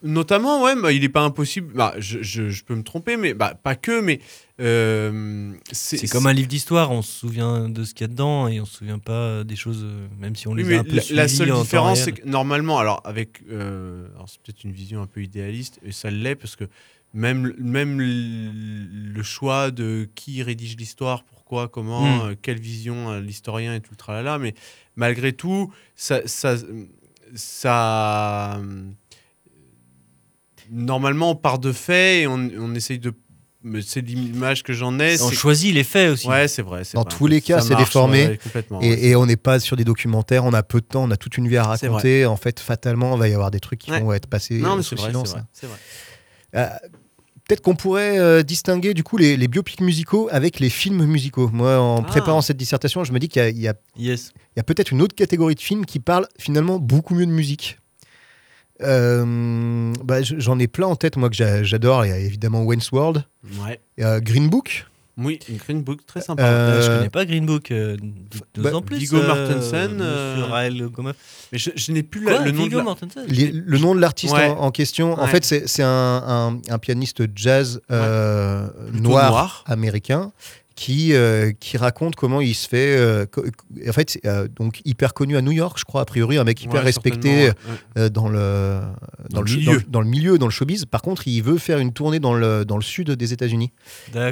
notamment, 0.02 0.62
ouais, 0.62 0.74
bah, 0.80 0.92
il 0.92 1.00
n'est 1.00 1.08
pas 1.08 1.22
impossible. 1.22 1.72
Bah, 1.74 1.94
je, 1.98 2.22
je- 2.22 2.50
je 2.50 2.64
peux 2.64 2.74
me 2.74 2.82
tromper, 2.82 3.16
mais 3.16 3.34
pas 3.34 3.74
que, 3.74 4.00
mais. 4.00 4.20
euh, 4.60 5.52
C'est 5.72 6.06
comme 6.08 6.26
un 6.26 6.32
livre 6.32 6.48
d'histoire, 6.48 6.90
on 6.90 7.02
se 7.02 7.10
souvient 7.12 7.68
de 7.68 7.84
ce 7.84 7.94
qu'il 7.94 8.04
y 8.04 8.04
a 8.04 8.08
dedans 8.08 8.48
et 8.48 8.60
on 8.60 8.64
se 8.64 8.76
souvient 8.78 8.98
pas 8.98 9.44
des 9.44 9.56
choses, 9.56 9.82
euh, 9.84 10.06
même 10.18 10.36
si 10.36 10.46
on 10.48 10.54
les 10.54 10.64
a 10.74 10.80
un 10.80 10.84
peu 10.84 10.96
la, 11.10 11.28
seule 11.28 11.52
différence, 11.52 12.00
c'est 12.00 12.12
que 12.12 12.26
normalement, 12.28 12.78
alors 12.78 13.00
avec, 13.04 13.40
euh, 13.50 14.06
alors 14.14 14.28
c'est 14.28 14.40
peut-être 14.42 14.62
une 14.64 14.72
vision 14.72 15.02
un 15.02 15.06
peu 15.06 15.22
idéaliste, 15.22 15.80
et 15.84 15.92
ça 15.92 16.10
l'est 16.10 16.36
parce 16.36 16.54
que 16.56 16.64
même 17.14 17.52
même 17.58 18.00
le 18.00 19.22
choix 19.22 19.70
de 19.70 20.08
qui 20.14 20.42
rédige 20.42 20.76
l'histoire, 20.76 21.24
pourquoi, 21.24 21.68
comment, 21.68 22.02
Mm. 22.02 22.20
euh, 22.30 22.34
quelle 22.40 22.58
vision 22.60 23.18
l'historien 23.20 23.74
et 23.74 23.80
tout 23.80 23.90
le 23.92 23.96
tralala, 23.96 24.38
mais 24.38 24.54
malgré 24.96 25.32
tout, 25.32 25.72
ça, 25.96 26.20
ça, 26.26 26.56
ça, 27.34 28.56
euh, 28.56 28.84
normalement, 30.70 31.30
on 31.30 31.36
part 31.36 31.58
de 31.58 31.72
faits 31.72 32.22
et 32.22 32.26
on, 32.26 32.50
on 32.58 32.74
essaye 32.74 32.98
de, 32.98 33.12
c'est 33.82 34.00
l'image 34.00 34.62
que 34.62 34.72
j'en 34.72 34.98
ai. 34.98 35.20
On 35.22 35.30
choisit 35.30 35.72
les 35.74 35.84
faits 35.84 36.10
aussi. 36.10 36.26
Ouais, 36.26 36.48
c'est 36.48 36.62
vrai. 36.62 36.82
Dans 36.94 37.04
tous 37.04 37.26
les 37.26 37.40
cas, 37.40 37.60
c'est 37.60 37.76
déformé. 37.76 38.38
ouais. 38.70 39.00
Et, 39.08 39.14
on 39.16 39.26
n'est 39.26 39.36
pas 39.36 39.60
sur 39.60 39.76
des 39.76 39.84
documentaires, 39.84 40.44
on 40.44 40.52
a 40.52 40.62
peu 40.62 40.80
de 40.80 40.86
temps, 40.86 41.04
on 41.04 41.10
a 41.10 41.16
toute 41.16 41.36
une 41.38 41.48
vie 41.48 41.58
à 41.58 41.64
raconter. 41.64 42.26
En 42.26 42.36
fait, 42.36 42.58
fatalement, 42.60 43.14
il 43.16 43.18
va 43.20 43.28
y 43.28 43.34
avoir 43.34 43.50
des 43.50 43.60
trucs 43.60 43.80
qui 43.80 43.90
Ouais. 43.90 44.00
vont 44.00 44.12
être 44.12 44.26
passés 44.26 44.58
non, 44.58 44.76
mais 44.76 44.82
sous 44.82 44.96
silence. 44.96 45.34
c'est 45.52 45.66
vrai, 45.66 45.76
hein. 45.76 45.76
vrai. 46.54 46.60
Euh, 46.84 46.88
Peut-être 47.48 47.60
qu'on 47.60 47.74
pourrait 47.74 48.18
euh, 48.18 48.42
distinguer 48.42 48.94
du 48.94 49.02
coup 49.02 49.16
les, 49.16 49.36
les 49.36 49.48
biopics 49.48 49.80
musicaux 49.80 50.28
avec 50.30 50.60
les 50.60 50.70
films 50.70 51.04
musicaux. 51.04 51.50
Moi, 51.52 51.78
en 51.78 51.98
Ah. 52.02 52.06
préparant 52.06 52.40
cette 52.40 52.56
dissertation, 52.56 53.04
je 53.04 53.12
me 53.12 53.18
dis 53.18 53.28
qu'il 53.28 53.58
y 53.58 53.68
a, 53.68 53.74
Yes. 53.96 54.32
peut-être 54.66 54.90
une 54.92 55.02
autre 55.02 55.14
catégorie 55.14 55.54
de 55.56 55.60
films 55.60 55.84
qui 55.84 55.98
parle 55.98 56.26
finalement 56.38 56.78
beaucoup 56.78 57.14
mieux 57.14 57.26
de 57.26 57.32
musique. 57.32 57.78
Euh, 58.82 59.92
bah, 60.02 60.22
J'en 60.22 60.58
ai 60.58 60.66
plein 60.68 60.86
en 60.86 60.96
tête, 60.96 61.16
moi, 61.16 61.28
que 61.30 61.36
j'a- 61.36 61.62
j'adore. 61.62 62.04
Il 62.06 62.08
y 62.08 62.12
a 62.12 62.18
évidemment 62.18 62.62
Wayne's 62.62 62.90
World, 62.92 63.24
Ouais. 63.64 63.80
Green 64.20 64.48
Book. 64.48 64.86
Oui, 65.18 65.38
Green 65.66 65.82
Book 65.82 66.06
très 66.06 66.22
sympa. 66.22 66.42
Euh, 66.42 66.78
Euh, 66.78 66.82
je 66.82 66.96
connais 66.96 67.10
pas 67.10 67.24
Green 67.26 67.44
Book. 67.44 67.70
Euh, 67.70 67.96
deux 68.54 68.62
bah, 68.62 68.74
ans 68.74 68.80
plus. 68.80 68.96
Viggo 68.96 69.18
euh, 69.18 69.26
Mortensen, 69.26 69.98
euh. 70.00 70.36
Mais 71.52 71.58
je, 71.58 71.70
je 71.76 71.92
n'ai 71.92 72.02
plus 72.02 72.24
la- 72.24 72.36
Quoi, 72.36 72.44
le 72.46 72.50
nom 72.52 72.66
la... 72.66 72.82
Mortensen 72.82 73.24
Les- 73.28 73.50
le 73.52 73.78
nom 73.78 73.94
de 73.94 74.00
l'artiste 74.00 74.32
Ouais. 74.34 74.48
en, 74.48 74.58
en 74.58 74.70
question, 74.70 75.20
en 75.20 75.26
fait, 75.26 75.44
c'est 75.44 75.82
un, 75.82 75.88
un- 75.88 76.60
un 76.66 76.78
pianiste 76.78 77.24
jazz 77.36 77.80
euh, 77.90 78.68
noir. 78.92 79.64
américain 79.66 80.32
qui, 80.82 81.12
euh, 81.14 81.52
qui 81.60 81.76
raconte 81.76 82.16
comment 82.16 82.40
il 82.40 82.54
se 82.56 82.66
fait. 82.68 82.96
euh, 82.98 83.24
en 83.88 83.92
fait, 83.92 84.18
euh, 84.26 84.48
donc 84.48 84.80
hyper 84.84 85.14
connu 85.14 85.36
à 85.36 85.40
New 85.40 85.52
York, 85.52 85.76
je 85.78 85.84
crois, 85.84 86.00
a 86.00 86.04
priori, 86.04 86.38
un 86.38 86.44
mec 86.44 86.60
hyper 86.60 86.80
Ouais, 86.80 86.86
respecté 86.86 87.50
ouais. 87.50 87.52
euh, 87.98 88.08
dans, 88.08 88.28
le, 88.28 88.80
dans, 89.30 89.42
le 89.42 89.52
milieu. 89.52 89.76
dans, 89.78 89.82
dans 89.88 90.00
le 90.00 90.08
milieu, 90.08 90.38
dans 90.38 90.46
le 90.46 90.50
showbiz. 90.50 90.84
Par 90.86 91.00
contre, 91.00 91.28
il 91.28 91.40
veut 91.40 91.58
faire 91.58 91.78
une 91.78 91.92
tournée 91.92 92.18
dans 92.18 92.34
le, 92.34 92.64
dans 92.64 92.76
le 92.76 92.82
sud 92.82 93.12
des 93.12 93.32
États-Unis. 93.32 93.70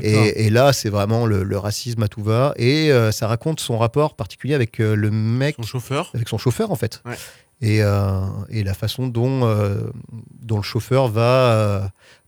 Et, 0.02 0.46
et 0.46 0.50
là, 0.50 0.72
c'est 0.72 0.90
vraiment 0.90 1.24
le, 1.24 1.44
le 1.44 1.56
racisme 1.58 2.02
à 2.02 2.08
tout 2.08 2.22
va. 2.24 2.52
Et 2.56 2.90
ça 3.12 3.28
raconte 3.28 3.60
son 3.60 3.78
rapport 3.78 4.16
particulier 4.16 4.54
avec 4.54 4.78
le 4.78 5.10
mec 5.12 5.54
Son 5.56 5.62
chauffeur. 5.62 6.10
avec 6.14 6.28
son 6.28 6.38
chauffeur 6.38 6.72
en 6.72 6.76
fait. 6.76 7.00
Ouais. 7.06 7.14
Et, 7.62 7.82
euh, 7.82 8.22
et 8.48 8.64
la 8.64 8.72
façon 8.72 9.06
dont, 9.06 9.42
euh, 9.44 9.82
dont 10.40 10.56
le 10.56 10.62
chauffeur 10.62 11.08
va 11.08 11.52
euh, 11.52 11.80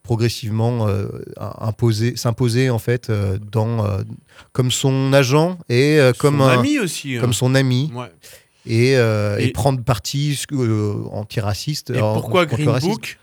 progressivement 0.02 0.88
euh, 0.88 1.06
imposer, 1.60 2.16
s'imposer 2.16 2.70
en 2.70 2.78
fait 2.78 3.08
euh, 3.10 3.38
dans, 3.50 3.84
euh, 3.84 4.02
comme 4.52 4.70
son 4.70 5.12
agent 5.12 5.58
et 5.68 5.98
comme, 6.18 6.38
Son 6.38 6.44
un- 6.44 6.58
ami 6.58 6.78
aussi. 6.78 7.16
comme 7.20 7.30
hein. 7.30 7.32
son 7.32 7.54
ami 7.54 7.92
Ouais. 7.94 8.06
et, 8.66 8.92
et 8.92 9.46
Et- 9.48 9.52
prendre 9.52 9.82
parti 9.82 10.38
antiraciste. 11.12 11.90
Et 11.90 11.98
pourquoi 11.98 12.46
Green. 12.46 12.68
Book? 12.80 13.18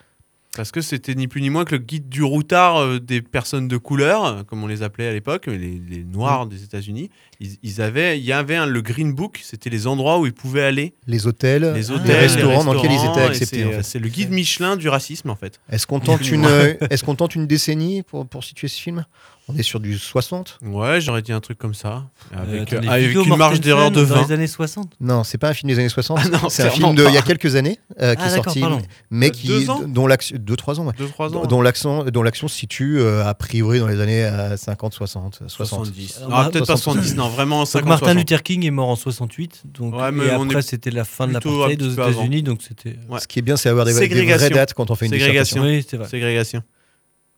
Parce 0.59 0.71
que 0.73 0.81
c'était 0.81 1.15
ni 1.15 1.29
plus 1.29 1.39
ni 1.41 1.49
moins 1.49 1.63
que 1.63 1.71
le 1.75 1.81
guide 1.81 2.09
du 2.09 2.21
routard 2.21 2.81
euh, 2.81 2.99
des 2.99 3.21
personnes 3.21 3.69
de 3.69 3.77
couleur, 3.77 4.25
euh, 4.25 4.43
comme 4.43 4.61
on 4.61 4.67
les 4.67 4.83
appelait 4.83 5.07
à 5.07 5.13
l'époque, 5.13 5.45
les, 5.47 5.55
les 5.89 6.03
noirs 6.03 6.45
Mm. 6.47 6.49
des 6.49 6.63
États-Unis. 6.65 7.09
Ils, 7.39 7.51
ils 7.63 7.81
avaient, 7.81 8.19
il 8.19 8.25
y 8.25 8.33
avait 8.33 8.57
un- 8.57 8.65
le 8.65 8.81
Green 8.81 9.13
Book, 9.13 9.39
c'était 9.41 9.69
les 9.69 9.87
endroits 9.87 10.19
où 10.19 10.25
ils 10.25 10.33
pouvaient 10.33 10.63
aller, 10.65 10.95
Les 11.07 11.27
hôtels, 11.27 11.61
les 11.63 11.73
les 11.75 11.91
hôtels, 11.91 12.11
restaurants 12.17 12.65
dans 12.65 12.73
lesquels 12.73 12.91
ils 12.91 13.09
étaient 13.09 13.21
acceptés. 13.21 13.59
c'est- 13.59 13.63
en 13.65 13.71
fait. 13.71 13.83
C'est 13.83 13.99
le 13.99 14.09
guide 14.09 14.31
Michelin 14.31 14.75
du 14.75 14.89
racisme 14.89 15.29
en 15.29 15.37
fait. 15.37 15.61
Est-ce 15.71 15.87
qu'on 15.87 15.99
tente, 16.01 16.29
une, 16.29 16.43
euh, 16.45 16.73
est-ce 16.89 17.05
qu'on 17.05 17.15
tente 17.15 17.35
une 17.35 17.47
décennie 17.47 18.03
pour, 18.03 18.27
pour 18.27 18.43
situer 18.43 18.67
ce 18.67 18.81
film? 18.81 19.05
On 19.51 19.55
est 19.57 19.63
sur 19.63 19.79
du 19.79 19.97
60 19.97 20.59
Ouais, 20.61 21.01
j'aurais 21.01 21.23
dit 21.23 21.31
un 21.31 21.39
truc 21.39 21.57
comme 21.57 21.73
ça, 21.73 22.03
avec, 22.31 22.71
Euh, 22.73 22.77
attendez, 22.77 22.87
euh, 22.87 22.91
avec 22.91 23.07
Viggo 23.07 23.23
une 23.23 23.35
marge 23.35 23.59
d'erreur 23.59 23.89
de 23.89 24.05
Dans 24.05 24.15
20. 24.15 24.27
les 24.27 24.33
années 24.33 24.47
60 24.47 24.91
Non, 25.01 25.23
c'est 25.23 25.39
pas 25.39 25.49
un 25.49 25.53
film 25.53 25.71
des 25.71 25.79
années 25.79 25.89
60. 25.89 26.19
Ah 26.33 26.37
c'est 26.49 26.63
un 26.63 26.69
film 26.69 26.93
d'il 26.95 27.11
y 27.11 27.17
a 27.17 27.21
quelques 27.23 27.55
années 27.55 27.79
euh, 28.01 28.13
qui 28.13 28.21
Ah, 28.23 28.27
est 28.27 28.35
sorti, 28.35 28.59
pardon. 28.61 28.79
mais 29.09 29.27
Euh, 29.27 29.29
qui, 29.31 29.47
deux 29.47 29.69
ans 29.71 29.81
dont 29.87 30.05
l'action, 30.05 30.37
deux 30.39 30.55
trois 30.55 30.79
ans, 30.79 30.85
ouais. 30.85 30.93
2-3 30.93 31.35
ans. 31.35 31.45
dont 31.47 31.61
l'action 31.61 32.03
dont 32.05 32.21
l'action 32.23 32.47
se 32.47 32.55
situe 32.55 32.99
euh, 32.99 33.25
a 33.25 33.33
priori 33.33 33.79
dans 33.79 33.87
les 33.87 33.99
années 33.99 34.23
euh, 34.23 34.55
50 34.55 34.93
60 34.93 35.41
60 35.47 35.67
70. 35.85 36.17
Alors, 36.25 36.33
Ah, 36.39 36.49
peut-être 36.51 36.67
pas 36.67 36.77
70. 36.77 36.99
70, 37.09 37.15
non, 37.15 37.29
vraiment 37.29 37.59
Donc 37.59 37.67
50 37.67 37.87
Martin 37.89 38.05
60. 38.05 38.17
Luther 38.19 38.43
King 38.43 38.65
est 38.65 38.71
mort 38.71 38.89
en 38.89 38.95
68, 38.95 39.63
donc 39.73 39.95
Ouais, 39.95 40.11
mais 40.11 40.25
et 40.27 40.29
après 40.29 40.61
c'était 40.61 40.91
la 40.91 41.05
fin 41.05 41.27
de 41.27 41.33
l'apartheid 41.33 41.81
aux. 41.81 41.89
États-Unis, 41.91 42.43
donc 42.43 42.59
c'était. 42.61 42.97
Ouais. 43.09 43.19
Ce 43.19 43.27
qui 43.27 43.39
est 43.39 43.41
bien, 43.41 43.57
c'est 43.57 43.69
avoir 43.69 43.85
des, 43.85 43.93
vraies 43.93 44.49
dates 44.51 44.73
quand 44.75 44.91
on 44.91 44.95
fait 44.95 45.07
une 45.07 45.11
Ségrégation. 45.13 45.63
dissertation. 45.65 46.05
Ségrégation. 46.09 46.61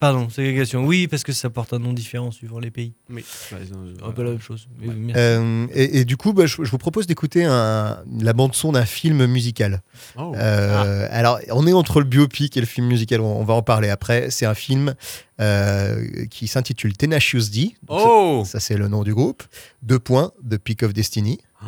Pardon, 0.01 0.29
ségrégation. 0.29 0.83
Oui, 0.83 1.07
parce 1.07 1.23
que 1.23 1.31
ça 1.31 1.51
porte 1.51 1.73
un 1.73 1.79
nom 1.79 1.93
différent 1.93 2.31
suivant 2.31 2.57
les 2.57 2.71
pays. 2.71 2.95
Oui. 3.11 3.23
Bah, 3.51 3.57
Un 4.07 4.11
peu 4.11 4.23
la 4.23 4.31
même 4.31 4.41
chose. 4.41 4.67
Euh, 5.15 5.67
et, 5.75 5.99
et 5.99 6.05
du 6.05 6.17
coup, 6.17 6.33
bah, 6.33 6.47
je, 6.47 6.55
je 6.63 6.71
vous 6.71 6.79
propose 6.79 7.05
d'écouter 7.05 7.43
la 7.45 8.33
bande-son 8.33 8.71
d'un 8.71 8.85
film 8.85 9.27
musical. 9.27 9.83
Oh. 10.17 10.33
Euh, 10.35 11.07
Alors, 11.11 11.39
on 11.51 11.67
est 11.67 11.73
entre 11.73 11.99
le 11.99 12.05
biopic 12.05 12.57
et 12.57 12.61
le 12.61 12.65
film 12.65 12.87
musical, 12.87 13.21
on, 13.21 13.39
on 13.39 13.43
va 13.43 13.53
en 13.53 13.61
parler 13.61 13.89
après. 13.89 14.31
C'est 14.31 14.47
un 14.47 14.55
film 14.55 14.95
euh, 15.39 16.25
qui 16.31 16.47
s'intitule 16.47 16.97
Tenacious 16.97 17.49
D. 17.51 17.75
Ça- 17.87 17.95
Oh 17.99 18.43
Ça, 18.43 18.59
c'est 18.59 18.77
le 18.77 18.87
nom 18.87 19.03
du 19.03 19.13
groupe. 19.13 19.43
Deux 19.83 19.99
points, 19.99 20.31
The 20.49 20.57
Peak 20.57 20.81
of 20.81 20.93
Destiny. 20.93 21.37
Oh, 21.63 21.67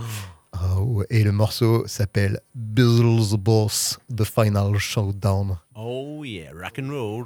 et 1.09 1.23
le 1.23 1.31
morceau 1.31 1.85
s'appelle 1.87 2.39
Beatles 2.55 3.37
Boss, 3.37 3.99
The 4.15 4.23
Final 4.23 4.77
Showdown. 4.77 5.57
Oh 5.75 6.23
yeah, 6.23 6.51
rock 6.53 6.79
and 6.79 6.89
roll. 6.89 7.25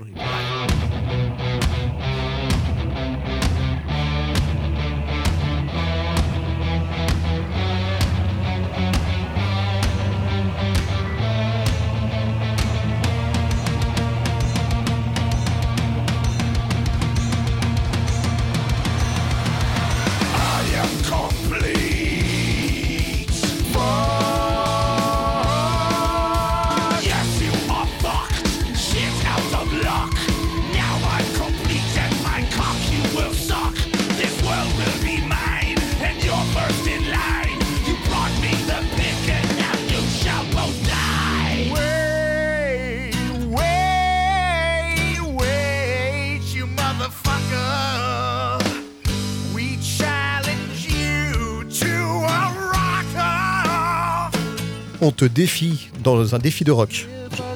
On 55.07 55.11
te 55.11 55.23
défie 55.23 55.89
dans 56.03 56.35
un 56.35 56.37
défi 56.37 56.65
de 56.65 56.71
rock. 56.73 57.07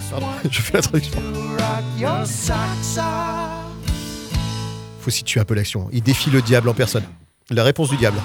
Je 0.49 0.61
fais 0.61 0.77
la 0.77 0.81
traduction. 0.81 1.19
Faut 5.01 5.09
situer 5.09 5.41
un 5.41 5.43
peu 5.43 5.53
l'action. 5.53 5.89
Il 5.91 6.01
défie 6.01 6.29
le 6.29 6.41
diable 6.41 6.69
en 6.69 6.73
personne. 6.73 7.03
La 7.49 7.65
réponse 7.65 7.89
du 7.89 7.97
diable. 7.97 8.19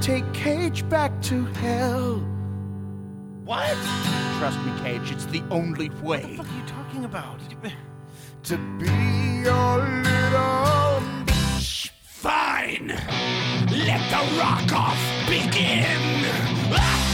Take 0.00 0.32
Cage 0.32 0.88
back 0.88 1.20
to 1.22 1.44
hell. 1.44 2.16
What? 3.44 3.76
Trust 4.38 4.58
me, 4.64 4.72
Cage, 4.82 5.10
it's 5.10 5.26
the 5.26 5.42
only 5.50 5.90
way. 6.02 6.22
What 6.22 6.22
the 6.22 6.36
fuck 6.36 6.46
are 6.46 6.56
you 6.56 6.66
talking 6.66 7.04
about? 7.04 7.40
To 8.44 8.56
be 8.78 8.86
your 8.86 9.76
little 10.02 11.02
bitch. 11.26 11.90
Fine. 12.02 12.88
Let 12.88 14.00
the 14.08 14.38
rock 14.38 14.72
off 14.72 14.98
begin. 15.28 15.84
I'm 16.72 17.06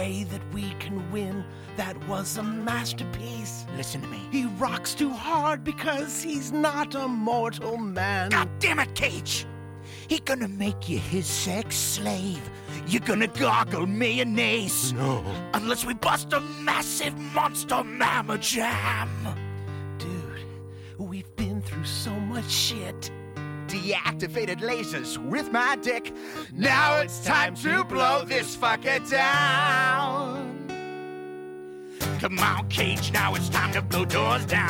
way 0.00 0.24
that 0.24 0.40
we 0.54 0.70
can 0.78 0.98
win. 1.12 1.44
That 1.76 1.96
was 2.08 2.38
a 2.38 2.42
masterpiece. 2.42 3.66
Listen 3.76 4.00
to 4.00 4.08
me. 4.08 4.20
He 4.32 4.46
rocks 4.64 4.94
too 4.94 5.10
hard 5.10 5.62
because 5.62 6.22
he's 6.22 6.52
not 6.52 6.94
a 6.94 7.06
mortal 7.06 7.76
man. 7.76 8.30
God 8.30 8.48
damn 8.60 8.78
it, 8.78 8.94
Cage! 8.94 9.46
He 10.08 10.18
gonna 10.20 10.48
make 10.48 10.88
you 10.88 10.98
his 10.98 11.26
sex 11.26 11.76
slave. 11.76 12.42
You're 12.86 13.08
gonna 13.10 13.26
gargle 13.26 13.86
mayonnaise. 13.86 14.94
No. 14.94 15.22
Unless 15.52 15.84
we 15.84 15.92
bust 15.92 16.32
a 16.32 16.40
massive 16.40 17.16
monster 17.34 17.84
mamma 17.84 18.38
jam. 18.38 19.10
Dude, 19.98 20.46
we've 20.96 21.36
been 21.36 21.60
through 21.60 21.84
so 21.84 22.12
much 22.34 22.50
shit. 22.50 23.10
Deactivated 23.70 24.58
lasers 24.62 25.16
with 25.16 25.52
my 25.52 25.76
dick. 25.76 26.12
Now 26.52 26.98
it's 26.98 27.24
time 27.24 27.54
to 27.56 27.84
blow 27.84 28.24
this 28.24 28.56
fucker 28.56 29.08
down. 29.08 30.50
Come 32.18 32.38
on, 32.40 32.68
Cage, 32.68 33.12
now 33.12 33.34
it's 33.36 33.48
time 33.48 33.72
to 33.72 33.80
blow 33.80 34.04
doors 34.04 34.44
down. 34.44 34.68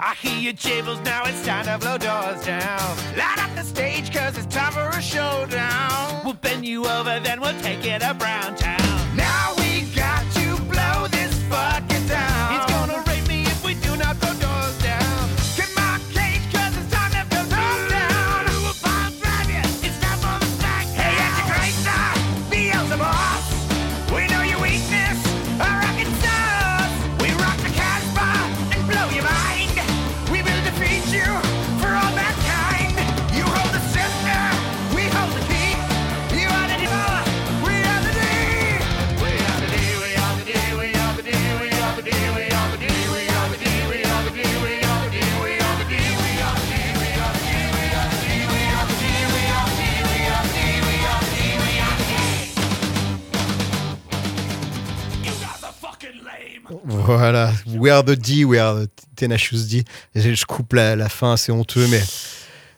I 0.00 0.16
hear 0.20 0.36
your 0.36 0.52
jables, 0.52 1.02
now 1.04 1.22
it's 1.26 1.46
time 1.46 1.66
to 1.66 1.78
blow 1.78 1.96
doors 1.96 2.44
down. 2.44 2.96
Light 3.16 3.38
up 3.38 3.54
the 3.54 3.62
stage, 3.62 4.12
cause 4.12 4.36
it's 4.36 4.52
time 4.52 4.72
for 4.72 4.88
a 4.98 5.00
showdown. 5.00 6.22
We'll 6.24 6.34
bend 6.34 6.66
you 6.66 6.86
over, 6.86 7.20
then 7.20 7.40
we'll 7.40 7.58
take 7.60 7.86
it 7.86 8.00
to 8.00 8.14
Brown 8.14 8.56
Town. 8.56 8.89
Voilà, 57.16 57.52
We 57.66 57.90
are 57.92 58.04
the 58.04 58.10
D, 58.18 58.44
We 58.44 58.58
are 58.58 58.86
the 58.86 58.90
Tenacious 59.16 59.66
D. 59.68 59.84
Je 60.14 60.44
coupe 60.44 60.72
la, 60.74 60.96
la 60.96 61.08
fin, 61.08 61.36
c'est 61.36 61.52
honteux, 61.52 61.86
mais. 61.88 62.00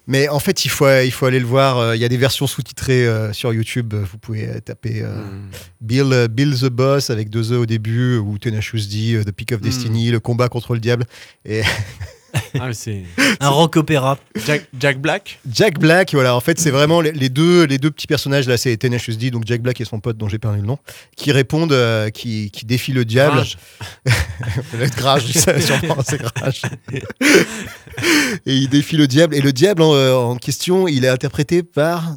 Mais 0.09 0.29
en 0.29 0.41
fait, 0.41 0.65
il 0.65 0.69
faut, 0.69 0.89
il 1.05 1.13
faut 1.13 1.27
aller 1.27 1.39
le 1.39 1.47
voir. 1.47 1.79
Euh, 1.79 1.97
Il 1.97 2.03
y 2.03 2.05
a 2.05 2.09
des 2.09 2.17
versions 2.17 2.49
sous-titrées 2.49 3.07
euh, 3.07 3.33
sur 3.33 3.53
YouTube. 3.55 3.95
Vous 3.95 4.19
pouvez 4.19 4.49
euh, 4.49 4.59
taper 4.59 5.03
Hmm. 5.05 5.49
Bill, 5.81 6.27
Bill 6.29 6.59
the 6.59 6.65
Boss 6.67 7.09
avec 7.11 7.31
deux 7.31 7.53
E 7.53 7.59
au 7.59 7.67
début, 7.67 8.17
ou 8.17 8.37
Tenacious 8.37 8.87
D, 8.91 9.23
The 9.25 9.31
Peak 9.31 9.53
of 9.53 9.61
Mm. 9.61 9.65
Destiny, 9.65 10.11
le 10.11 10.19
combat 10.19 10.49
contre 10.49 10.75
le 10.75 10.81
diable. 10.81 11.05
Et 11.45 11.63
Ah, 12.61 12.73
c'est 12.73 13.03
Un 13.41 13.49
rock 13.49 13.77
opéra. 13.77 14.19
Jack, 14.47 14.69
Jack 14.79 15.01
Black 15.01 15.41
Jack 15.51 15.79
Black, 15.79 16.13
voilà, 16.13 16.37
en 16.37 16.41
fait, 16.41 16.59
c'est 16.59 16.71
vraiment 16.71 17.01
les, 17.01 17.13
les 17.13 17.29
deux, 17.29 17.65
les 17.65 17.79
deux 17.79 17.91
petits 17.91 18.07
personnages 18.07 18.47
là, 18.49 18.57
c'est 18.57 18.77
Tenacious 18.77 19.17
D, 19.17 19.31
donc 19.31 19.45
Jack 19.47 19.63
Black 19.63 19.81
et 19.81 19.85
son 19.85 20.01
pote 20.01 20.17
dont 20.17 20.29
j'ai 20.29 20.39
perdu 20.39 20.61
le 20.61 20.67
nom, 20.67 20.79
qui 21.17 21.33
répondent, 21.33 21.73
euh, 21.73 22.11
qui, 22.11 22.51
qui 22.51 22.65
défient 22.65 22.93
le 22.93 23.05
diable. 23.05 23.39
Rage. 23.39 23.59
Peut-être 24.71 24.97
Grage, 24.97 25.27
sûrement, 25.61 25.97
c'est 26.05 26.21
Grage. 26.21 26.63
et 28.47 28.55
il 28.55 28.69
défie 28.69 28.97
le 28.97 29.07
diable. 29.07 29.35
Et 29.35 29.41
le 29.41 29.53
diable 29.53 29.83
en, 29.83 29.95
euh, 29.95 30.15
en 30.15 30.37
question, 30.37 30.89
il 30.89 31.05
est 31.05 31.09
interprété 31.09 31.63
par. 31.63 32.17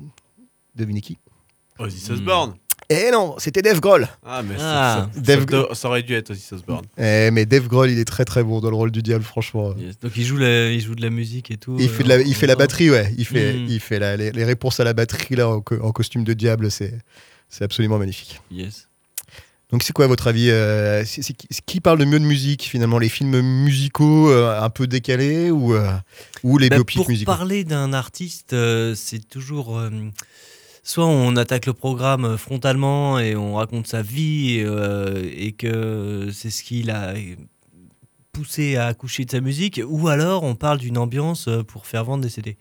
Devinez 0.75 1.01
qui 1.01 1.17
Ozzy 1.79 2.11
Osbourne. 2.11 2.55
Eh 2.89 3.09
non, 3.11 3.35
c'était 3.39 3.61
Dave 3.63 3.79
Grohl. 3.79 4.07
Ah, 4.25 4.43
mais 4.43 4.55
Ah. 4.59 5.07
ça, 5.07 5.09
ça- 5.15 5.19
Dave 5.21 5.73
ça 5.73 5.87
aurait 5.87 6.03
dû 6.03 6.13
être 6.13 6.29
Ozzy 6.31 6.43
Osbourne. 6.53 6.85
Eh, 6.97 7.29
mais 7.31 7.45
Dave 7.45 7.67
Grohl, 7.67 7.89
il 7.89 7.97
est 7.99 8.05
très 8.05 8.25
très 8.25 8.43
bon 8.43 8.59
dans 8.61 8.69
le 8.69 8.75
rôle 8.75 8.91
du 8.91 9.01
diable, 9.01 9.23
franchement. 9.23 9.73
Yes. 9.77 9.99
Donc 9.99 10.11
il 10.15 10.23
joue, 10.23 10.37
la- 10.37 10.71
il 10.71 10.79
joue 10.81 10.93
de 10.95 11.01
la 11.01 11.09
musique 11.09 11.49
et 11.49 11.57
tout. 11.57 11.77
Il 11.79 11.85
euh, 11.87 11.89
fait, 11.91 12.03
de 12.03 12.09
la, 12.09 12.21
il 12.21 12.35
fait 12.35 12.45
la 12.47 12.53
en- 12.53 12.57
batterie, 12.57 12.91
ouais. 12.91 13.11
Il 13.17 13.25
fait, 13.25 13.53
Mm. 13.53 13.65
il 13.69 13.79
fait 13.79 13.97
la- 13.99 14.15
les, 14.17 14.31
les 14.31 14.43
réponses 14.45 14.79
à 14.79 14.83
la 14.83 14.93
batterie 14.93 15.35
là, 15.35 15.49
en, 15.49 15.61
co- 15.61 15.79
en 15.81 15.91
costume 15.91 16.23
de 16.23 16.33
diable. 16.33 16.69
C'est, 16.69 16.93
c'est 17.49 17.63
absolument 17.63 17.97
magnifique. 17.97 18.39
Yes. 18.51 18.87
Donc, 19.71 19.81
c'est 19.81 19.91
quoi 19.93 20.05
votre 20.05 20.27
avis 20.27 20.51
euh, 20.51 21.03
qui, 21.03 21.35
qui 21.65 21.81
parle 21.81 21.97
le 21.97 22.05
mieux 22.05 22.19
de 22.19 22.23
musique 22.25 22.63
finalement? 22.63 22.99
Les 22.99 23.09
films 23.09 23.41
musicaux 23.41 24.29
euh, 24.29 24.61
un 24.61 24.69
peu 24.69 24.85
décalés 24.85 25.49
ou, 25.49 25.73
euh, 25.73 25.89
ou 26.43 26.59
les 26.59 26.69
Bah, 26.69 26.75
biopics 26.77 26.97
pour 26.97 27.09
musicaux? 27.09 27.31
parler 27.31 27.63
d'un 27.63 27.91
artiste, 27.93 28.53
euh, 28.53 28.93
c'est 28.95 29.27
toujours. 29.27 29.79
Euh, 30.85 30.89
soit 30.89 31.05
on 31.05 31.35
attaque 31.35 31.65
le 31.65 31.73
programme 31.73 32.37
frontalement 32.37 33.19
et 33.19 33.35
on 33.35 33.55
raconte 33.55 33.87
sa 33.87 34.01
vie 34.01 34.57
et, 34.59 34.63
euh, 34.65 35.29
et 35.35 35.51
que 35.53 36.29
c'est 36.31 36.49
ce 36.49 36.63
qui 36.63 36.83
l'a 36.83 37.13
poussé 38.31 38.75
à 38.75 38.87
accoucher 38.87 39.23
de 39.23 39.31
sa 39.31 39.39
musique, 39.39 39.79
ou 39.87 40.09
alors 40.09 40.43
on 40.43 40.55
parle 40.55 40.77
d'une 40.79 40.97
ambiance 40.97 41.47
euh, 41.47 41.63
pour 41.63 41.87
faire 41.87 42.03
vendre 42.03 42.21
des 42.23 42.29
CD. 42.29 42.57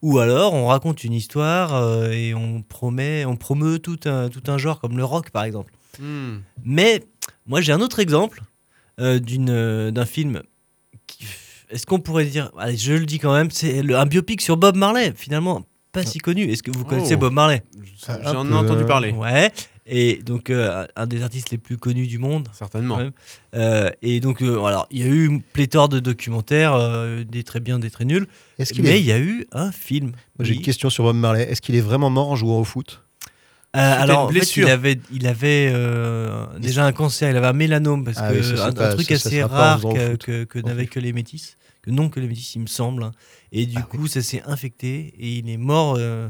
Ou 0.00 0.18
alors 0.20 0.54
on 0.54 0.68
raconte 0.68 1.04
une 1.04 1.12
histoire 1.12 1.74
euh, 1.74 2.10
et 2.12 2.32
on 2.34 2.62
promet, 2.62 3.26
on 3.26 3.36
promeut 3.36 3.78
tout 3.78 4.00
un, 4.06 4.30
tout 4.30 4.42
un 4.50 4.56
genre 4.56 4.80
comme 4.80 4.96
le 4.96 5.04
rock 5.04 5.30
par 5.30 5.44
exemple. 5.44 5.74
Hmm. 6.00 6.38
Mais 6.64 7.04
moi 7.46 7.60
j'ai 7.60 7.72
un 7.72 7.80
autre 7.82 7.98
exemple 7.98 8.40
euh, 9.00 9.18
d'une 9.18 9.50
euh, 9.50 9.90
d'un 9.90 10.06
film. 10.06 10.42
qui- 11.06 11.26
Est-ce 11.68 11.84
qu'on 11.84 12.00
pourrait 12.00 12.24
dire, 12.24 12.50
allez, 12.58 12.78
je 12.78 12.94
le 12.94 13.04
dis 13.04 13.18
quand 13.18 13.34
même, 13.34 13.50
c'est 13.50 13.82
le- 13.82 13.96
un 13.98 14.06
biopic 14.06 14.40
sur 14.40 14.56
Bob 14.56 14.76
Marley 14.76 15.12
finalement 15.14 15.62
pas 15.92 16.04
si 16.04 16.18
connu. 16.18 16.44
Est-ce 16.50 16.62
que 16.62 16.70
vous 16.70 16.84
connaissez 16.84 17.14
Oh. 17.14 17.18
Bob 17.18 17.32
Marley? 17.32 17.62
J'en 18.24 18.46
ai 18.48 18.54
entendu 18.54 18.84
parler. 18.84 19.12
Ouais. 19.12 19.50
Et 19.90 20.20
donc 20.22 20.50
euh, 20.50 20.86
un 20.96 21.06
des 21.06 21.22
artistes 21.22 21.50
les 21.50 21.56
plus 21.56 21.78
connus 21.78 22.06
du 22.06 22.18
monde. 22.18 22.48
Certainement. 22.52 22.98
Euh, 23.54 23.90
et 24.02 24.20
donc 24.20 24.42
euh, 24.42 24.62
alors 24.64 24.86
il 24.90 25.00
y 25.00 25.02
a 25.02 25.06
eu 25.06 25.26
une 25.26 25.40
pléthore 25.40 25.88
de 25.88 25.98
documentaires, 25.98 26.74
euh, 26.74 27.24
des 27.24 27.42
très 27.42 27.60
bien, 27.60 27.78
des 27.78 27.88
très 27.90 28.04
nuls. 28.04 28.26
Est-ce 28.58 28.74
qu'il 28.74 28.82
Mais 28.84 28.98
est... 28.98 29.00
il 29.00 29.06
y 29.06 29.12
a 29.12 29.18
eu 29.18 29.46
un 29.52 29.72
film. 29.72 30.08
Moi, 30.38 30.44
J'ai 30.44 30.50
Oui. 30.50 30.56
une 30.58 30.62
question 30.62 30.90
sur 30.90 31.04
Bob 31.04 31.16
Marley. 31.16 31.44
Est-ce 31.50 31.62
qu'il 31.62 31.74
est 31.74 31.80
vraiment 31.80 32.10
mort 32.10 32.28
en 32.30 32.36
jouant 32.36 32.58
au 32.60 32.64
foot? 32.64 33.02
Euh, 33.76 34.02
alors, 34.02 34.20
en 34.20 34.26
fait, 34.28 34.32
blessure. 34.34 34.66
il 34.66 34.70
avait, 34.70 34.98
il 35.12 35.26
avait 35.26 35.70
euh, 35.72 36.46
déjà 36.58 36.86
un 36.86 36.92
cancer, 36.92 37.30
il 37.30 37.36
avait 37.36 37.46
un 37.48 37.52
mélanome, 37.52 38.02
parce 38.02 38.16
Ah 38.18 38.30
que 38.32 38.38
oui, 38.38 38.42
ça, 38.42 38.56
c'est 38.56 38.80
un, 38.82 38.94
truc 38.94 39.06
ça, 39.08 39.14
assez 39.14 39.42
rare 39.42 39.80
que, 40.18 40.44
que 40.44 40.58
n'avaient 40.60 40.86
que 40.86 40.98
les 40.98 41.12
métis, 41.12 41.58
que 41.82 41.90
non 41.90 42.08
que 42.08 42.18
les 42.18 42.28
métis, 42.28 42.54
il 42.54 42.60
me 42.62 42.66
semble. 42.66 43.10
Et 43.52 43.66
du 43.66 43.82
coup, 43.82 44.06
ça 44.06 44.22
s'est 44.22 44.42
infecté 44.46 45.14
et 45.18 45.28
il 45.38 45.48
est 45.50 45.56
mort 45.56 45.96
euh, 45.98 46.28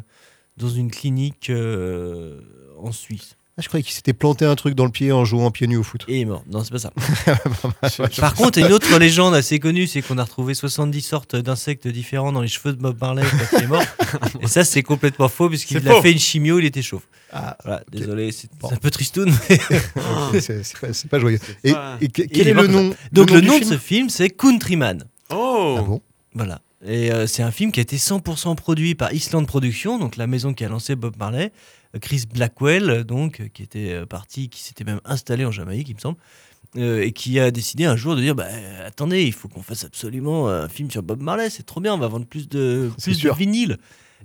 dans 0.57 0.69
une 0.69 0.91
clinique 0.91 1.51
euh, 1.51 2.41
en 2.81 2.93
Suisse. 2.93 3.37
ah, 3.57 3.61
Je 3.62 3.66
croyais 3.69 3.83
qu'il 3.83 3.93
s'était 3.95 4.12
planté 4.12 4.45
un 4.45 4.55
truc 4.55 4.75
dans 4.75 4.85
le 4.85 4.91
pied 4.93 5.11
en 5.11 5.25
jouant 5.25 5.51
pieds 5.51 5.66
nus 5.66 5.77
au 5.79 5.83
foot. 5.83 6.05
Et 6.09 6.19
il 6.19 6.21
est 6.23 6.25
mort. 6.27 6.45
Non, 6.49 6.62
c'est 6.62 6.71
pas 6.71 6.79
ça. 6.79 6.93
Par 8.21 8.35
contre, 8.35 8.59
une 8.59 8.73
autre 8.73 8.97
légende 8.99 9.35
assez 9.35 9.59
connue, 9.59 9.87
c'est 9.89 10.01
qu'on 10.03 10.19
a 10.19 10.23
retrouvé 10.25 10.55
70 10.55 11.01
sortes 11.01 11.35
d'insectes 11.37 11.89
différents 11.89 12.31
dans 12.33 12.41
les 12.41 12.49
cheveux 12.49 12.73
de 12.73 12.81
Bob 12.81 12.97
Marley 13.01 13.23
quand 13.51 13.59
il 13.59 13.64
est 13.64 13.66
mort. 13.66 13.83
Et 14.43 14.47
ça, 14.47 14.64
c'est 14.64 14.83
complètement 14.85 15.29
faux, 15.29 15.49
puisqu'il 15.49 15.87
a 15.89 16.01
fait 16.01 16.12
une 16.12 16.19
chimio, 16.21 16.59
il 16.61 16.66
était 16.66 16.83
chauve. 16.83 17.03
Ah, 17.33 17.57
Voilà, 17.64 17.83
désolé, 17.91 18.31
c'est 18.33 18.49
Bon. 18.61 18.71
un 18.71 18.77
peu 18.77 18.91
tristoun. 18.91 19.33
mais- 19.51 19.59
c'est 20.41 20.79
pas, 20.81 20.89
pas 21.11 21.19
joyeux. 21.19 21.41
Et, 21.64 21.73
pas- 21.73 21.99
quel 22.01 22.31
est 22.49 22.51
est 22.51 22.55
le 22.55 22.66
nom 22.69 22.95
Donc 23.12 23.31
le 23.31 23.41
nom, 23.41 23.59
du 23.59 23.61
de 23.61 23.64
film 23.66 23.71
ce 23.73 23.79
film, 23.79 24.09
c'est 24.09 24.31
Countryman. 24.31 25.05
Oh 25.31 25.77
Ah 25.79 25.83
bon? 25.83 26.01
Voilà. 26.35 26.61
Et 26.85 27.11
euh, 27.12 27.26
c'est 27.26 27.43
un 27.43 27.51
film 27.51 27.72
qui 27.72 27.81
a 27.81 27.83
été 27.83 27.97
100% 27.97 28.55
produit 28.55 28.95
par 28.95 29.12
Island 29.12 29.47
Productions, 29.47 29.99
donc 29.99 30.16
la 30.16 30.26
maison 30.26 30.55
qui 30.55 30.64
a 30.64 30.68
lancé 30.68 30.95
Bob 30.97 31.16
Marley. 31.18 31.53
Euh, 31.95 31.99
Chris 31.99 32.24
Blackwell, 32.33 33.05
donc, 33.05 33.41
euh, 33.41 33.49
qui 33.53 33.62
était 33.62 34.05
parti, 34.07 34.49
qui 34.49 34.62
s'était 34.62 34.85
même 34.85 35.01
installé 35.05 35.45
en 35.45 35.51
Jamaïque, 35.51 35.89
il 35.89 35.95
me 35.97 36.01
semble, 36.01 36.18
euh, 36.76 37.03
et 37.03 37.12
qui 37.12 37.41
a 37.41 37.51
décidé 37.51 37.87
un 37.87 37.97
jour 37.97 38.14
de 38.14 38.20
dire 38.20 38.35
bah, 38.35 38.47
attendez, 38.87 39.24
il 39.24 39.33
faut 39.33 39.49
qu'on 39.49 39.62
fasse 39.62 39.85
absolument 39.85 40.49
un 40.49 40.68
film 40.68 40.91
sur 40.91 41.03
Bob 41.03 41.20
Marley, 41.20 41.51
c'est 41.51 41.64
trop 41.64 41.81
bien, 41.81 41.95
on 41.95 41.99
va 41.99 42.09
vendre 42.09 42.26
plus 42.26 42.49
de, 42.49 42.91
plus 43.03 43.14
de 43.14 43.18
sûr. 43.18 43.35
vinyles. 43.35 43.79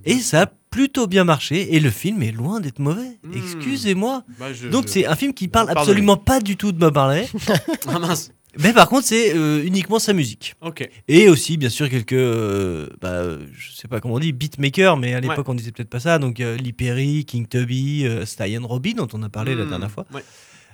Et 0.04 0.18
ça 0.18 0.42
a 0.42 0.46
plutôt 0.70 1.06
bien 1.06 1.24
marché, 1.24 1.74
et 1.74 1.80
le 1.80 1.88
film 1.90 2.22
est 2.22 2.32
loin 2.32 2.60
d'être 2.60 2.80
mauvais. 2.80 3.18
Hmm. 3.22 3.32
Excusez-moi. 3.34 4.24
Bah, 4.38 4.52
je- 4.52 4.68
Donc 4.68 4.86
je- 4.86 4.92
c'est 4.92 5.06
un 5.06 5.16
film 5.16 5.32
qui 5.32 5.48
parle 5.48 5.70
absolument 5.70 6.16
pas 6.16 6.40
du 6.40 6.56
tout 6.56 6.70
de 6.72 6.78
Bob 6.78 6.94
Marley, 6.94 7.26
Ah 7.88 7.98
mince. 7.98 8.30
Mais 8.58 8.72
par 8.72 8.88
contre 8.88 9.06
c'est 9.06 9.34
euh, 9.34 9.62
uniquement 9.64 9.98
sa 9.98 10.12
musique. 10.12 10.54
Ok. 10.60 10.88
Et 11.08 11.28
aussi, 11.28 11.56
bien 11.56 11.68
sûr, 11.68 11.88
quelques, 11.88 12.12
euh, 12.12 12.88
bah, 13.00 13.08
euh, 13.08 13.38
je 13.56 13.72
sais 13.72 13.88
pas 13.88 14.00
comment 14.00 14.14
on 14.14 14.18
dit, 14.18 14.32
beatmakers, 14.32 14.96
mais 14.96 15.14
à 15.14 15.20
l'époque 15.20 15.48
on 15.48 15.54
disait 15.54 15.72
peut-être 15.72 15.90
pas 15.90 16.00
ça. 16.00 16.18
Donc 16.18 16.40
euh, 16.40 16.56
Lee 16.56 16.72
Perry, 16.72 17.24
King 17.24 17.46
Tubby, 17.46 18.06
euh, 18.06 18.24
Sly 18.26 18.58
and 18.58 18.66
Robbie, 18.66 18.94
dont 18.94 19.08
on 19.12 19.22
a 19.22 19.28
parlé 19.28 19.54
la 19.54 19.64
Hmm. 19.64 19.68
dernière 19.70 19.90
fois 19.90 20.04
Ouais. 20.14 20.22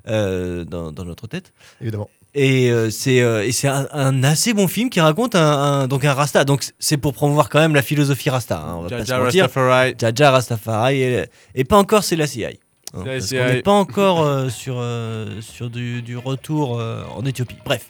euh, 0.09 0.65
dans, 0.65 0.93
dans 0.93 1.05
notre 1.05 1.27
tête. 1.27 1.53
Évidemment. 1.81 2.09
Et 2.33 2.71
euh, 2.71 2.91
c'est 2.91 3.21
euh, 3.23 3.45
et 3.45 3.51
c'est 3.51 3.67
un, 3.67 3.89
un 3.93 4.23
assez 4.23 4.55
bon 4.55 4.69
film 4.69 4.89
qui 4.89 5.01
raconte 5.01 5.35
un, 5.35 5.41
un- 5.83 5.89
donc 5.89 6.05
un 6.05 6.13
Rasta. 6.15 6.45
Donc 6.45 6.65
c'est 6.79 6.97
pour 6.97 7.13
promouvoir 7.13 7.49
quand 7.49 7.59
même 7.59 7.75
la 7.75 7.83
philosophie 7.83 8.31
Rasta. 8.31 8.57
hein, 8.61 8.75
on 8.79 8.83
va 8.83 8.89
pas 8.89 9.01
se 9.01 9.07
Jaja 9.07 9.23
mentir. 9.25 9.45
Rastafari. 9.47 9.95
Jaja 9.99 10.31
Rastafari 10.31 11.03
et, 11.03 11.25
et 11.57 11.65
pas 11.65 11.77
encore 11.77 12.05
c'est 12.05 12.15
la 12.17 12.29
CI. 12.29 12.45
Parce 12.93 13.31
qu'on 13.31 13.37
n'est 13.47 13.63
pas 13.63 13.71
encore 13.73 14.23
euh, 14.23 14.49
sur, 14.49 14.77
euh, 14.79 15.41
sur 15.41 15.71
du, 15.71 16.03
du 16.03 16.17
retour 16.17 16.79
euh, 16.81 17.03
en 17.17 17.25
Éthiopie. 17.25 17.57
Bref. 17.65 17.87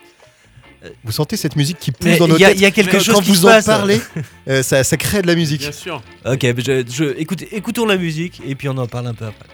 Vous 1.05 1.13
sentez 1.13 1.37
cette 1.37 1.57
musique 1.57 1.79
qui 1.79 1.91
pousse 1.93 2.07
Mais 2.07 2.19
dans 2.19 2.27
nos 2.27 2.37
il 2.37 2.41
y 2.41 2.45
a- 2.45 2.49
têtes 2.49 2.57
il 2.59 2.63
y 2.63 2.67
a 2.67 2.71
quelque 2.71 2.99
chose 3.01 3.15
Quand 3.15 3.21
qui 3.21 3.29
vous 3.31 3.35
se 3.37 3.45
en 3.47 3.49
passe. 3.51 3.67
parlez, 3.67 4.01
euh, 4.49 4.63
ça, 4.63 4.83
ça 4.83 4.97
crée 4.97 5.21
de 5.21 5.27
la 5.27 5.35
musique. 5.35 5.61
Bien 5.61 5.73
sûr. 5.73 6.03
Ok, 6.25 6.41
je, 6.43 6.85
je- 6.91 7.19
écoutez, 7.21 7.55
écoutons 7.55 7.85
la 7.85 7.99
musique 7.99 8.41
et 8.47 8.55
puis 8.55 8.67
on 8.71 8.77
en 8.79 8.87
parle 8.87 9.09
un 9.09 9.13
peu 9.15 9.27
après. 9.27 9.45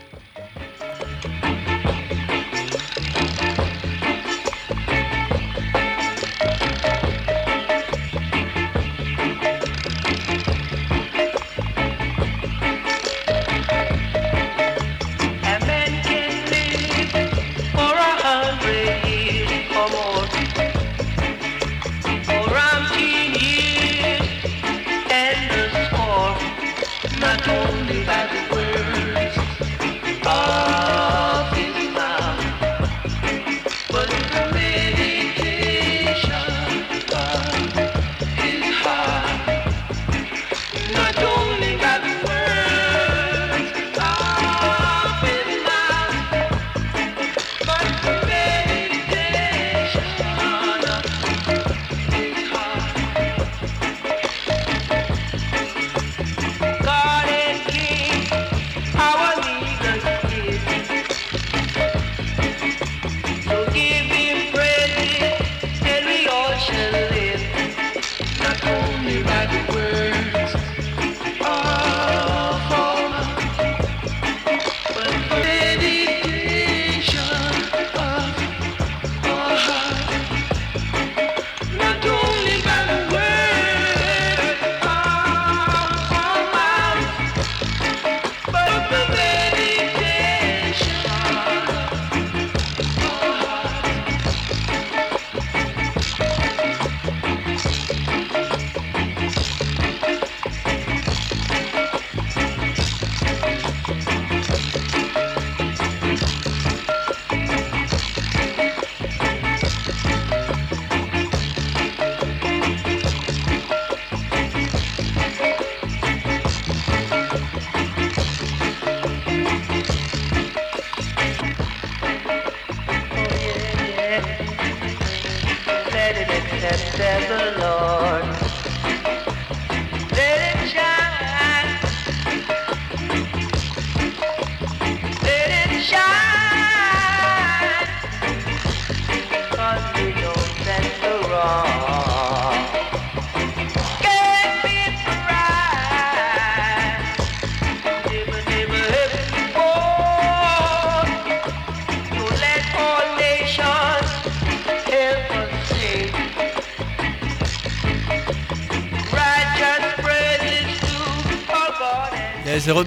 there's 126.97 127.57
oh. 127.59 127.72
a. 127.72 127.76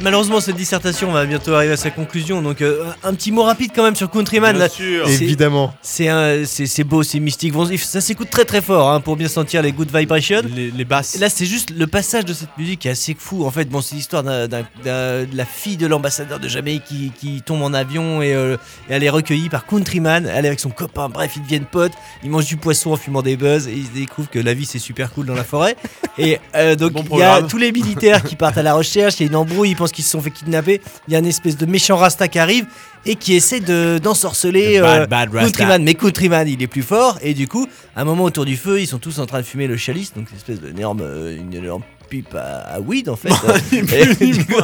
Malheureusement, 0.01 0.39
cette 0.39 0.55
dissertation 0.55 1.11
va 1.11 1.25
bientôt 1.25 1.53
arriver 1.53 1.73
à 1.73 1.77
sa 1.77 1.89
conclusion. 1.91 2.41
Donc, 2.41 2.61
euh, 2.61 2.85
un 3.03 3.13
petit 3.13 3.31
mot 3.31 3.43
rapide 3.43 3.71
quand 3.75 3.83
même 3.83 3.95
sur 3.95 4.09
Countryman. 4.09 4.53
Bien 4.53 4.63
là. 4.63 4.69
sûr. 4.69 5.07
C'est- 5.07 5.23
Évidemment. 5.23 5.73
C'est 5.81 6.07
un- 6.07 6.45
c'est 6.45 6.65
c'est 6.67 6.83
beau, 6.83 7.03
c'est 7.03 7.19
mystique. 7.19 7.53
Bon, 7.53 7.67
ça 7.77 7.99
s'écoute 8.01 8.29
très 8.29 8.45
très 8.45 8.61
fort 8.61 8.89
hein, 8.91 9.01
pour 9.01 9.15
bien 9.17 9.27
sentir 9.27 9.61
les 9.61 9.71
good 9.71 9.89
vibrations. 9.93 10.41
Les, 10.55 10.71
les 10.71 10.85
basses. 10.85 11.17
Là, 11.19 11.29
c'est 11.29 11.45
juste 11.45 11.71
le 11.71 11.85
passage 11.87 12.25
de 12.25 12.33
cette 12.33 12.55
musique 12.57 12.79
qui 12.79 12.87
est 12.87 12.91
assez 12.91 13.15
fou. 13.17 13.45
En 13.45 13.51
fait, 13.51 13.65
bon, 13.65 13.81
c'est 13.81 13.95
l'histoire 13.95 14.23
d'un- 14.23 14.47
d'un- 14.47 14.61
d'un- 14.83 15.23
de 15.25 15.35
la 15.35 15.45
fille 15.45 15.77
de 15.77 15.87
l'ambassadeur 15.87 16.39
de 16.39 16.47
Jamaïque 16.47 16.83
qui, 16.85 17.11
qui 17.19 17.41
tombe 17.41 17.61
en 17.61 17.73
avion 17.73 18.21
et, 18.21 18.33
euh, 18.33 18.55
et 18.89 18.93
elle 18.93 19.03
est 19.03 19.09
recueillie 19.09 19.49
par 19.49 19.65
Countryman. 19.65 20.25
Elle 20.33 20.45
est 20.45 20.49
avec 20.49 20.59
son 20.59 20.69
copain. 20.69 21.09
Bref, 21.09 21.33
ils 21.35 21.41
deviennent 21.43 21.65
potes. 21.65 21.93
Ils 22.23 22.29
mangent 22.29 22.45
du 22.45 22.57
poisson 22.57 22.91
en 22.93 22.97
fumant 22.97 23.21
des 23.21 23.35
buzz 23.35 23.67
et 23.67 23.73
ils 23.73 23.91
découvrent 23.91 24.29
que 24.29 24.39
la 24.39 24.53
vie 24.53 24.65
c'est 24.65 24.79
super 24.79 25.11
cool 25.11 25.25
dans 25.25 25.35
la 25.35 25.43
forêt. 25.43 25.75
Et 26.17 26.39
euh, 26.55 26.75
donc, 26.75 26.93
Bon 26.93 27.03
il 27.13 27.19
y 27.19 27.23
a 27.23 27.41
tous 27.41 27.57
les 27.57 27.71
militaires 27.71 28.23
qui 28.23 28.35
partent 28.35 28.57
à 28.57 28.63
la 28.63 28.73
recherche. 28.73 29.15
Il 29.19 29.23
y 29.23 29.25
a 29.25 29.29
une 29.29 29.35
embrouille. 29.35 29.71
Ils 29.71 29.75
pensent 29.75 29.88
qu'ils 29.91 30.03
se 30.03 30.11
sont 30.11 30.21
fait 30.21 30.31
kidnapper. 30.31 30.81
Il 31.07 31.13
y 31.13 31.15
a 31.15 31.19
une 31.19 31.25
espèce 31.25 31.57
de 31.57 31.65
méchant 31.65 31.97
Rasta 31.97 32.27
qui 32.27 32.39
arrive 32.39 32.65
et 33.05 33.15
qui 33.15 33.33
essaie 33.35 33.59
de- 33.59 33.99
d'ensorceler 34.01 34.77
Le 34.77 34.81
bad, 34.81 35.01
euh, 35.01 35.05
bad. 35.07 35.31
Countryman. 35.45 35.83
Mais 35.83 35.93
Countryman, 35.95 36.47
il 36.47 36.61
est 36.61 36.67
plus 36.67 36.81
fort. 36.83 37.17
Et 37.21 37.33
du 37.33 37.47
coup, 37.47 37.67
à 37.95 38.01
un 38.01 38.05
moment 38.05 38.23
autour 38.25 38.45
du 38.45 38.57
feu, 38.57 38.81
ils 38.81 38.87
sont 38.87 38.99
tous 38.99 39.19
en 39.19 39.25
train 39.25 39.39
de 39.39 39.45
fumer 39.45 39.67
le 39.67 39.77
chalice, 39.77 40.13
donc 40.13 40.29
une 40.31 40.37
espèce 40.37 40.59
d'énorme 40.61 40.99
euh, 41.01 41.37
une 41.37 41.53
énorme 41.53 41.83
pipe 42.09 42.33
à, 42.33 42.61
à 42.75 42.79
weed 42.79 43.07
en 43.07 43.15
fait. 43.15 43.29
et 44.19 44.25
du 44.31 44.45
coup, 44.45 44.55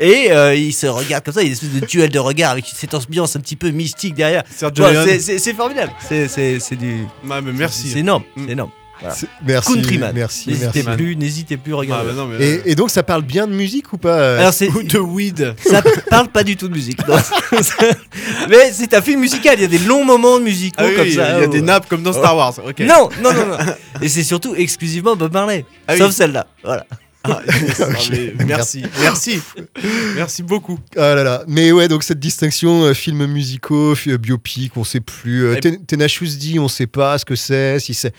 et, 0.00 0.30
euh, 0.32 0.54
ils 0.54 0.72
se 0.72 0.86
regardent 0.86 1.24
comme 1.24 1.34
ça, 1.34 1.42
il 1.42 1.44
y 1.44 1.46
a 1.46 1.48
une 1.48 1.52
espèce 1.52 1.70
de 1.80 1.86
duel 1.86 2.08
de 2.10 2.18
regard 2.18 2.52
avec 2.52 2.64
cette 2.66 2.94
ambiance 2.94 3.36
un 3.36 3.40
petit 3.40 3.56
peu 3.56 3.68
mystique 3.70 4.14
derrière. 4.14 4.42
C'est- 4.50 5.52
formidable. 5.52 5.92
C'est 6.08 6.26
c'est- 6.28 6.58
c'est 6.58 6.76
du. 6.76 7.02
Ouais, 7.28 7.40
mais 7.42 7.52
merci. 7.52 7.88
C'est 7.88 7.98
énorme. 8.00 8.22
Mm. 8.36 8.44
C'est 8.46 8.52
énorme. 8.52 8.70
Voilà. 9.00 9.14
C'est- 9.14 9.26
Merci, 9.46 9.72
Countryman. 9.74 10.12
merci, 10.14 10.48
N'hésitez 10.48 10.82
merci. 10.82 10.96
plus, 10.96 11.16
n'hésitez 11.16 11.56
plus, 11.58 11.74
Ah, 11.74 11.76
regardez. 11.76 12.08
bah 12.08 12.14
non, 12.14 12.26
mais, 12.26 12.36
euh, 12.36 12.62
Et, 12.64 12.72
et 12.72 12.74
donc, 12.74 12.90
ça 12.90 13.02
parle 13.02 13.22
bien 13.22 13.46
de 13.46 13.52
musique 13.52 13.92
ou 13.92 13.98
pas 13.98 14.14
euh, 14.18 14.38
Alors 14.40 14.54
c'est 14.54 14.68
Ou 14.68 14.82
de 14.82 14.98
weed. 14.98 15.54
ça 15.70 15.82
parle 16.08 16.28
pas 16.28 16.42
du 16.44 16.56
tout 16.56 16.68
de 16.68 16.74
musique. 16.74 17.06
non. 17.06 17.16
Mais 18.48 18.72
c'est 18.72 18.94
un 18.94 19.02
film 19.02 19.20
musical, 19.20 19.54
il 19.58 19.62
y 19.62 19.64
a 19.64 19.68
des 19.68 19.78
longs 19.78 20.04
moments 20.04 20.40
musicaux 20.40 20.76
Ah 20.78 20.84
oui, 20.88 20.94
comme 20.96 21.06
il 21.06 21.12
y 21.12 21.16
ça. 21.16 21.26
a- 21.26 21.38
il 21.38 21.40
y 21.40 21.44
a 21.44 21.48
où- 21.48 21.52
des 21.52 21.60
nappes 21.60 21.88
comme 21.88 22.02
dans 22.02 22.12
Star 22.12 22.36
Wars. 22.36 22.54
Ok. 22.66 22.80
Non, 22.80 23.08
non, 23.22 23.32
non, 23.32 23.46
non. 23.46 23.56
Et 24.02 24.08
c'est 24.08 24.22
surtout 24.24 24.54
exclusivement 24.56 25.16
Bob 25.16 25.32
Marley. 25.32 25.64
Ah 25.86 25.92
oui. 25.94 25.98
Sauf 25.98 26.12
celle-là. 26.12 26.46
Voilà. 26.64 26.86
Ah, 27.28 27.42
merci, 28.46 28.82
merci, 29.00 29.40
merci 30.14 30.42
beaucoup. 30.42 30.78
Ah 30.96 31.14
là 31.14 31.22
là. 31.24 31.44
Mais 31.48 31.72
ouais, 31.72 31.88
donc 31.88 32.02
cette 32.02 32.20
distinction 32.20 32.84
euh, 32.84 32.94
films 32.94 33.26
musicaux, 33.26 33.94
euh, 34.06 34.18
biopic, 34.18 34.76
on 34.76 34.84
sait 34.84 35.00
plus. 35.00 35.44
Euh, 35.46 35.60
Ten- 35.60 35.84
Tenacious 35.84 36.36
D, 36.40 36.58
on 36.58 36.68
sait 36.68 36.86
pas 36.86 37.18
ce 37.18 37.24
que 37.24 37.34
c'est. 37.36 37.78
Si 37.80 37.94
c'est, 37.94 38.12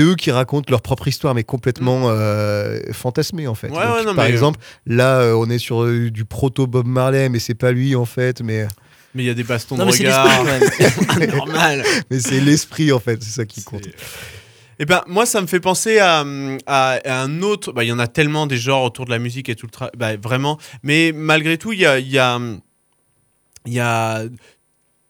eux 0.00 0.14
qui 0.14 0.30
racontent 0.30 0.70
leur 0.70 0.82
propre 0.82 1.08
histoire, 1.08 1.34
mais 1.34 1.44
complètement 1.44 2.04
euh, 2.06 2.80
fantasmée 2.92 3.46
en 3.46 3.54
fait. 3.54 3.68
Mm. 3.68 3.72
Ouais, 3.74 3.84
Donc, 3.84 3.94
ouais, 3.96 4.04
non, 4.04 4.14
par 4.14 4.24
mais, 4.24 4.30
euh, 4.30 4.34
exemple, 4.34 4.60
là, 4.86 5.20
euh, 5.20 5.34
on 5.34 5.48
est 5.50 5.58
sur 5.58 5.82
euh, 5.84 6.10
du 6.10 6.24
proto 6.24 6.66
Bob 6.66 6.86
Marley, 6.86 7.28
mais 7.28 7.38
c'est 7.38 7.54
pas 7.54 7.72
lui 7.72 7.94
en 7.96 8.04
fait. 8.04 8.40
Mais, 8.42 8.66
Mais 9.14 9.24
il 9.24 9.26
y 9.26 9.30
a 9.30 9.34
des 9.34 9.44
bastons 9.44 9.76
Non, 9.76 9.84
de 9.86 9.90
mais 9.90 9.96
c'est 9.96 10.04
regard. 10.06 10.44
Normal. 11.36 11.82
mais 12.10 12.20
c'est 12.20 12.40
l'esprit 12.40 12.92
en 12.92 13.00
fait. 13.00 13.22
C'est 13.22 13.30
ça 13.40 13.44
qui 13.44 13.62
compte. 13.62 13.86
Eh 14.78 14.84
ben, 14.84 15.02
moi, 15.08 15.26
ça 15.26 15.40
me 15.40 15.46
fait 15.46 15.60
penser 15.60 15.98
à, 15.98 16.24
à- 16.66 16.98
à 17.04 17.22
un 17.22 17.42
autre. 17.42 17.72
bah, 17.72 17.84
Il 17.84 17.88
y 17.88 17.92
en 17.92 17.98
a 17.98 18.06
tellement 18.06 18.46
des 18.46 18.56
genres 18.58 18.84
autour 18.84 19.04
de 19.06 19.10
la 19.10 19.18
musique 19.18 19.48
et 19.48 19.54
tout 19.56 19.66
le 19.66 19.72
tra- 19.76 19.90
bah, 19.96 20.16
vraiment. 20.16 20.58
Mais 20.82 21.12
malgré 21.14 21.58
tout, 21.58 21.72
il 21.72 21.80
y 21.80 21.86
a, 21.86 21.98
il 21.98 22.08
y 22.10 22.18
a, 22.18 22.38
il 23.66 23.72
y 23.72 23.80
a 23.80 24.22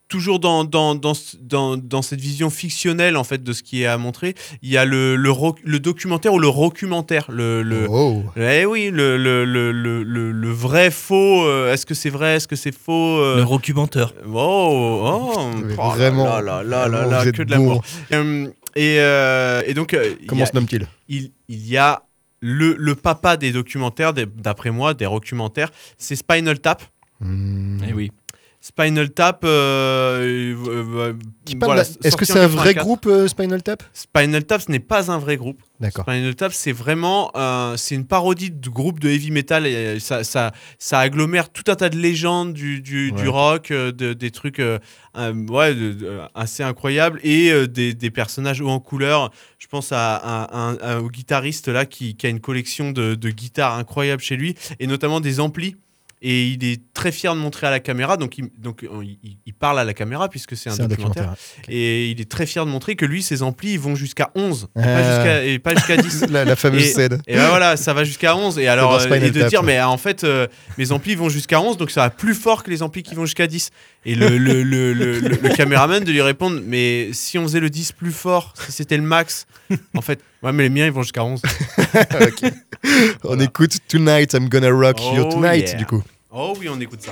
toujours 0.07 0.39
dans, 0.39 0.63
dans, 0.63 0.95
dans, 0.95 1.13
ce- 1.13 1.37
dans, 1.39 1.77
dans 1.77 2.01
cette 2.01 2.19
vision 2.19 2.49
fictionnelle 2.49 3.15
en 3.15 3.23
fait 3.23 3.43
de 3.43 3.53
ce 3.53 3.61
qui 3.61 3.83
est 3.83 3.85
à 3.85 3.99
montrer. 3.99 4.33
Il 4.63 4.69
y 4.71 4.75
a 4.77 4.83
le, 4.83 5.15
le, 5.15 5.29
roc- 5.29 5.59
le 5.63 5.79
documentaire 5.79 6.33
ou 6.33 6.39
le 6.39 6.47
rocumentaire. 6.47 7.25
Le, 7.29 7.61
le, 7.61 7.85
Oh. 7.87 8.23
Eh 8.35 8.65
oui, 8.65 8.89
le, 8.91 9.17
le, 9.17 9.45
le, 9.45 9.71
le, 9.71 10.01
le- 10.01 10.31
le 10.31 10.49
vrai 10.49 10.89
faux. 10.89 11.45
euh, 11.45 11.71
Est-ce 11.71 11.85
que 11.85 11.93
c'est 11.93 12.09
vrai 12.09 12.37
Est-ce 12.37 12.47
que 12.47 12.55
c'est 12.55 12.75
faux 12.75 13.19
euh, 13.19 13.35
Le 13.37 13.43
rocumenteur. 13.43 14.15
Oh, 14.27 14.31
oh, 15.05 15.31
oh 15.37 15.51
là 15.67 15.89
vraiment, 15.93 16.25
là 16.25 16.41
là 16.41 16.63
là 16.63 16.87
là 16.87 17.05
là, 17.05 17.25
êtes 17.27 17.35
que 17.35 17.43
de 17.43 17.51
l'amour. 17.51 17.83
Euh, 18.79 18.81
et, 18.81 18.99
euh, 18.99 19.61
et 19.65 19.73
donc, 19.73 19.93
euh, 19.93 20.15
il 20.19 20.23
y 20.23 20.27
Comment 20.27 20.43
a- 20.43 20.47
se 20.47 20.53
nomme-t-il? 20.55 20.87
il, 21.07 21.31
il 21.47 21.67
y 21.67 21.77
a 21.77 22.03
le, 22.41 22.75
le 22.77 22.95
papa 22.95 23.35
des 23.37 23.51
documentaires, 23.51 24.13
d'après 24.13 24.71
moi, 24.71 24.93
des 24.93 25.05
documentaires, 25.05 25.69
c'est 25.97 26.15
Spinal 26.15 26.59
Tap. 26.59 26.81
Hmm. 27.19 27.79
Eh 27.87 27.93
oui. 27.93 28.11
Spinal 28.61 29.09
Tap. 29.11 29.43
euh, 29.45 30.53
euh, 30.67 31.13
voilà, 31.61 31.83
de- 31.83 31.89
Est-ce 32.03 32.17
que 32.17 32.25
c'est 32.25 32.39
un 32.39 32.47
vrai 32.47 32.73
84. 32.73 32.83
groupe 32.85 33.05
euh, 33.07 33.27
Spinal 33.27 33.63
Tap? 33.63 33.83
Spinal 33.93 34.43
Tap, 34.43 34.61
ce 34.61 34.69
n'est 34.71 34.79
pas 34.81 35.09
un 35.11 35.17
vrai 35.17 35.37
groupe. 35.37 35.61
D'accord. 35.79 36.03
Spinal 36.03 36.35
Tap, 36.35 36.51
c'est 36.51 36.73
vraiment 36.73 37.31
euh, 37.35 37.77
c'est 37.77 37.95
une 37.95 38.05
parodie 38.05 38.51
de 38.51 38.69
groupe 38.69 38.99
de 38.99 39.09
heavy 39.09 39.31
metal. 39.31 39.65
Et 39.65 39.73
euh, 39.75 39.99
ça, 39.99 40.25
ça, 40.25 40.51
ça 40.77 40.99
agglomère 40.99 41.49
tout 41.49 41.63
un 41.67 41.75
tas 41.75 41.87
de 41.89 41.97
légendes 41.97 42.51
du, 42.53 42.81
du, 42.81 43.11
rock, 43.29 43.71
euh, 43.71 43.93
de- 43.93 44.11
des 44.13 44.29
trucs 44.31 44.59
euh, 44.59 44.77
euh, 45.17 45.33
ouais, 45.47 45.73
de- 45.73 45.93
de- 45.93 46.19
assez 46.35 46.61
incroyables 46.61 47.21
et 47.23 47.51
euh, 47.51 47.65
des, 47.65 47.93
des 47.93 48.11
personnages 48.11 48.59
hauts 48.59 48.69
en 48.69 48.81
couleur. 48.81 49.31
Je 49.57 49.67
pense 49.67 49.93
à, 49.93 50.15
à- 50.15 50.71
à 50.81 50.99
au 50.99 51.09
guitariste 51.09 51.69
là 51.69 51.85
qui, 51.85 52.15
qui 52.17 52.27
a 52.27 52.29
une 52.29 52.41
collection 52.41 52.91
de, 52.91 53.15
de 53.15 53.29
guitares 53.29 53.75
incroyables 53.75 54.21
chez 54.21 54.35
lui 54.35 54.55
et 54.81 54.87
notamment 54.87 55.21
des 55.21 55.39
amplis. 55.39 55.75
Et 56.21 56.47
il 56.49 56.65
est 56.65 56.81
très 56.93 57.13
fier 57.13 57.33
de 57.33 57.39
montrer 57.39 57.65
à 57.67 57.71
la 57.71 57.79
caméra, 57.79 58.17
donc 58.17 58.37
il, 58.37 58.49
donc, 58.57 58.83
euh, 58.83 58.89
il, 59.03 59.37
il 59.45 59.53
parle 59.53 59.79
à 59.79 59.85
la 59.85 59.93
caméra 59.93 60.27
puisque 60.27 60.57
c'est 60.57 60.69
un, 60.69 60.73
un 60.73 60.87
documentaire. 60.87 61.23
documentaire. 61.23 61.35
Et 61.69 62.09
il 62.11 62.19
est 62.19 62.29
très 62.29 62.45
fier 62.45 62.65
de 62.65 62.69
montrer 62.69 62.97
que 62.97 63.05
lui, 63.05 63.23
ses 63.23 63.41
amplis, 63.41 63.71
ils 63.71 63.79
vont 63.79 63.95
jusqu'à 63.95 64.29
11 64.35 64.67
et 64.75 64.79
Ah. 64.81 64.83
pas 64.83 65.03
jusqu'à- 65.03 65.45
et 65.45 65.59
pas 65.59 65.75
jusqu'à 65.75 65.95
10. 65.97 66.25
la, 66.29 66.43
la 66.43 66.55
fameuse 66.57 66.83
Et- 66.83 66.91
scène. 66.91 67.21
Et 67.25 67.35
ben 67.35 67.47
voilà, 67.47 67.77
ça 67.77 67.93
va 67.93 68.03
jusqu'à 68.03 68.35
11. 68.35 68.59
Et 68.59 68.67
alors, 68.67 68.95
euh, 68.99 69.13
et 69.15 69.31
de 69.31 69.47
dire, 69.47 69.63
mais 69.63 69.81
en 69.81 69.97
fait, 69.97 70.25
euh, 70.25 70.47
mes 70.77 70.91
amplis 70.91 71.15
vont 71.15 71.29
jusqu'à 71.29 71.61
11, 71.61 71.77
donc 71.77 71.89
ça 71.89 72.01
va 72.01 72.09
plus 72.09 72.33
fort 72.35 72.63
que 72.63 72.69
les 72.69 72.83
amplis 72.83 73.03
qui 73.03 73.15
vont 73.15 73.25
jusqu'à 73.25 73.47
10. 73.47 73.69
Et 74.05 74.15
le, 74.15 74.37
le, 74.37 74.63
le, 74.63 74.93
le, 74.93 75.55
caméraman 75.55 76.03
de 76.03 76.11
lui 76.11 76.21
répondre, 76.21 76.61
mais 76.65 77.09
si 77.11 77.37
on 77.37 77.43
faisait 77.43 77.59
le 77.59 77.69
10 77.69 77.91
plus 77.91 78.13
fort, 78.13 78.53
si 78.57 78.71
c'était 78.71 78.95
le 78.95 79.03
max, 79.03 79.45
en 79.95 80.01
fait, 80.01 80.21
ouais, 80.41 80.53
mais 80.53 80.63
les 80.63 80.69
miens, 80.69 80.85
ils 80.85 80.91
vont 80.91 81.01
jusqu'à 81.03 81.23
11. 81.23 81.41
Ok. 82.21 82.51
On 83.25 83.39
écoute 83.39 83.77
Tonight 83.89 84.33
I'm 84.33 84.47
Gonna 84.47 84.71
Rock 84.71 85.01
You 85.01 85.23
Oh, 85.25 85.29
Tonight, 85.33 85.69
yeah. 85.69 85.73
du 85.77 85.85
coup. 85.85 86.01
Oh 86.31 86.55
oui, 86.57 86.69
on 86.69 86.79
écoute 86.79 87.01
ça. 87.01 87.11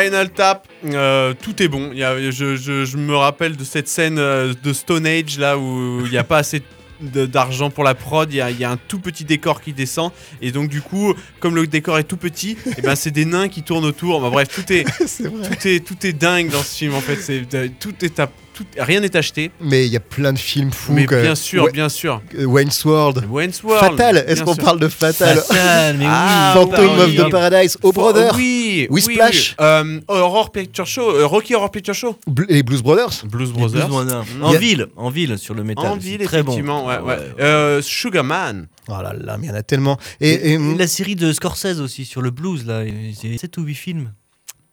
Spinal 0.00 0.30
Tap, 0.30 0.66
euh, 0.86 1.34
tout 1.40 1.62
est 1.62 1.68
bon. 1.68 1.90
Il 1.92 1.98
y 1.98 2.04
a- 2.04 2.30
je, 2.30 2.56
je- 2.56 2.84
je 2.84 2.96
me 2.96 3.14
rappelle 3.16 3.56
de 3.56 3.64
cette 3.64 3.88
scène 3.88 4.18
euh, 4.18 4.52
de 4.62 4.72
Stone 4.72 5.06
Age 5.06 5.38
là 5.38 5.58
où 5.58 6.02
il 6.04 6.10
n'y 6.10 6.18
a 6.18 6.24
pas 6.24 6.38
assez 6.38 6.62
d'argent 7.00 7.70
pour 7.70 7.84
la 7.84 7.94
prod. 7.94 8.32
Il 8.32 8.36
y, 8.36 8.40
a, 8.40 8.50
il 8.50 8.58
y 8.58 8.64
a 8.64 8.70
un 8.70 8.76
tout 8.76 8.98
petit 8.98 9.24
décor 9.24 9.60
qui 9.60 9.72
descend. 9.72 10.10
Et 10.40 10.52
donc, 10.52 10.68
du 10.68 10.80
coup, 10.80 11.14
comme 11.40 11.54
le 11.54 11.66
décor 11.66 11.98
est 11.98 12.04
tout 12.04 12.16
petit, 12.16 12.56
et 12.78 12.82
ben, 12.82 12.94
c'est 12.96 13.10
des 13.10 13.24
nains 13.24 13.48
qui 13.48 13.62
tournent 13.62 13.84
autour. 13.84 14.20
Bah, 14.20 14.30
bref, 14.30 14.48
tout 14.48 14.72
est, 14.72 14.84
tout, 15.18 15.68
est, 15.68 15.84
tout 15.84 16.06
est 16.06 16.12
dingue 16.12 16.50
dans 16.50 16.62
ce 16.62 16.76
film 16.78 16.94
en 16.94 17.00
fait. 17.00 17.16
C'est, 17.16 17.42
tout 17.78 17.94
est 18.04 18.20
à- 18.20 18.30
tout- 18.54 18.64
rien 18.78 19.00
n'est 19.00 19.14
acheté. 19.16 19.50
Mais 19.60 19.86
il 19.86 19.92
y 19.92 19.96
a 19.96 20.00
plein 20.00 20.32
de 20.32 20.38
films 20.38 20.70
fous. 20.72 20.92
mais 20.92 21.04
quand 21.04 21.16
même. 21.16 21.24
bien 21.24 21.34
sûr, 21.34 21.64
Ouais, 21.64 21.72
bien 21.72 21.88
sûr. 21.88 22.22
Wayne's 22.38 22.82
World. 22.84 23.24
Wayne's 23.28 23.62
World. 23.62 23.80
Fatal. 23.98 24.24
Est-ce 24.26 24.42
qu'on 24.42 24.56
parle 24.56 24.78
de 24.80 24.88
Fatal 24.88 25.36
Fatal, 25.38 25.96
mais 25.98 26.04
Ah, 26.08 26.54
oui. 26.56 26.60
Phantom 26.70 26.90
oui, 27.08 27.18
of 27.18 27.26
the 27.26 27.30
Paradise. 27.30 27.76
Oh 27.82 27.92
Brother. 27.92 28.32
Oui, 28.36 28.86
With 28.88 29.06
oui, 29.06 29.14
Splash. 29.14 29.56
oui. 29.58 29.64
Euh, 29.66 30.00
Horror 30.08 30.50
Picture 30.52 30.86
Show. 30.86 31.10
euh, 31.10 31.26
Rocky 31.26 31.54
Horror 31.54 31.70
Picture 31.70 31.94
Show. 31.94 32.16
Bl- 32.28 32.46
Les 32.48 32.62
Blues 32.62 32.82
Brothers. 32.82 33.24
Blues 33.26 33.52
Brothers. 33.52 33.88
Mm. 33.88 34.42
En 34.42 34.52
a- 34.52 34.56
ville, 34.56 34.86
en 34.96 35.10
ville 35.10 35.36
sur 35.38 35.54
le 35.54 35.64
métal. 35.64 35.86
En 35.86 35.96
ville, 35.96 36.22
très 36.24 36.42
bon. 36.42 36.52
effectivement. 36.52 36.86
Ouais, 36.86 36.98
ouais. 36.98 37.16
Ouais. 37.16 37.18
Euh, 37.40 37.82
Sugarman. 37.82 38.68
Oh 38.88 38.92
là 39.02 39.14
là, 39.18 39.36
mais 39.38 39.46
il 39.46 39.50
y 39.50 39.52
en 39.52 39.56
a 39.56 39.62
tellement. 39.62 39.98
Et, 40.20 40.30
Et, 40.30 40.52
et- 40.54 40.58
la 40.78 40.86
série 40.86 41.16
de 41.16 41.32
Scorsese 41.32 41.80
aussi 41.80 42.04
sur 42.04 42.20
le 42.22 42.30
blues 42.30 42.66
là, 42.66 42.82
c'est 43.20 43.36
7 43.38 43.56
ou 43.58 43.62
8 43.62 43.74
films. 43.74 44.12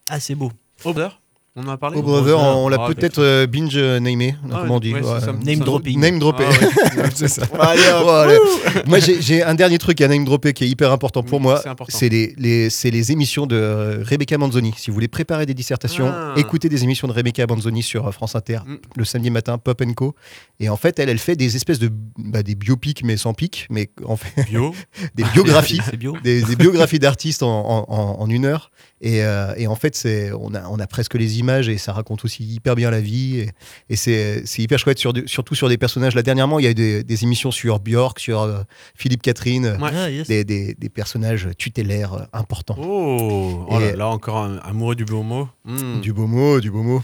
Ah 0.09 0.19
c'est 0.19 0.35
beau. 0.35 0.51
Oh, 0.83 0.91
Brother. 0.93 1.20
On 1.57 1.67
en 1.67 1.71
a 1.71 1.77
parlé 1.77 1.97
Oh 1.99 2.01
Brother, 2.01 2.39
on 2.39 2.69
l'a 2.69 2.77
Ah, 2.79 2.87
peut-être 2.87 3.19
euh, 3.19 3.45
binge 3.45 3.73
euh, 3.75 3.99
namé. 3.99 4.35
Ah, 4.45 4.59
comment 4.61 4.77
on 4.77 4.79
dit 4.79 4.93
ouais, 4.93 5.01
c'est 5.03 5.09
ouais. 5.09 5.19
ça. 5.19 5.33
Name 5.33 5.59
dropping. 5.59 5.99
Name 5.99 6.17
droppé. 6.17 6.45
Ah, 6.47 6.97
ouais. 7.01 7.09
c'est 7.13 7.27
ça. 7.27 7.41
Oh, 7.53 8.09
allez. 8.09 8.37
Moi, 8.87 8.99
j'ai 8.99 9.43
un 9.43 9.53
dernier 9.53 9.77
truc 9.77 9.99
à 9.99 10.07
name 10.07 10.23
dropper 10.23 10.53
qui 10.53 10.63
est 10.63 10.69
hyper 10.69 10.93
important 10.93 11.23
pour 11.23 11.39
Oui, 11.39 11.43
moi. 11.43 11.59
c'est 11.61 11.67
important. 11.67 11.97
C'est 11.97 12.07
les, 12.07 12.33
les, 12.37 13.11
émissions 13.11 13.47
de 13.47 13.57
euh, 13.57 14.01
Rebecca 14.01 14.37
Manzoni. 14.37 14.73
Si 14.77 14.89
vous 14.89 14.93
voulez 14.93 15.09
préparer 15.09 15.45
des 15.45 15.53
dissertations, 15.53 16.07
Ah. 16.09 16.33
écoutez 16.37 16.69
des 16.69 16.85
émissions 16.85 17.09
de 17.09 17.13
Rebecca 17.13 17.45
Manzoni 17.45 17.83
sur 17.83 18.13
France 18.13 18.33
Inter 18.35 18.59
Mm. 18.65 18.75
le 18.95 19.03
samedi 19.03 19.29
matin, 19.29 19.57
Pop 19.57 19.83
Co. 19.93 20.15
Et 20.61 20.69
en 20.69 20.77
fait, 20.77 20.99
elle, 20.99 21.09
elle 21.09 21.19
fait 21.19 21.35
des 21.35 21.57
espèces 21.57 21.79
de 21.79 21.89
bah, 22.17 22.43
des 22.43 22.55
biopics 22.55 23.03
mais 23.03 23.17
sans 23.17 23.33
pic, 23.33 23.67
mais 23.69 23.89
en 24.05 24.15
fait 24.15 24.45
Bio. 24.45 24.73
des 25.15 25.25
biographies. 25.33 25.81
Bio. 25.97 26.15
des, 26.23 26.43
des 26.43 26.55
biographies 26.55 26.99
d'artistes 26.99 27.43
en, 27.43 27.49
en- 27.49 27.85
en- 27.89 28.21
en 28.21 28.29
une 28.29 28.45
heure. 28.45 28.71
Et, 29.01 29.23
euh, 29.23 29.53
et 29.57 29.65
en 29.67 29.75
fait, 29.75 29.95
c'est, 29.95 30.31
on, 30.31 30.53
a, 30.53 30.67
on 30.69 30.79
a 30.79 30.85
presque 30.87 31.15
les 31.15 31.39
images 31.39 31.67
et 31.69 31.77
ça 31.79 31.91
raconte 31.91 32.23
aussi 32.23 32.43
hyper 32.43 32.75
bien 32.75 32.91
la 32.91 33.01
vie. 33.01 33.39
Et, 33.39 33.49
et 33.89 33.95
c'est, 33.95 34.43
c'est 34.45 34.61
hyper 34.61 34.77
chouette, 34.77 34.99
sur, 34.99 35.11
surtout 35.25 35.55
sur 35.55 35.69
des 35.69 35.77
personnages. 35.77 36.13
Là, 36.15 36.21
dernièrement, 36.21 36.59
il 36.59 36.65
y 36.65 36.67
a 36.67 36.71
eu 36.71 36.75
des, 36.75 37.03
des 37.03 37.23
émissions 37.23 37.49
sur 37.51 37.79
Björk, 37.79 38.19
sur 38.19 38.41
euh, 38.41 38.61
Philippe 38.95 39.23
Catherine, 39.23 39.65
euh, 39.65 39.77
Ouais. 39.79 39.89
Ah, 39.93 40.09
yes. 40.11 40.27
des, 40.27 40.43
des- 40.43 40.75
des 40.75 40.89
personnages 40.89 41.49
tutélaires 41.57 42.27
importants. 42.31 42.75
Oh, 42.79 43.65
oh 43.69 43.79
là 43.79 44.07
encore 44.07 44.37
un 44.37 44.57
amoureux 44.57 44.95
du 44.95 45.05
beau 45.05 45.23
mot. 45.23 45.47
Mm. 45.65 46.01
Du 46.01 46.13
beau 46.13 46.27
mot, 46.27 46.59
du 46.61 46.69
beau 46.69 46.83
mot. 46.83 47.01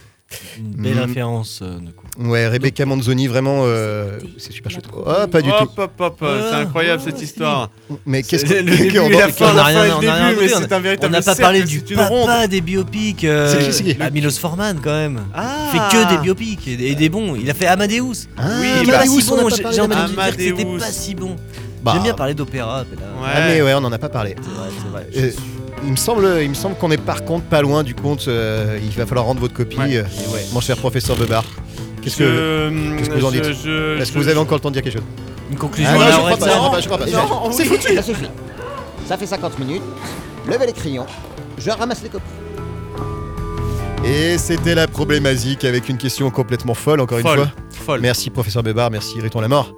Une 0.57 0.71
belle 0.83 0.95
Mm. 0.95 0.99
référence 0.99 1.59
euh, 1.61 1.77
du 1.79 1.93
coup. 1.93 2.05
Ouais, 2.19 2.47
Rebecca 2.49 2.85
Manzoni, 2.85 3.27
vraiment, 3.27 3.61
euh, 3.63 4.19
c'est 4.37 4.51
super 4.51 4.69
chouette. 4.71 4.85
Oh, 4.93 5.03
pas 5.31 5.41
du 5.41 5.49
hop, 5.49 5.57
tout. 5.75 5.81
Hop, 5.81 5.91
hop, 5.99 6.15
c'est 6.19 6.25
Ah, 6.51 6.57
incroyable 6.59 7.01
oh, 7.05 7.09
cette 7.09 7.21
histoire. 7.21 7.69
Mais 8.05 8.23
qu'est-ce 8.23 8.45
C'est 8.45 8.55
que 8.55 8.69
le 8.69 8.75
début 8.77 8.97
et 8.97 9.09
la 9.17 9.29
fin, 9.29 9.51
On 9.51 9.53
la 9.55 9.61
a 9.61 9.65
fin 9.65 9.81
rien- 9.81 9.83
et 9.85 9.87
le 9.87 9.93
on 9.93 9.97
a 9.97 9.99
rien 10.15 10.29
début, 10.31 10.41
mais 10.41 10.53
entendu, 10.55 10.63
c'est 10.69 11.03
un 11.03 11.07
On 11.07 11.09
n'a 11.11 11.17
pas 11.19 11.21
cercle, 11.23 11.41
parlé 11.41 11.63
du 11.63 11.79
c'est 11.79 11.93
une 11.93 11.99
ronde. 12.01 12.25
papa 12.27 12.47
des 12.47 12.59
biopics. 12.61 13.23
euh, 13.23 13.51
C'est 13.53 13.65
qui, 13.65 13.73
c'est 13.73 13.83
qui 13.83 13.93
bah, 13.93 14.09
Milos 14.09 14.31
Forman 14.31 14.79
quand 14.83 14.91
même. 14.91 15.21
Ah. 15.33 15.69
Il 15.73 15.79
fait 15.79 15.97
que 15.97 16.15
des 16.15 16.21
biopics 16.21 16.67
et, 16.67 16.91
et 16.91 16.95
des 16.95 17.09
bons. 17.09 17.35
Il 17.35 17.49
a 17.49 17.53
fait 17.53 17.67
Amadeus. 17.67 18.27
Ah, 18.37 18.47
Oui, 18.59 18.67
Qui 18.83 18.89
est 18.89 18.91
bah, 18.91 18.97
pas 18.99 19.05
si 19.05 19.09
Amadeus, 19.09 19.31
on 19.31 19.35
bon. 19.35 19.37
n'a 19.37 19.43
pas 19.49 19.55
J'ai 19.55 19.61
parlé 19.63 19.75
j'ai 19.75 19.81
entendu 19.81 20.13
dire 20.13 20.25
que 20.25 20.31
c'était 20.41 20.65
pas 20.77 20.91
si 20.91 21.15
bon. 21.15 21.35
Bah, 21.83 21.91
J'aime 21.93 22.03
bien 22.03 22.13
parler 22.15 22.33
d'opéra. 22.33 22.83
mais 22.89 22.97
là- 22.97 23.01
Ouais. 23.21 23.29
Ah, 23.33 23.39
mais 23.47 23.61
ouais, 23.61 23.73
on 23.75 23.81
n'en 23.81 23.91
a 23.93 23.97
pas 23.97 24.09
parlé. 24.09 24.35
C'est 24.41 24.49
vrai, 24.49 24.69
c'est 25.13 25.21
vrai. 25.21 25.27
Euh, 25.27 25.31
il 25.83 25.91
me 25.91 25.95
semble, 25.95 26.39
il 26.41 26.49
me 26.49 26.53
semble 26.55 26.75
qu'on 26.75 26.91
est 26.91 26.97
par 27.01 27.23
contre 27.25 27.45
pas 27.45 27.61
loin 27.61 27.83
du 27.83 27.95
compte. 27.95 28.27
euh, 28.27 28.79
il 28.81 28.89
va 28.91 29.05
falloir 29.05 29.25
rendre 29.25 29.39
votre 29.41 29.53
copie, 29.53 29.77
Ouais. 29.77 29.97
euh, 29.97 30.03
mon 30.53 30.59
cher 30.61 30.77
professeur 30.77 31.15
Bebar. 31.15 31.43
Qu'est-ce 32.01 32.17
que, 32.17 32.23
Je- 32.23 32.97
qu'est-ce 32.97 33.09
que 33.09 33.15
vous 33.19 33.25
en 33.25 33.31
dites 33.31 33.43
est-ce 33.45 33.63
que 33.63 33.99
je- 34.05 34.19
vous 34.19 34.27
avez 34.29 34.37
encore 34.39 34.57
le 34.57 34.61
temps 34.61 34.69
de 34.69 34.73
dire 34.75 34.83
quelque 34.83 34.93
chose 34.97 35.07
Une 35.51 35.57
conclusion. 35.57 35.91
Ah, 35.93 35.97
non, 35.97 35.99
la 35.99 36.11
je 36.11 36.17
crois 36.17 36.29
Red 36.31 36.39
pas, 36.39 36.45
Sun. 36.45 36.53
je 36.53 36.57
crois 36.57 36.71
pas, 36.71 37.05
je 37.05 37.11
crois 37.11 37.27
pas. 37.29 37.45
Non, 37.45 37.51
C'est 37.51 37.65
foutu. 37.65 37.95
Ça 37.95 38.01
suffit. 38.03 38.27
Ça 39.07 39.17
fait 39.17 39.25
50 39.25 39.59
minutes. 39.59 39.81
Levez 40.49 40.65
les 40.67 40.73
crayons. 40.73 41.05
Je 41.57 41.69
ramasse 41.69 42.01
les 42.03 42.09
copies. 42.09 42.25
Et 44.05 44.37
c'était 44.37 44.75
la 44.75 44.87
problématique 44.87 45.65
avec 45.65 45.89
une 45.89 45.97
question 45.97 46.29
complètement 46.29 46.73
folle, 46.73 47.01
encore 47.01 47.19
Folle. 47.19 47.39
une 47.39 47.43
fois. 47.45 47.51
Folle. 47.85 47.99
Merci 48.01 48.29
professeur 48.29 48.63
Bebar, 48.63 48.89
merci 48.91 49.19
Riton 49.19 49.41
la 49.41 49.47
mort. 49.47 49.73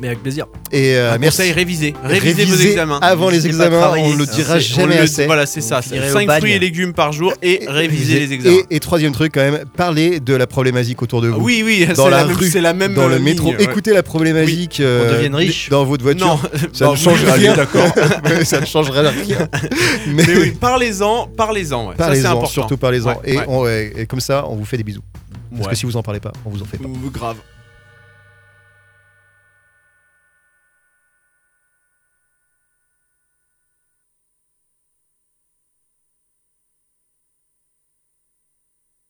Mais 0.00 0.08
avec 0.08 0.22
plaisir. 0.22 0.46
Et 0.72 0.96
euh, 0.96 1.16
merci. 1.20 1.38
conseil, 1.38 1.52
révisez. 1.52 1.94
Révisez 2.02 2.44
vos 2.46 2.50
Révisez 2.50 2.70
examens. 2.70 2.98
avant 3.00 3.30
les 3.30 3.46
examens, 3.46 3.92
on 3.96 4.16
le 4.16 4.26
dira 4.26 4.56
On 4.56 4.58
jamais 4.58 4.96
le- 4.96 5.02
assez. 5.02 5.26
Voilà, 5.26 5.46
c'est 5.46 5.60
ça. 5.60 5.76
Vous 5.80 5.82
finirez 5.88 6.10
au 6.10 6.12
5 6.12 6.26
bagne. 6.26 6.40
fruits 6.40 6.52
et 6.52 6.58
légumes 6.58 6.92
par 6.92 7.12
jour 7.12 7.32
et 7.42 7.62
Et- 7.62 7.68
révisez 7.70 8.18
les 8.18 8.32
examens. 8.32 8.56
Et, 8.70 8.76
et 8.76 8.80
troisième 8.80 9.12
truc 9.12 9.32
quand 9.34 9.40
même, 9.40 9.64
parlez 9.76 10.18
de 10.18 10.34
la 10.34 10.48
problématique 10.48 11.00
autour 11.00 11.22
de 11.22 11.28
vous. 11.28 11.40
Oui, 11.40 11.62
oui, 11.64 11.86
Dans 11.96 12.08
la 12.08 12.24
rue, 12.24 12.48
c'est 12.50 12.60
la 12.60 12.74
même 12.74 12.92
dans 12.94 13.06
le 13.06 13.14
euh, 13.16 13.18
métro, 13.20 13.48
ligne, 13.50 13.56
ouais. 13.58 13.64
écoutez 13.64 13.92
la 13.92 14.02
problématique 14.02 14.80
euh, 14.80 15.06
Qu'on 15.06 15.14
devienne 15.14 15.34
riche. 15.36 15.68
dans 15.70 15.84
votre 15.84 16.02
voiture. 16.02 16.26
Non, 16.26 16.38
Ça 16.72 16.90
ne 16.90 16.96
change 16.96 17.22
oui, 17.24 17.30
rien. 17.30 17.54
D'accord. 17.54 17.86
ça 18.44 18.60
ne 18.60 18.66
changera 18.66 19.02
rien. 19.02 19.48
Mais, 20.08 20.24
oui, 20.36 20.50
parlez-en, 20.60 21.28
parlez-en. 21.36 21.88
Ouais. 21.90 21.94
Ça, 21.98 22.12
c'est 22.14 22.26
important. 22.26 22.46
surtout 22.48 22.76
parlez-en. 22.76 23.20
Et, 23.24 23.38
on- 23.46 23.64
comme 24.08 24.20
ça, 24.20 24.44
on 24.48 24.56
vous 24.56 24.64
fait 24.64 24.76
des 24.76 24.82
bisous. 24.84 25.02
Parce 25.56 25.68
que 25.68 25.76
si 25.76 25.86
vous 25.86 25.96
en 25.96 26.02
parlez 26.02 26.18
pas, 26.18 26.32
on 26.44 26.50
vous 26.50 26.62
en 26.62 26.64
fait 26.64 26.78
pas. 26.78 26.88
Grave. 27.12 27.36